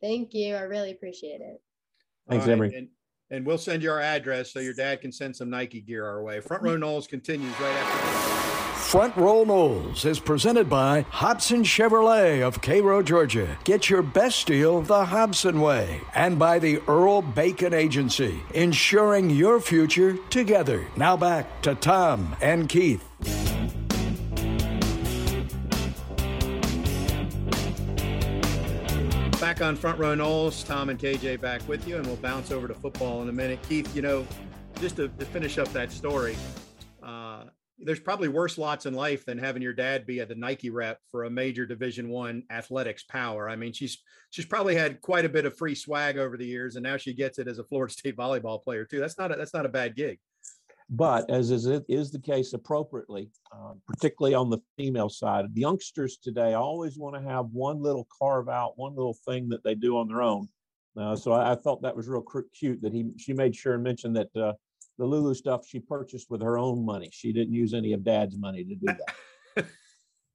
Thank 0.01 0.35
you. 0.35 0.55
I 0.55 0.61
really 0.61 0.93
appreciate 0.93 1.41
it. 1.41 1.61
Thanks, 2.29 2.47
right, 2.47 2.53
Emery. 2.53 2.89
And, 3.35 3.45
we'll 3.45 3.59
send 3.59 3.83
you 3.83 3.91
our 3.91 4.01
address 4.01 4.53
so 4.53 4.61
your 4.61 4.75
dad 4.75 5.01
can 5.01 5.11
send 5.11 5.35
some 5.35 5.51
Nike 5.51 5.81
gear 5.81 6.07
our 6.07 6.23
way. 6.23 6.41
Front 6.41 6.63
Row 6.63 6.77
Noles 6.77 7.09
continues 7.09 7.53
right 7.61 7.75
after 7.75 8.07
this. 8.07 8.91
Front 8.91 9.17
Row 9.17 9.45
Noles 9.45 10.07
is 10.07 10.21
presented 10.21 10.71
by 10.71 11.05
Hobson 11.11 11.65
Chevrolet 11.65 12.43
of 12.43 12.63
Cairo, 12.63 13.03
Georgia. 13.03 13.59
Get 13.65 13.91
your 13.91 14.03
best 14.03 14.47
deal 14.47 14.83
the 14.83 15.07
Hobson 15.07 15.61
way. 15.61 16.01
And 16.15 16.39
by 16.39 16.61
the 16.61 16.81
Earl 16.87 17.23
Bacon 17.23 17.75
Agency, 17.75 18.41
ensuring 18.55 19.31
your 19.31 19.59
future 19.59 20.17
together. 20.31 20.87
Now 20.97 21.17
back 21.17 21.61
to 21.63 21.75
Tom 21.75 22.37
and 22.41 22.69
Keith. 22.69 23.05
Back 29.55 29.63
on 29.63 29.77
Front 29.77 30.01
Row 30.01 30.17
Noles, 30.17 30.67
Tom 30.67 30.89
and 30.89 30.99
KJ 30.99 31.41
back 31.41 31.63
with 31.69 31.87
you, 31.87 31.97
and 31.97 32.05
we'll 32.05 32.17
bounce 32.17 32.51
over 32.51 32.67
to 32.67 32.75
football 32.75 33.23
in 33.23 33.29
a 33.29 33.33
minute. 33.33 33.61
Keith, 33.69 33.95
you 33.95 34.03
know, 34.03 34.27
just 34.81 34.97
to, 34.97 35.07
to 35.07 35.25
finish 35.27 35.59
up 35.59 35.73
that 35.73 35.93
story, 35.93 36.35
uh, 37.05 37.45
there's 37.79 38.01
probably 38.01 38.27
worse 38.27 38.59
lots 38.59 38.85
in 38.85 38.95
life 38.95 39.25
than 39.25 39.39
having 39.39 39.63
your 39.63 39.73
dad 39.73 40.07
be 40.07 40.19
at 40.19 40.29
the 40.29 40.35
Nike 40.35 40.71
rep 40.71 40.99
for 41.09 41.23
a 41.23 41.31
major 41.31 41.67
Division 41.67 42.09
One 42.09 42.43
athletics 42.51 43.05
power. 43.05 43.49
I 43.49 43.55
mean, 43.55 43.73
she's 43.73 44.03
she's 44.31 44.45
probably 44.45 44.75
had 44.75 45.01
quite 45.01 45.25
a 45.25 45.29
bit 45.29 45.45
of 45.45 45.57
free 45.57 45.77
swag 45.77 46.19
over 46.19 46.37
the 46.37 46.47
years, 46.47 46.75
and 46.75 46.83
now 46.83 46.97
she 46.97 47.15
gets 47.15 47.39
it 47.39 47.47
as 47.47 47.61
a 47.61 47.65
Florida 47.65 47.93
State 47.93 48.17
volleyball 48.17 48.61
player 48.61 48.85
too. 48.85 48.99
That's 48.99 49.19
not 49.19 49.31
a, 49.31 49.37
that's 49.37 49.55
not 49.55 49.67
a 49.67 49.69
bad 49.69 49.95
gig. 49.95 50.19
But 50.91 51.31
as 51.31 51.51
is, 51.51 51.67
it 51.67 51.85
is 51.89 52.11
the 52.11 52.19
case 52.19 52.53
appropriately, 52.53 53.31
uh, 53.53 53.73
particularly 53.87 54.35
on 54.35 54.51
the 54.51 54.59
female 54.77 55.09
side, 55.09 55.47
the 55.53 55.61
youngsters 55.61 56.19
today 56.19 56.55
always 56.55 56.99
want 56.99 57.17
to 57.17 57.23
have 57.23 57.47
one 57.47 57.83
little 57.83 58.07
carve 58.19 58.49
out, 58.49 58.75
one 58.77 58.95
little 58.95 59.17
thing 59.27 59.49
that 59.49 59.65
they 59.65 59.75
do 59.75 59.97
on 59.97 60.09
their 60.09 60.23
own. 60.23 60.49
Uh, 60.97 61.17
so 61.17 61.33
I, 61.33 61.53
I, 61.53 61.55
thought 61.57 61.83
that 61.83 61.97
was 61.97 62.07
real 62.07 62.25
cute 62.57 62.81
that 62.83 62.93
he 62.93 63.11
she 63.17 63.33
made 63.33 63.57
sure 63.57 63.75
and 63.75 63.83
mentioned 63.83 64.15
that 64.15 64.37
uh, 64.37 64.53
the 64.99 65.05
Lulu 65.05 65.35
stuff 65.35 65.67
she 65.67 65.81
purchased 65.81 66.31
with 66.31 66.41
her 66.43 66.59
own 66.59 66.85
money. 66.85 67.11
She 67.13 67.33
didn't 67.33 67.55
use 67.55 67.75
any 67.75 67.93
of 67.95 68.05
Dad's 68.05 68.39
money 68.39 68.63
to 68.63 68.75
do 68.75 68.87
that. 69.57 69.67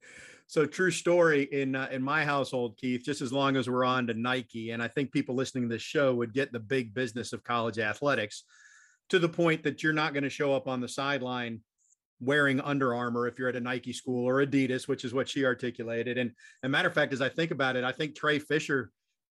so 0.46 0.66
true 0.66 0.90
story 0.90 1.44
in 1.44 1.74
uh, 1.74 1.88
in 1.90 2.02
my 2.02 2.24
household, 2.24 2.76
Keith. 2.76 3.02
Just 3.04 3.22
as 3.22 3.32
long 3.32 3.56
as 3.56 3.70
we're 3.70 3.84
on 3.84 4.06
to 4.08 4.14
Nike, 4.14 4.72
and 4.72 4.82
I 4.82 4.88
think 4.88 5.12
people 5.12 5.34
listening 5.34 5.68
to 5.68 5.74
this 5.74 5.82
show 5.82 6.14
would 6.14 6.34
get 6.34 6.52
the 6.52 6.60
big 6.60 6.92
business 6.92 7.32
of 7.32 7.42
college 7.42 7.78
athletics 7.78 8.44
to 9.10 9.18
the 9.18 9.28
point 9.28 9.62
that 9.64 9.82
you're 9.82 9.92
not 9.92 10.12
going 10.14 10.24
to 10.24 10.30
show 10.30 10.54
up 10.54 10.66
on 10.66 10.80
the 10.80 10.88
sideline 10.88 11.60
wearing 12.20 12.60
Under 12.60 12.94
Armour 12.94 13.26
if 13.26 13.38
you're 13.38 13.48
at 13.48 13.56
a 13.56 13.60
Nike 13.60 13.92
school 13.92 14.26
or 14.26 14.44
Adidas, 14.44 14.86
which 14.88 15.04
is 15.04 15.14
what 15.14 15.28
she 15.28 15.44
articulated. 15.44 16.18
And 16.18 16.32
a 16.62 16.68
matter 16.68 16.88
of 16.88 16.94
fact, 16.94 17.12
as 17.12 17.22
I 17.22 17.28
think 17.28 17.50
about 17.50 17.76
it, 17.76 17.84
I 17.84 17.92
think 17.92 18.14
Trey 18.14 18.38
Fisher 18.38 18.90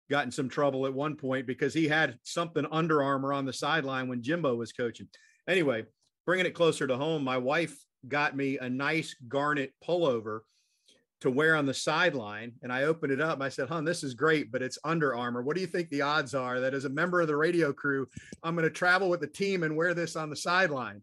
got 0.08 0.24
in 0.24 0.30
some 0.30 0.48
trouble 0.48 0.86
at 0.86 0.94
one 0.94 1.16
point 1.16 1.46
because 1.46 1.74
he 1.74 1.88
had 1.88 2.18
something 2.22 2.66
Under 2.70 3.02
Armour 3.02 3.32
on 3.32 3.44
the 3.44 3.52
sideline 3.52 4.08
when 4.08 4.22
Jimbo 4.22 4.54
was 4.54 4.72
coaching. 4.72 5.08
Anyway, 5.48 5.84
bringing 6.24 6.46
it 6.46 6.54
closer 6.54 6.86
to 6.86 6.96
home, 6.96 7.24
my 7.24 7.38
wife 7.38 7.76
got 8.06 8.36
me 8.36 8.58
a 8.58 8.70
nice 8.70 9.16
garnet 9.28 9.72
pullover 9.86 10.40
to 11.20 11.30
wear 11.30 11.56
on 11.56 11.66
the 11.66 11.74
sideline. 11.74 12.52
And 12.62 12.72
I 12.72 12.84
opened 12.84 13.12
it 13.12 13.20
up. 13.20 13.34
And 13.34 13.44
I 13.44 13.48
said, 13.48 13.68
Hon, 13.68 13.84
this 13.84 14.04
is 14.04 14.14
great, 14.14 14.52
but 14.52 14.62
it's 14.62 14.78
Under 14.84 15.14
Armour. 15.14 15.42
What 15.42 15.54
do 15.56 15.62
you 15.62 15.66
think 15.66 15.88
the 15.88 16.02
odds 16.02 16.34
are 16.34 16.60
that 16.60 16.74
as 16.74 16.84
a 16.84 16.90
member 16.90 17.20
of 17.20 17.28
the 17.28 17.36
radio 17.36 17.72
crew, 17.72 18.06
I'm 18.42 18.54
going 18.54 18.64
to 18.64 18.70
travel 18.70 19.08
with 19.08 19.20
the 19.20 19.26
team 19.26 19.62
and 19.62 19.76
wear 19.76 19.94
this 19.94 20.16
on 20.16 20.30
the 20.30 20.36
sideline? 20.36 21.02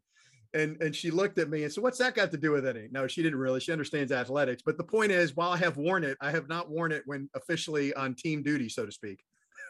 and 0.53 0.79
and 0.81 0.95
she 0.95 1.11
looked 1.11 1.37
at 1.39 1.49
me 1.49 1.63
and 1.63 1.73
said, 1.73 1.83
"What's 1.83 1.97
that 1.97 2.15
got 2.15 2.31
to 2.31 2.37
do 2.37 2.51
with 2.51 2.65
anything?" 2.65 2.91
No, 2.91 3.07
she 3.07 3.23
didn't 3.23 3.39
really. 3.39 3.59
She 3.59 3.71
understands 3.71 4.11
athletics, 4.11 4.61
but 4.63 4.77
the 4.77 4.83
point 4.83 5.11
is, 5.11 5.35
while 5.35 5.51
I 5.51 5.57
have 5.57 5.77
worn 5.77 6.03
it, 6.03 6.17
I 6.21 6.31
have 6.31 6.47
not 6.47 6.69
worn 6.69 6.91
it 6.91 7.03
when 7.05 7.29
officially 7.35 7.93
on 7.95 8.15
team 8.15 8.43
duty, 8.43 8.69
so 8.69 8.85
to 8.85 8.91
speak. 8.91 9.23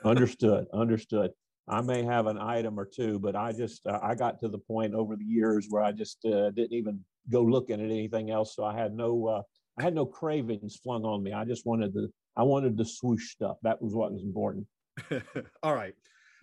understood. 0.03 0.67
Understood. 0.73 1.31
I 1.67 1.79
may 1.81 2.03
have 2.03 2.27
an 2.27 2.37
item 2.37 2.77
or 2.77 2.85
two, 2.85 3.19
but 3.19 3.35
I 3.35 3.53
just 3.53 3.87
uh, 3.87 3.99
I 4.03 4.15
got 4.15 4.39
to 4.41 4.49
the 4.49 4.57
point 4.57 4.93
over 4.93 5.15
the 5.15 5.23
years 5.23 5.67
where 5.69 5.83
I 5.83 5.93
just 5.93 6.23
uh, 6.25 6.51
didn't 6.51 6.73
even 6.73 6.99
go 7.29 7.41
looking 7.41 7.79
at 7.79 7.89
anything 7.89 8.31
else. 8.31 8.55
So 8.55 8.65
I 8.65 8.77
had 8.77 8.93
no 8.93 9.27
uh, 9.27 9.41
I 9.77 9.83
had 9.83 9.95
no 9.95 10.05
cravings 10.05 10.75
flung 10.75 11.03
on 11.03 11.23
me. 11.23 11.33
I 11.33 11.45
just 11.45 11.65
wanted 11.65 11.93
the 11.93 12.09
I 12.35 12.43
wanted 12.43 12.77
the 12.77 12.85
swoosh 12.85 13.31
stuff. 13.31 13.57
That 13.63 13.81
was 13.81 13.93
what 13.93 14.11
was 14.11 14.23
important. 14.23 14.67
All 15.63 15.75
right. 15.75 15.93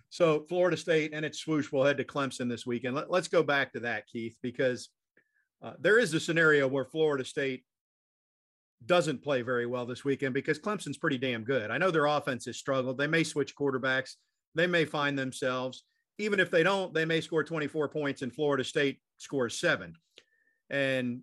So 0.09 0.45
Florida 0.49 0.75
State 0.75 1.11
and 1.13 1.25
its 1.25 1.39
swoosh 1.39 1.71
will 1.71 1.85
head 1.85 1.97
to 1.97 2.03
Clemson 2.03 2.49
this 2.49 2.65
weekend. 2.65 2.95
Let, 2.95 3.09
us 3.09 3.27
go 3.29 3.43
back 3.43 3.71
to 3.73 3.79
that, 3.81 4.07
Keith, 4.07 4.35
because 4.41 4.89
uh, 5.61 5.73
there 5.79 5.99
is 5.99 6.13
a 6.13 6.19
scenario 6.19 6.67
where 6.67 6.83
Florida 6.83 7.23
State 7.23 7.63
doesn't 8.85 9.23
play 9.23 9.41
very 9.41 9.65
well 9.65 9.85
this 9.85 10.03
weekend 10.03 10.33
because 10.33 10.59
Clemson's 10.59 10.97
pretty 10.97 11.17
damn 11.17 11.43
good. 11.43 11.71
I 11.71 11.77
know 11.77 11.91
their 11.91 12.07
offense 12.07 12.45
has 12.45 12.57
struggled. 12.57 12.97
They 12.97 13.07
may 13.07 13.23
switch 13.23 13.55
quarterbacks. 13.55 14.15
They 14.53 14.67
may 14.67 14.85
find 14.85 15.17
themselves. 15.17 15.83
Even 16.17 16.39
if 16.39 16.51
they 16.51 16.63
don't, 16.63 16.93
they 16.93 17.05
may 17.05 17.21
score 17.21 17.43
24 17.43 17.89
points 17.89 18.21
and 18.21 18.33
Florida 18.33 18.63
State 18.63 18.99
scores 19.17 19.59
seven. 19.59 19.95
And 20.69 21.21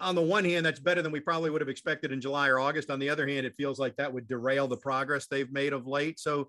on 0.00 0.14
the 0.14 0.22
one 0.22 0.44
hand, 0.44 0.64
that's 0.64 0.80
better 0.80 1.02
than 1.02 1.12
we 1.12 1.20
probably 1.20 1.50
would 1.50 1.60
have 1.60 1.68
expected 1.68 2.12
in 2.12 2.20
July 2.20 2.48
or 2.48 2.58
August. 2.58 2.90
On 2.90 2.98
the 2.98 3.08
other 3.08 3.26
hand, 3.26 3.46
it 3.46 3.54
feels 3.56 3.78
like 3.78 3.96
that 3.96 4.12
would 4.12 4.28
derail 4.28 4.66
the 4.66 4.76
progress 4.76 5.26
they've 5.26 5.52
made 5.52 5.72
of 5.72 5.86
late. 5.86 6.18
So, 6.18 6.48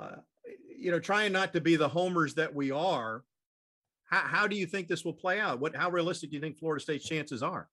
uh, 0.00 0.16
you 0.76 0.90
know, 0.90 1.00
trying 1.00 1.32
not 1.32 1.52
to 1.54 1.60
be 1.60 1.76
the 1.76 1.88
homers 1.88 2.34
that 2.34 2.54
we 2.54 2.70
are, 2.70 3.24
how, 4.04 4.20
how 4.20 4.46
do 4.46 4.56
you 4.56 4.66
think 4.66 4.88
this 4.88 5.04
will 5.04 5.12
play 5.12 5.40
out? 5.40 5.60
What, 5.60 5.76
how 5.76 5.90
realistic 5.90 6.30
do 6.30 6.36
you 6.36 6.40
think 6.40 6.58
Florida 6.58 6.82
State's 6.82 7.06
chances 7.06 7.42
are? 7.42 7.68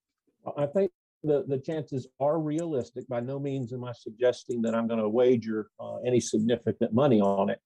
I 0.58 0.66
think 0.66 0.92
the, 1.24 1.44
the 1.48 1.58
chances 1.58 2.08
are 2.20 2.40
realistic. 2.40 3.08
By 3.08 3.20
no 3.20 3.40
means 3.40 3.74
am 3.74 3.84
I 3.84 3.94
suggesting 3.94 4.62
that 4.64 4.76
I'm 4.76 4.88
going 4.88 5.00
to 5.00 5.10
wager 5.10 5.70
uh, 5.80 5.98
any 6.06 6.20
significant 6.20 6.94
money 6.94 7.22
on 7.22 7.50
it. 7.50 7.60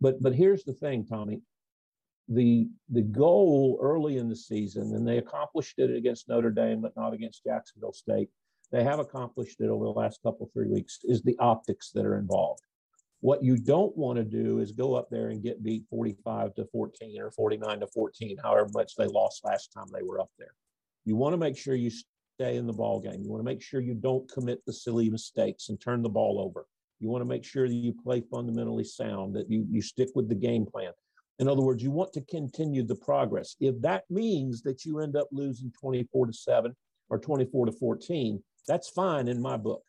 But 0.00 0.22
but 0.22 0.34
here's 0.34 0.64
the 0.64 0.74
thing, 0.74 1.04
Tommy. 1.04 1.40
The 2.28 2.68
the 2.90 3.02
goal 3.02 3.78
early 3.80 4.18
in 4.18 4.28
the 4.28 4.36
season, 4.36 4.94
and 4.94 5.06
they 5.06 5.18
accomplished 5.18 5.78
it 5.78 5.94
against 5.94 6.28
Notre 6.28 6.50
Dame, 6.50 6.80
but 6.80 6.96
not 6.96 7.14
against 7.14 7.44
Jacksonville 7.44 7.92
State. 7.92 8.28
They 8.70 8.84
have 8.84 8.98
accomplished 8.98 9.60
it 9.60 9.68
over 9.68 9.84
the 9.84 9.90
last 9.90 10.20
couple 10.22 10.50
three 10.52 10.68
weeks. 10.68 10.98
Is 11.04 11.22
the 11.22 11.38
optics 11.38 11.90
that 11.92 12.04
are 12.04 12.18
involved. 12.18 12.60
What 13.20 13.42
you 13.42 13.56
don't 13.56 13.96
want 13.96 14.18
to 14.18 14.24
do 14.24 14.60
is 14.60 14.70
go 14.72 14.94
up 14.94 15.08
there 15.10 15.28
and 15.28 15.42
get 15.42 15.62
beat 15.62 15.84
45 15.90 16.54
to 16.54 16.66
14 16.66 17.20
or 17.20 17.30
49 17.32 17.80
to 17.80 17.86
14, 17.88 18.36
however 18.42 18.68
much 18.72 18.94
they 18.94 19.06
lost 19.06 19.44
last 19.44 19.72
time 19.72 19.86
they 19.92 20.04
were 20.04 20.20
up 20.20 20.30
there. 20.38 20.54
You 21.04 21.16
want 21.16 21.32
to 21.32 21.38
make 21.38 21.56
sure 21.56 21.74
you 21.74 21.90
stay 21.90 22.56
in 22.56 22.66
the 22.66 22.72
ball 22.72 23.00
game. 23.00 23.22
You 23.22 23.30
want 23.30 23.40
to 23.40 23.44
make 23.44 23.62
sure 23.62 23.80
you 23.80 23.94
don't 23.94 24.30
commit 24.30 24.64
the 24.66 24.72
silly 24.72 25.10
mistakes 25.10 25.68
and 25.68 25.80
turn 25.80 26.02
the 26.02 26.08
ball 26.08 26.40
over. 26.40 26.66
You 27.00 27.08
want 27.08 27.22
to 27.22 27.28
make 27.28 27.44
sure 27.44 27.68
that 27.68 27.74
you 27.74 27.92
play 27.92 28.22
fundamentally 28.30 28.84
sound, 28.84 29.34
that 29.34 29.50
you, 29.50 29.66
you 29.68 29.82
stick 29.82 30.10
with 30.14 30.28
the 30.28 30.34
game 30.34 30.66
plan. 30.66 30.92
In 31.38 31.48
other 31.48 31.62
words, 31.62 31.82
you 31.82 31.90
want 31.90 32.12
to 32.14 32.20
continue 32.22 32.82
the 32.82 32.96
progress. 32.96 33.56
If 33.60 33.80
that 33.82 34.04
means 34.10 34.62
that 34.62 34.84
you 34.84 35.00
end 35.00 35.16
up 35.16 35.28
losing 35.30 35.72
24 35.80 36.26
to 36.26 36.32
7 36.32 36.74
or 37.10 37.18
24 37.18 37.66
to 37.66 37.72
14, 37.72 38.42
that's 38.66 38.88
fine 38.88 39.28
in 39.28 39.40
my 39.40 39.56
book, 39.56 39.82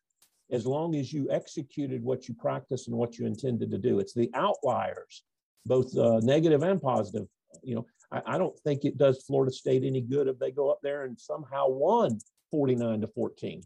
as 0.52 0.66
long 0.66 0.96
as 0.96 1.12
you 1.12 1.30
executed 1.32 2.04
what 2.04 2.28
you 2.28 2.36
practiced 2.36 2.88
and 2.88 2.96
what 2.96 3.18
you 3.18 3.26
intended 3.26 3.72
to 3.72 3.78
do. 3.78 4.00
It's 4.00 4.14
the 4.14 4.30
outliers, 4.36 5.24
both 5.66 5.96
uh, 5.98 6.20
negative 6.20 6.64
and 6.64 6.82
positive. 6.82 7.28
You 7.64 7.76
know, 7.76 7.86
I, 8.12 8.36
I 8.36 8.38
don't 8.38 8.58
think 8.60 8.86
it 8.86 8.98
does 8.98 9.24
Florida 9.24 9.52
State 9.52 9.84
any 9.84 10.02
good 10.02 10.28
if 10.28 10.38
they 10.38 10.52
go 10.52 10.70
up 10.70 10.80
there 10.84 11.06
and 11.06 11.20
somehow 11.20 11.68
won 11.70 12.20
49 12.52 13.02
to 13.02 13.08
14. 13.08 13.64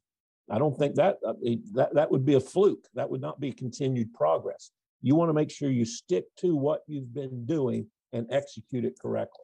I 0.49 0.57
don't 0.57 0.77
think 0.77 0.95
that, 0.95 1.17
uh, 1.25 1.33
that 1.73 1.93
that 1.93 2.11
would 2.11 2.25
be 2.25 2.35
a 2.35 2.39
fluke. 2.39 2.85
That 2.95 3.09
would 3.09 3.21
not 3.21 3.39
be 3.39 3.51
continued 3.51 4.13
progress. 4.13 4.71
You 5.03 5.15
want 5.15 5.29
to 5.29 5.33
make 5.33 5.51
sure 5.51 5.69
you 5.69 5.85
stick 5.85 6.25
to 6.37 6.55
what 6.55 6.81
you've 6.87 7.13
been 7.13 7.45
doing 7.45 7.87
and 8.13 8.25
execute 8.31 8.85
it 8.85 8.97
correctly. 8.99 9.43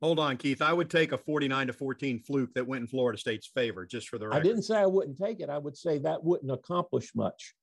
Hold 0.00 0.18
on, 0.18 0.38
Keith. 0.38 0.62
I 0.62 0.72
would 0.72 0.88
take 0.88 1.12
a 1.12 1.18
49 1.18 1.66
to 1.66 1.72
14 1.72 2.20
fluke 2.20 2.54
that 2.54 2.66
went 2.66 2.82
in 2.82 2.86
Florida 2.86 3.18
State's 3.18 3.48
favor, 3.48 3.84
just 3.84 4.08
for 4.08 4.18
the 4.18 4.28
record. 4.28 4.40
I 4.40 4.42
didn't 4.42 4.62
say 4.62 4.76
I 4.76 4.86
wouldn't 4.86 5.18
take 5.18 5.40
it. 5.40 5.50
I 5.50 5.58
would 5.58 5.76
say 5.76 5.98
that 5.98 6.24
wouldn't 6.24 6.50
accomplish 6.50 7.10
much. 7.14 7.54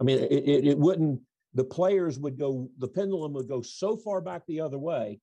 I 0.00 0.04
mean, 0.04 0.18
it, 0.18 0.32
it, 0.32 0.66
it 0.66 0.78
wouldn't, 0.78 1.20
the 1.54 1.64
players 1.64 2.18
would 2.18 2.38
go, 2.38 2.68
the 2.78 2.88
pendulum 2.88 3.34
would 3.34 3.46
go 3.46 3.60
so 3.60 3.96
far 3.96 4.20
back 4.20 4.42
the 4.48 4.62
other 4.62 4.78
way 4.78 5.20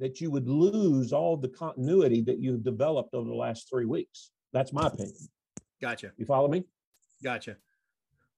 that 0.00 0.20
you 0.20 0.30
would 0.32 0.48
lose 0.48 1.12
all 1.12 1.36
the 1.36 1.48
continuity 1.48 2.20
that 2.22 2.40
you've 2.40 2.64
developed 2.64 3.14
over 3.14 3.28
the 3.28 3.34
last 3.34 3.70
three 3.70 3.86
weeks. 3.86 4.32
That's 4.52 4.72
my 4.72 4.88
opinion. 4.88 5.16
Gotcha. 5.80 6.10
You 6.16 6.26
follow 6.26 6.48
me? 6.48 6.64
Gotcha. 7.22 7.56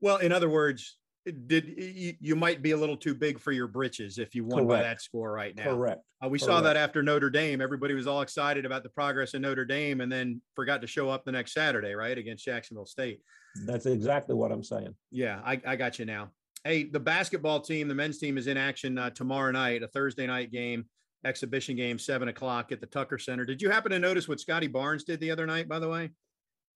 Well, 0.00 0.18
in 0.18 0.30
other 0.30 0.48
words, 0.48 0.97
did 1.46 1.74
you, 1.76 2.14
you 2.20 2.36
might 2.36 2.62
be 2.62 2.70
a 2.70 2.76
little 2.76 2.96
too 2.96 3.14
big 3.14 3.38
for 3.38 3.52
your 3.52 3.66
britches 3.66 4.18
if 4.18 4.34
you 4.34 4.44
won 4.44 4.66
by 4.66 4.82
that 4.82 5.00
score 5.02 5.30
right 5.30 5.54
now. 5.54 5.64
Correct. 5.64 6.02
Uh, 6.24 6.28
we 6.28 6.38
saw 6.38 6.60
that 6.60 6.76
after 6.76 7.02
Notre 7.02 7.30
Dame. 7.30 7.60
Everybody 7.60 7.94
was 7.94 8.06
all 8.06 8.22
excited 8.22 8.64
about 8.64 8.82
the 8.82 8.88
progress 8.88 9.34
in 9.34 9.42
Notre 9.42 9.64
Dame 9.64 10.00
and 10.00 10.10
then 10.10 10.40
forgot 10.54 10.80
to 10.80 10.86
show 10.86 11.10
up 11.10 11.24
the 11.24 11.32
next 11.32 11.52
Saturday, 11.52 11.94
right? 11.94 12.16
Against 12.16 12.44
Jacksonville 12.44 12.86
State. 12.86 13.20
That's 13.66 13.86
exactly 13.86 14.34
what 14.34 14.52
I'm 14.52 14.64
saying. 14.64 14.94
Yeah, 15.10 15.40
I, 15.44 15.60
I 15.66 15.76
got 15.76 15.98
you 15.98 16.04
now. 16.04 16.30
Hey, 16.64 16.84
the 16.84 17.00
basketball 17.00 17.60
team, 17.60 17.88
the 17.88 17.94
men's 17.94 18.18
team 18.18 18.36
is 18.36 18.46
in 18.46 18.56
action 18.56 18.98
uh, 18.98 19.10
tomorrow 19.10 19.50
night, 19.52 19.82
a 19.82 19.88
Thursday 19.88 20.26
night 20.26 20.50
game, 20.50 20.86
exhibition 21.24 21.76
game, 21.76 21.98
seven 21.98 22.28
o'clock 22.28 22.72
at 22.72 22.80
the 22.80 22.86
Tucker 22.86 23.18
Center. 23.18 23.44
Did 23.44 23.62
you 23.62 23.70
happen 23.70 23.92
to 23.92 23.98
notice 23.98 24.28
what 24.28 24.40
Scottie 24.40 24.66
Barnes 24.66 25.04
did 25.04 25.20
the 25.20 25.30
other 25.30 25.46
night, 25.46 25.68
by 25.68 25.78
the 25.78 25.88
way? 25.88 26.10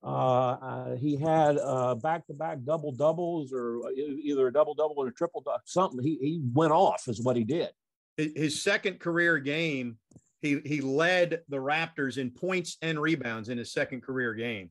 Uh, 0.04 0.56
uh, 0.60 0.96
he 0.96 1.16
had 1.16 1.58
uh, 1.58 1.94
back-to-back 1.94 2.58
double 2.64 2.90
doubles, 2.90 3.52
or 3.52 3.86
uh, 3.86 3.90
either 3.90 4.48
a 4.48 4.52
double 4.52 4.74
double 4.74 4.96
or 4.96 5.08
a 5.08 5.12
triple. 5.12 5.44
Something 5.64 6.02
he 6.02 6.18
he 6.20 6.42
went 6.52 6.72
off 6.72 7.06
is 7.06 7.22
what 7.22 7.36
he 7.36 7.44
did. 7.44 7.70
His 8.16 8.62
second 8.62 8.98
career 8.98 9.38
game, 9.38 9.98
he 10.40 10.60
he 10.64 10.80
led 10.80 11.42
the 11.48 11.58
Raptors 11.58 12.18
in 12.18 12.30
points 12.30 12.78
and 12.82 13.00
rebounds 13.00 13.48
in 13.48 13.58
his 13.58 13.72
second 13.72 14.02
career 14.02 14.34
game. 14.34 14.70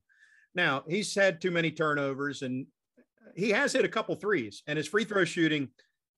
Now 0.53 0.83
he's 0.87 1.15
had 1.15 1.39
too 1.39 1.51
many 1.51 1.71
turnovers, 1.71 2.41
and 2.41 2.67
he 3.35 3.51
has 3.51 3.71
hit 3.71 3.85
a 3.85 3.89
couple 3.89 4.15
threes, 4.15 4.63
and 4.67 4.75
his 4.75 4.87
free 4.87 5.05
throw 5.05 5.23
shooting 5.23 5.69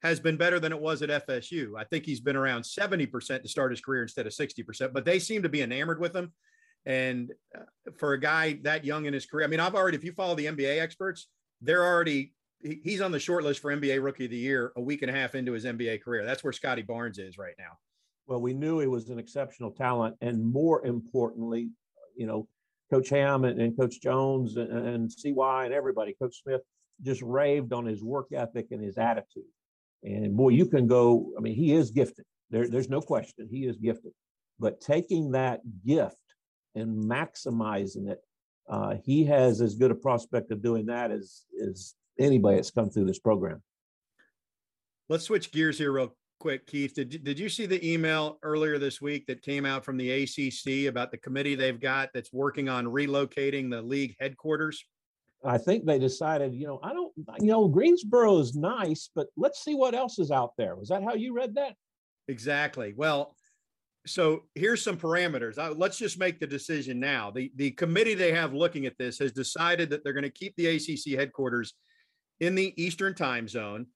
has 0.01 0.19
been 0.19 0.37
better 0.37 0.59
than 0.59 0.73
it 0.73 0.81
was 0.81 1.01
at 1.03 1.27
FSU. 1.27 1.73
I 1.77 1.83
think 1.83 2.05
he's 2.05 2.19
been 2.19 2.35
around 2.35 2.65
seventy 2.65 3.05
percent 3.05 3.43
to 3.43 3.49
start 3.49 3.71
his 3.71 3.79
career 3.79 4.01
instead 4.01 4.25
of 4.25 4.33
sixty 4.33 4.63
percent. 4.63 4.91
But 4.91 5.05
they 5.05 5.19
seem 5.19 5.43
to 5.43 5.49
be 5.49 5.61
enamored 5.61 5.99
with 5.99 6.15
him 6.15 6.33
and 6.85 7.31
uh, 7.55 7.91
for 7.97 8.13
a 8.13 8.19
guy 8.19 8.59
that 8.63 8.85
young 8.85 9.05
in 9.05 9.13
his 9.13 9.25
career, 9.25 9.45
I 9.45 9.49
mean, 9.49 9.59
I've 9.59 9.75
already, 9.75 9.97
if 9.97 10.03
you 10.03 10.11
follow 10.11 10.35
the 10.35 10.45
NBA 10.45 10.81
experts, 10.81 11.27
they're 11.61 11.85
already, 11.85 12.33
he's 12.61 13.01
on 13.01 13.11
the 13.11 13.19
short 13.19 13.43
list 13.43 13.61
for 13.61 13.75
NBA 13.75 14.03
Rookie 14.03 14.25
of 14.25 14.31
the 14.31 14.37
Year 14.37 14.73
a 14.75 14.81
week 14.81 15.01
and 15.01 15.09
a 15.09 15.13
half 15.13 15.35
into 15.35 15.53
his 15.53 15.65
NBA 15.65 16.03
career. 16.03 16.25
That's 16.25 16.43
where 16.43 16.53
Scottie 16.53 16.81
Barnes 16.81 17.19
is 17.19 17.37
right 17.37 17.55
now. 17.57 17.77
Well, 18.27 18.41
we 18.41 18.53
knew 18.53 18.79
he 18.79 18.87
was 18.87 19.09
an 19.09 19.19
exceptional 19.19 19.71
talent. 19.71 20.15
And 20.21 20.45
more 20.45 20.85
importantly, 20.85 21.69
you 22.15 22.25
know, 22.27 22.47
Coach 22.91 23.09
Ham 23.09 23.43
and, 23.45 23.59
and 23.59 23.77
Coach 23.77 24.01
Jones 24.01 24.57
and, 24.57 24.71
and 24.71 25.11
CY 25.11 25.65
and 25.65 25.73
everybody, 25.73 26.15
Coach 26.21 26.41
Smith, 26.43 26.61
just 27.01 27.21
raved 27.21 27.73
on 27.73 27.85
his 27.85 28.03
work 28.03 28.27
ethic 28.33 28.67
and 28.71 28.83
his 28.83 28.97
attitude. 28.97 29.43
And 30.03 30.35
boy, 30.35 30.49
you 30.49 30.65
can 30.65 30.87
go, 30.87 31.31
I 31.37 31.41
mean, 31.41 31.55
he 31.55 31.73
is 31.73 31.91
gifted. 31.91 32.25
There, 32.49 32.67
there's 32.67 32.89
no 32.89 33.01
question. 33.01 33.47
He 33.49 33.65
is 33.65 33.77
gifted. 33.77 34.11
But 34.59 34.79
taking 34.79 35.31
that 35.31 35.61
gift 35.85 36.17
and 36.75 37.03
maximizing 37.03 38.09
it. 38.09 38.19
Uh, 38.69 38.95
he 39.03 39.25
has 39.25 39.61
as 39.61 39.75
good 39.75 39.91
a 39.91 39.95
prospect 39.95 40.51
of 40.51 40.61
doing 40.61 40.85
that 40.85 41.11
as, 41.11 41.43
as 41.67 41.95
anybody 42.19 42.55
that's 42.55 42.71
come 42.71 42.89
through 42.89 43.05
this 43.05 43.19
program. 43.19 43.61
Let's 45.09 45.25
switch 45.25 45.51
gears 45.51 45.77
here 45.77 45.91
real 45.91 46.15
quick, 46.39 46.65
Keith. 46.65 46.93
Did, 46.93 47.23
did 47.23 47.39
you 47.39 47.49
see 47.49 47.65
the 47.65 47.85
email 47.89 48.39
earlier 48.41 48.77
this 48.77 49.01
week 49.01 49.25
that 49.27 49.41
came 49.41 49.65
out 49.65 49.83
from 49.83 49.97
the 49.97 50.11
ACC 50.11 50.89
about 50.89 51.11
the 51.11 51.17
committee 51.17 51.55
they've 51.55 51.79
got 51.79 52.09
that's 52.13 52.31
working 52.31 52.69
on 52.69 52.85
relocating 52.85 53.69
the 53.69 53.81
league 53.81 54.15
headquarters? 54.19 54.83
I 55.45 55.57
think 55.57 55.85
they 55.85 55.99
decided, 55.99 56.53
you 56.53 56.67
know, 56.67 56.79
I 56.81 56.93
don't, 56.93 57.11
you 57.39 57.47
know, 57.47 57.67
Greensboro 57.67 58.39
is 58.39 58.55
nice, 58.55 59.09
but 59.13 59.27
let's 59.35 59.63
see 59.63 59.75
what 59.75 59.93
else 59.93 60.19
is 60.19 60.31
out 60.31 60.53
there. 60.57 60.75
Was 60.75 60.89
that 60.89 61.03
how 61.03 61.15
you 61.15 61.33
read 61.33 61.55
that? 61.55 61.75
Exactly. 62.29 62.93
Well, 62.95 63.35
so 64.05 64.43
here's 64.55 64.83
some 64.83 64.97
parameters. 64.97 65.57
Uh, 65.57 65.73
let's 65.75 65.97
just 65.97 66.19
make 66.19 66.39
the 66.39 66.47
decision 66.47 66.99
now. 66.99 67.31
The 67.31 67.51
the 67.55 67.71
committee 67.71 68.15
they 68.15 68.33
have 68.33 68.53
looking 68.53 68.85
at 68.85 68.97
this 68.97 69.17
has 69.19 69.31
decided 69.31 69.89
that 69.89 70.03
they're 70.03 70.13
going 70.13 70.23
to 70.23 70.29
keep 70.29 70.55
the 70.55 70.67
ACC 70.67 71.17
headquarters 71.17 71.73
in 72.39 72.55
the 72.55 72.73
Eastern 72.81 73.15
Time 73.15 73.47
Zone. 73.47 73.87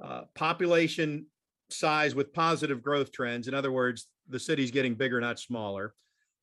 Uh, 0.00 0.22
population 0.34 1.26
size 1.68 2.14
with 2.14 2.32
positive 2.32 2.82
growth 2.82 3.12
trends. 3.12 3.48
In 3.48 3.54
other 3.54 3.72
words, 3.72 4.06
the 4.28 4.38
city's 4.38 4.70
getting 4.70 4.94
bigger, 4.94 5.20
not 5.20 5.38
smaller. 5.38 5.94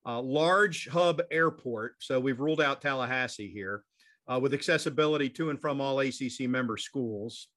Uh, 0.06 0.22
large 0.22 0.88
hub 0.88 1.22
airport. 1.32 1.96
So 2.00 2.20
we've 2.20 2.40
ruled 2.40 2.62
out 2.62 2.82
Tallahassee 2.82 3.52
here, 3.52 3.84
uh, 4.28 4.40
with 4.40 4.54
accessibility 4.54 5.30
to 5.30 5.50
and 5.50 5.60
from 5.60 5.82
all 5.82 6.00
ACC 6.00 6.42
member 6.42 6.78
schools 6.78 7.48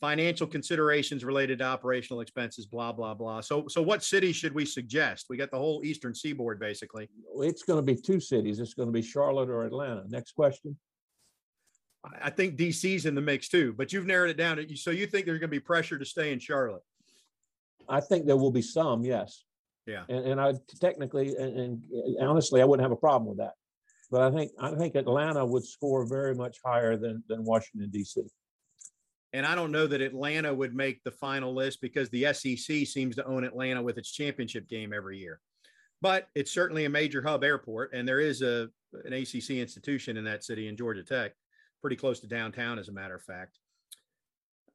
financial 0.00 0.46
considerations 0.46 1.24
related 1.24 1.58
to 1.58 1.64
operational 1.64 2.20
expenses, 2.20 2.66
blah, 2.66 2.92
blah, 2.92 3.14
blah. 3.14 3.40
So, 3.40 3.66
so 3.68 3.82
what 3.82 4.04
city 4.04 4.32
should 4.32 4.54
we 4.54 4.64
suggest? 4.64 5.26
We 5.28 5.36
got 5.36 5.50
the 5.50 5.58
whole 5.58 5.82
Eastern 5.84 6.14
seaboard, 6.14 6.60
basically. 6.60 7.08
It's 7.38 7.62
going 7.62 7.78
to 7.78 7.82
be 7.82 8.00
two 8.00 8.20
cities. 8.20 8.60
It's 8.60 8.74
going 8.74 8.88
to 8.88 8.92
be 8.92 9.02
Charlotte 9.02 9.50
or 9.50 9.64
Atlanta. 9.64 10.04
Next 10.08 10.32
question. 10.32 10.76
I 12.22 12.30
think 12.30 12.56
DC's 12.56 13.06
in 13.06 13.14
the 13.14 13.20
mix 13.20 13.48
too, 13.48 13.74
but 13.76 13.92
you've 13.92 14.06
narrowed 14.06 14.30
it 14.30 14.36
down. 14.36 14.64
So 14.76 14.90
you 14.90 15.06
think 15.06 15.26
there's 15.26 15.40
going 15.40 15.50
to 15.50 15.56
be 15.56 15.60
pressure 15.60 15.98
to 15.98 16.04
stay 16.04 16.32
in 16.32 16.38
Charlotte? 16.38 16.82
I 17.88 18.00
think 18.00 18.26
there 18.26 18.36
will 18.36 18.52
be 18.52 18.62
some, 18.62 19.04
yes. 19.04 19.44
Yeah. 19.86 20.04
And, 20.08 20.24
and 20.26 20.40
I 20.40 20.52
technically 20.80 21.34
and, 21.36 21.82
and 21.82 21.82
honestly, 22.20 22.60
I 22.60 22.66
wouldn't 22.66 22.84
have 22.84 22.92
a 22.92 22.96
problem 22.96 23.28
with 23.28 23.38
that. 23.38 23.54
But 24.10 24.22
I 24.22 24.30
think 24.30 24.52
I 24.60 24.74
think 24.74 24.94
Atlanta 24.94 25.44
would 25.44 25.64
score 25.64 26.06
very 26.06 26.34
much 26.34 26.58
higher 26.64 26.96
than 26.96 27.22
than 27.28 27.44
Washington 27.44 27.90
D.C. 27.90 28.22
And 29.32 29.44
I 29.44 29.54
don't 29.54 29.72
know 29.72 29.86
that 29.86 30.00
Atlanta 30.00 30.54
would 30.54 30.74
make 30.74 31.02
the 31.04 31.10
final 31.10 31.54
list 31.54 31.80
because 31.80 32.08
the 32.10 32.32
SEC 32.32 32.86
seems 32.86 33.16
to 33.16 33.26
own 33.26 33.44
Atlanta 33.44 33.82
with 33.82 33.98
its 33.98 34.10
championship 34.10 34.68
game 34.68 34.92
every 34.92 35.18
year. 35.18 35.40
But 36.00 36.28
it's 36.34 36.52
certainly 36.52 36.84
a 36.84 36.90
major 36.90 37.22
hub 37.22 37.44
airport, 37.44 37.92
and 37.92 38.08
there 38.08 38.20
is 38.20 38.42
a 38.42 38.68
an 39.04 39.12
ACC 39.12 39.50
institution 39.50 40.16
in 40.16 40.24
that 40.24 40.44
city 40.44 40.68
in 40.68 40.76
Georgia 40.76 41.02
Tech, 41.02 41.32
pretty 41.82 41.96
close 41.96 42.20
to 42.20 42.26
downtown, 42.26 42.78
as 42.78 42.88
a 42.88 42.92
matter 42.92 43.16
of 43.16 43.22
fact. 43.22 43.58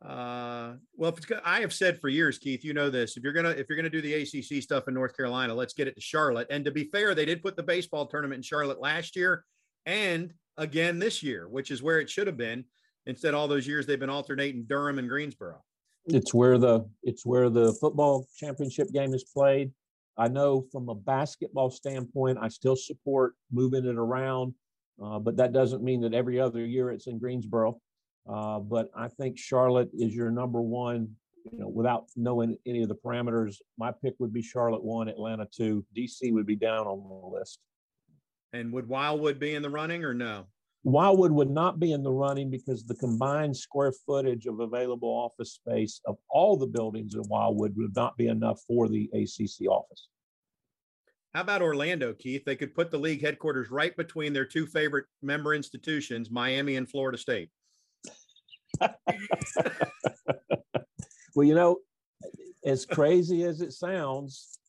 Uh, 0.04 0.74
well, 0.98 1.12
if 1.12 1.18
it's, 1.18 1.28
I 1.46 1.62
have 1.62 1.74
said 1.74 2.00
for 2.00 2.10
years, 2.10 2.38
Keith, 2.38 2.64
you 2.64 2.74
know 2.74 2.90
this. 2.90 3.16
If 3.16 3.24
you're 3.24 3.34
gonna 3.34 3.52
if 3.52 3.68
you're 3.70 3.78
gonna 3.78 3.90
do 3.90 4.02
the 4.02 4.14
ACC 4.14 4.62
stuff 4.62 4.88
in 4.88 4.94
North 4.94 5.16
Carolina, 5.16 5.54
let's 5.54 5.74
get 5.74 5.88
it 5.88 5.96
to 5.96 6.02
Charlotte. 6.02 6.48
And 6.50 6.66
to 6.66 6.72
be 6.72 6.90
fair, 6.92 7.16
they 7.16 7.26
did 7.26 7.42
put 7.42 7.56
the 7.56 7.64
baseball 7.64 8.06
tournament 8.06 8.40
in 8.40 8.44
Charlotte 8.44 8.82
last 8.82 9.16
year 9.16 9.46
and 9.86 10.34
again 10.58 11.00
this 11.00 11.24
year, 11.24 11.48
which 11.48 11.72
is 11.72 11.82
where 11.82 12.00
it 12.00 12.10
should 12.10 12.28
have 12.28 12.38
been. 12.38 12.66
Instead, 13.06 13.34
all 13.34 13.48
those 13.48 13.68
years 13.68 13.86
they've 13.86 14.00
been 14.00 14.10
alternating 14.10 14.64
Durham 14.64 15.00
and 15.00 15.10
Greensboro. 15.10 15.62
It's 16.06 16.34
where 16.34 16.58
the 16.58 16.86
it's 17.02 17.26
where 17.26 17.50
the 17.50 17.74
football 17.80 18.28
championship 18.38 18.92
game 18.92 19.14
is 19.14 19.24
played. 19.24 19.72
I 20.18 20.28
know 20.28 20.66
from 20.72 20.90
a 20.90 20.96
basketball 20.96 21.72
standpoint, 21.72 22.38
I 22.42 22.50
still 22.50 22.76
support 22.76 23.34
moving 23.52 23.86
it 23.86 23.96
around, 23.96 24.54
uh, 25.04 25.20
but 25.20 25.38
that 25.38 25.54
doesn't 25.54 25.84
mean 25.84 26.02
that 26.02 26.14
every 26.14 26.40
other 26.40 26.66
year 26.66 26.92
it's 26.92 27.08
in 27.08 27.20
Greensboro. 27.20 27.80
Uh, 28.30 28.60
but 28.60 28.90
I 28.96 29.08
think 29.08 29.38
Charlotte 29.38 29.90
is 29.94 30.14
your 30.14 30.30
number 30.32 30.62
one. 30.62 31.10
You 31.52 31.60
know, 31.60 31.68
without 31.68 32.06
knowing 32.16 32.58
any 32.66 32.84
of 32.84 32.90
the 32.90 32.96
parameters, 32.96 33.58
my 33.78 33.92
pick 33.92 34.14
would 34.20 34.32
be 34.32 34.42
Charlotte 34.42 34.84
one, 34.84 35.10
Atlanta 35.10 35.46
two, 35.46 35.86
DC 35.96 36.32
would 36.32 36.46
be 36.46 36.56
down 36.56 36.88
on 36.88 37.04
the 37.10 37.38
list. 37.38 37.60
And 38.54 38.72
would 38.72 38.88
Wildwood 38.88 39.40
be 39.40 39.56
in 39.56 39.62
the 39.62 39.70
running 39.70 40.06
or 40.06 40.14
no? 40.14 40.46
Wildwood 40.84 41.32
would 41.32 41.50
not 41.50 41.80
be 41.80 41.94
in 41.94 42.04
the 42.04 42.12
running 42.12 42.50
because 42.50 42.84
the 42.84 42.96
combined 42.96 43.56
square 43.56 43.94
footage 44.06 44.48
of 44.48 44.60
available 44.60 45.10
office 45.10 45.54
space 45.54 46.02
of 46.06 46.18
all 46.30 46.58
the 46.58 46.68
buildings 46.68 47.16
in 47.16 47.24
Wildwood 47.30 47.74
would 47.78 47.96
not 47.96 48.18
be 48.18 48.28
enough 48.28 48.62
for 48.68 48.90
the 48.90 49.10
ACC 49.14 49.68
office. 49.70 50.10
How 51.34 51.42
about 51.42 51.62
Orlando, 51.62 52.14
Keith? 52.14 52.44
They 52.46 52.56
could 52.56 52.76
put 52.76 52.92
the 52.92 53.00
league 53.00 53.22
headquarters 53.22 53.72
right 53.72 53.96
between 53.96 54.34
their 54.34 54.46
two 54.46 54.68
favorite 54.68 55.06
member 55.22 55.54
institutions, 55.54 56.30
Miami 56.30 56.76
and 56.76 56.88
Florida 56.88 57.18
State. 57.18 57.50
Well, 61.36 61.48
you 61.48 61.56
know, 61.56 61.80
as 62.66 62.86
crazy 62.86 63.44
as 63.44 63.62
it 63.62 63.74
sounds, 63.74 64.60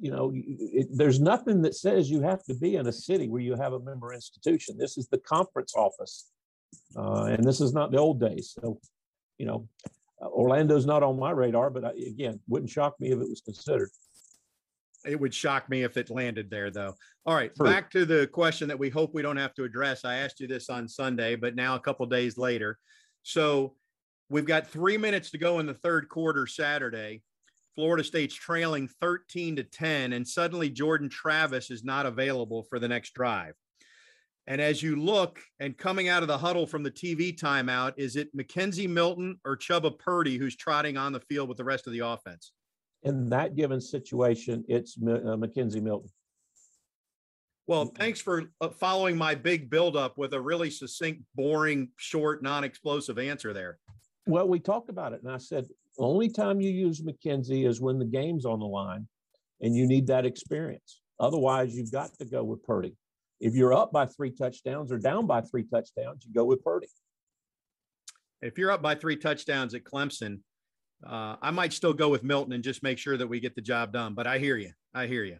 you 0.00 0.10
know, 0.10 0.32
it, 0.34 0.88
there's 0.92 1.20
nothing 1.20 1.62
that 1.62 1.74
says 1.74 2.10
you 2.10 2.22
have 2.22 2.42
to 2.44 2.54
be 2.54 2.76
in 2.76 2.86
a 2.86 2.92
city 2.92 3.28
where 3.28 3.42
you 3.42 3.54
have 3.54 3.72
a 3.72 3.80
member 3.80 4.12
institution. 4.12 4.76
This 4.78 4.96
is 4.96 5.08
the 5.08 5.18
conference 5.18 5.74
office. 5.76 6.30
Uh, 6.96 7.24
and 7.24 7.44
this 7.44 7.60
is 7.60 7.72
not 7.72 7.90
the 7.90 7.98
old 7.98 8.20
days. 8.20 8.56
So, 8.58 8.80
you 9.38 9.46
know, 9.46 9.68
uh, 10.20 10.28
Orlando's 10.28 10.86
not 10.86 11.02
on 11.02 11.18
my 11.18 11.30
radar, 11.30 11.70
but 11.70 11.84
I, 11.84 11.90
again, 11.90 12.40
wouldn't 12.48 12.70
shock 12.70 12.98
me 13.00 13.08
if 13.08 13.20
it 13.20 13.28
was 13.28 13.42
considered. 13.44 13.90
It 15.04 15.18
would 15.18 15.34
shock 15.34 15.68
me 15.68 15.82
if 15.82 15.96
it 15.96 16.10
landed 16.10 16.48
there, 16.48 16.70
though. 16.70 16.94
All 17.26 17.34
right, 17.34 17.54
True. 17.54 17.66
back 17.66 17.90
to 17.90 18.04
the 18.04 18.26
question 18.28 18.68
that 18.68 18.78
we 18.78 18.88
hope 18.88 19.14
we 19.14 19.22
don't 19.22 19.36
have 19.36 19.54
to 19.54 19.64
address. 19.64 20.04
I 20.04 20.16
asked 20.16 20.40
you 20.40 20.46
this 20.46 20.70
on 20.70 20.88
Sunday, 20.88 21.34
but 21.34 21.56
now 21.56 21.74
a 21.74 21.80
couple 21.80 22.06
days 22.06 22.38
later. 22.38 22.78
So 23.22 23.74
we've 24.28 24.46
got 24.46 24.66
three 24.68 24.96
minutes 24.96 25.30
to 25.32 25.38
go 25.38 25.58
in 25.58 25.66
the 25.66 25.74
third 25.74 26.08
quarter 26.08 26.46
Saturday. 26.46 27.22
Florida 27.74 28.04
State's 28.04 28.34
trailing 28.34 28.88
13 29.00 29.56
to 29.56 29.64
10, 29.64 30.12
and 30.12 30.26
suddenly 30.26 30.68
Jordan 30.68 31.08
Travis 31.08 31.70
is 31.70 31.84
not 31.84 32.06
available 32.06 32.64
for 32.64 32.78
the 32.78 32.88
next 32.88 33.14
drive. 33.14 33.54
And 34.46 34.60
as 34.60 34.82
you 34.82 34.96
look 34.96 35.38
and 35.60 35.78
coming 35.78 36.08
out 36.08 36.22
of 36.22 36.28
the 36.28 36.38
huddle 36.38 36.66
from 36.66 36.82
the 36.82 36.90
TV 36.90 37.36
timeout, 37.36 37.94
is 37.96 38.16
it 38.16 38.36
McKenzie 38.36 38.88
Milton 38.88 39.38
or 39.44 39.56
Chuba 39.56 39.96
Purdy 39.96 40.36
who's 40.36 40.56
trotting 40.56 40.96
on 40.96 41.12
the 41.12 41.20
field 41.20 41.48
with 41.48 41.58
the 41.58 41.64
rest 41.64 41.86
of 41.86 41.92
the 41.92 42.00
offense? 42.00 42.52
In 43.04 43.28
that 43.30 43.54
given 43.54 43.80
situation, 43.80 44.64
it's 44.68 44.96
uh, 44.96 45.36
McKenzie 45.36 45.82
Milton. 45.82 46.10
Well, 47.68 47.86
thanks 47.86 48.20
for 48.20 48.50
uh, 48.60 48.70
following 48.70 49.16
my 49.16 49.36
big 49.36 49.70
buildup 49.70 50.18
with 50.18 50.34
a 50.34 50.40
really 50.40 50.70
succinct, 50.70 51.22
boring, 51.36 51.90
short, 51.96 52.42
non-explosive 52.42 53.18
answer 53.18 53.52
there. 53.52 53.78
Well, 54.26 54.48
we 54.48 54.58
talked 54.58 54.88
about 54.88 55.12
it 55.12 55.22
and 55.22 55.30
I 55.30 55.38
said, 55.38 55.66
only 55.98 56.28
time 56.28 56.60
you 56.60 56.70
use 56.70 57.02
McKenzie 57.02 57.66
is 57.66 57.80
when 57.80 57.98
the 57.98 58.04
game's 58.04 58.44
on 58.44 58.60
the 58.60 58.66
line 58.66 59.06
and 59.60 59.76
you 59.76 59.86
need 59.86 60.06
that 60.08 60.26
experience. 60.26 61.00
Otherwise, 61.20 61.74
you've 61.74 61.92
got 61.92 62.12
to 62.18 62.24
go 62.24 62.42
with 62.42 62.62
Purdy. 62.64 62.96
If 63.40 63.54
you're 63.54 63.74
up 63.74 63.92
by 63.92 64.06
three 64.06 64.30
touchdowns 64.30 64.90
or 64.92 64.98
down 64.98 65.26
by 65.26 65.40
three 65.40 65.64
touchdowns, 65.64 66.24
you 66.26 66.32
go 66.32 66.44
with 66.44 66.62
Purdy. 66.62 66.88
If 68.40 68.58
you're 68.58 68.72
up 68.72 68.82
by 68.82 68.94
three 68.94 69.16
touchdowns 69.16 69.74
at 69.74 69.84
Clemson, 69.84 70.40
uh, 71.06 71.36
I 71.40 71.50
might 71.50 71.72
still 71.72 71.92
go 71.92 72.08
with 72.08 72.22
Milton 72.22 72.52
and 72.52 72.62
just 72.64 72.82
make 72.82 72.98
sure 72.98 73.16
that 73.16 73.26
we 73.26 73.40
get 73.40 73.54
the 73.54 73.60
job 73.60 73.92
done. 73.92 74.14
But 74.14 74.26
I 74.26 74.38
hear 74.38 74.56
you. 74.56 74.72
I 74.94 75.06
hear 75.06 75.24
you. 75.24 75.38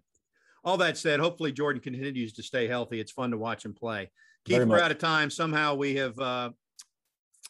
All 0.65 0.77
that 0.79 0.97
said, 0.97 1.19
hopefully 1.19 1.53
Jordan 1.53 1.83
continues 1.83 2.33
to 2.35 2.43
stay 2.43 2.69
healthy. 2.69 3.01
It's 3.01 3.13
fun 3.13 3.33
to 3.33 3.39
watch 3.39 3.65
him 3.65 3.75
play. 3.75 4.11
Keith, 4.45 4.65
we're 4.65 4.81
out 4.81 4.91
of 4.91 4.99
time. 4.99 5.31
Somehow 5.31 5.75
we 5.75 5.97
have 5.97 6.19
uh, 6.19 6.51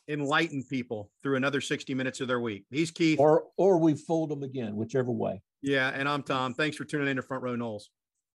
enlightened 0.09 0.65
people 0.69 1.11
through 1.23 1.37
another 1.37 1.61
60 1.61 1.95
minutes 1.95 2.21
of 2.21 2.29
their 2.29 2.41
week. 2.41 2.65
He's 2.71 2.91
Keith. 2.91 3.19
Or 3.21 3.45
or 3.57 3.79
we 3.79 3.95
fold 3.95 4.31
them 4.31 4.43
again, 4.43 4.77
whichever 4.77 5.11
way. 5.13 5.43
yeah, 5.63 5.91
and 5.95 6.09
I'm 6.09 6.23
Tom. 6.23 6.55
Thanks 6.55 6.77
for 6.77 6.85
tuning 6.85 7.09
in 7.09 7.17
to 7.17 7.23
Front 7.23 7.43
Row 7.43 7.57
Noles. 7.57 7.85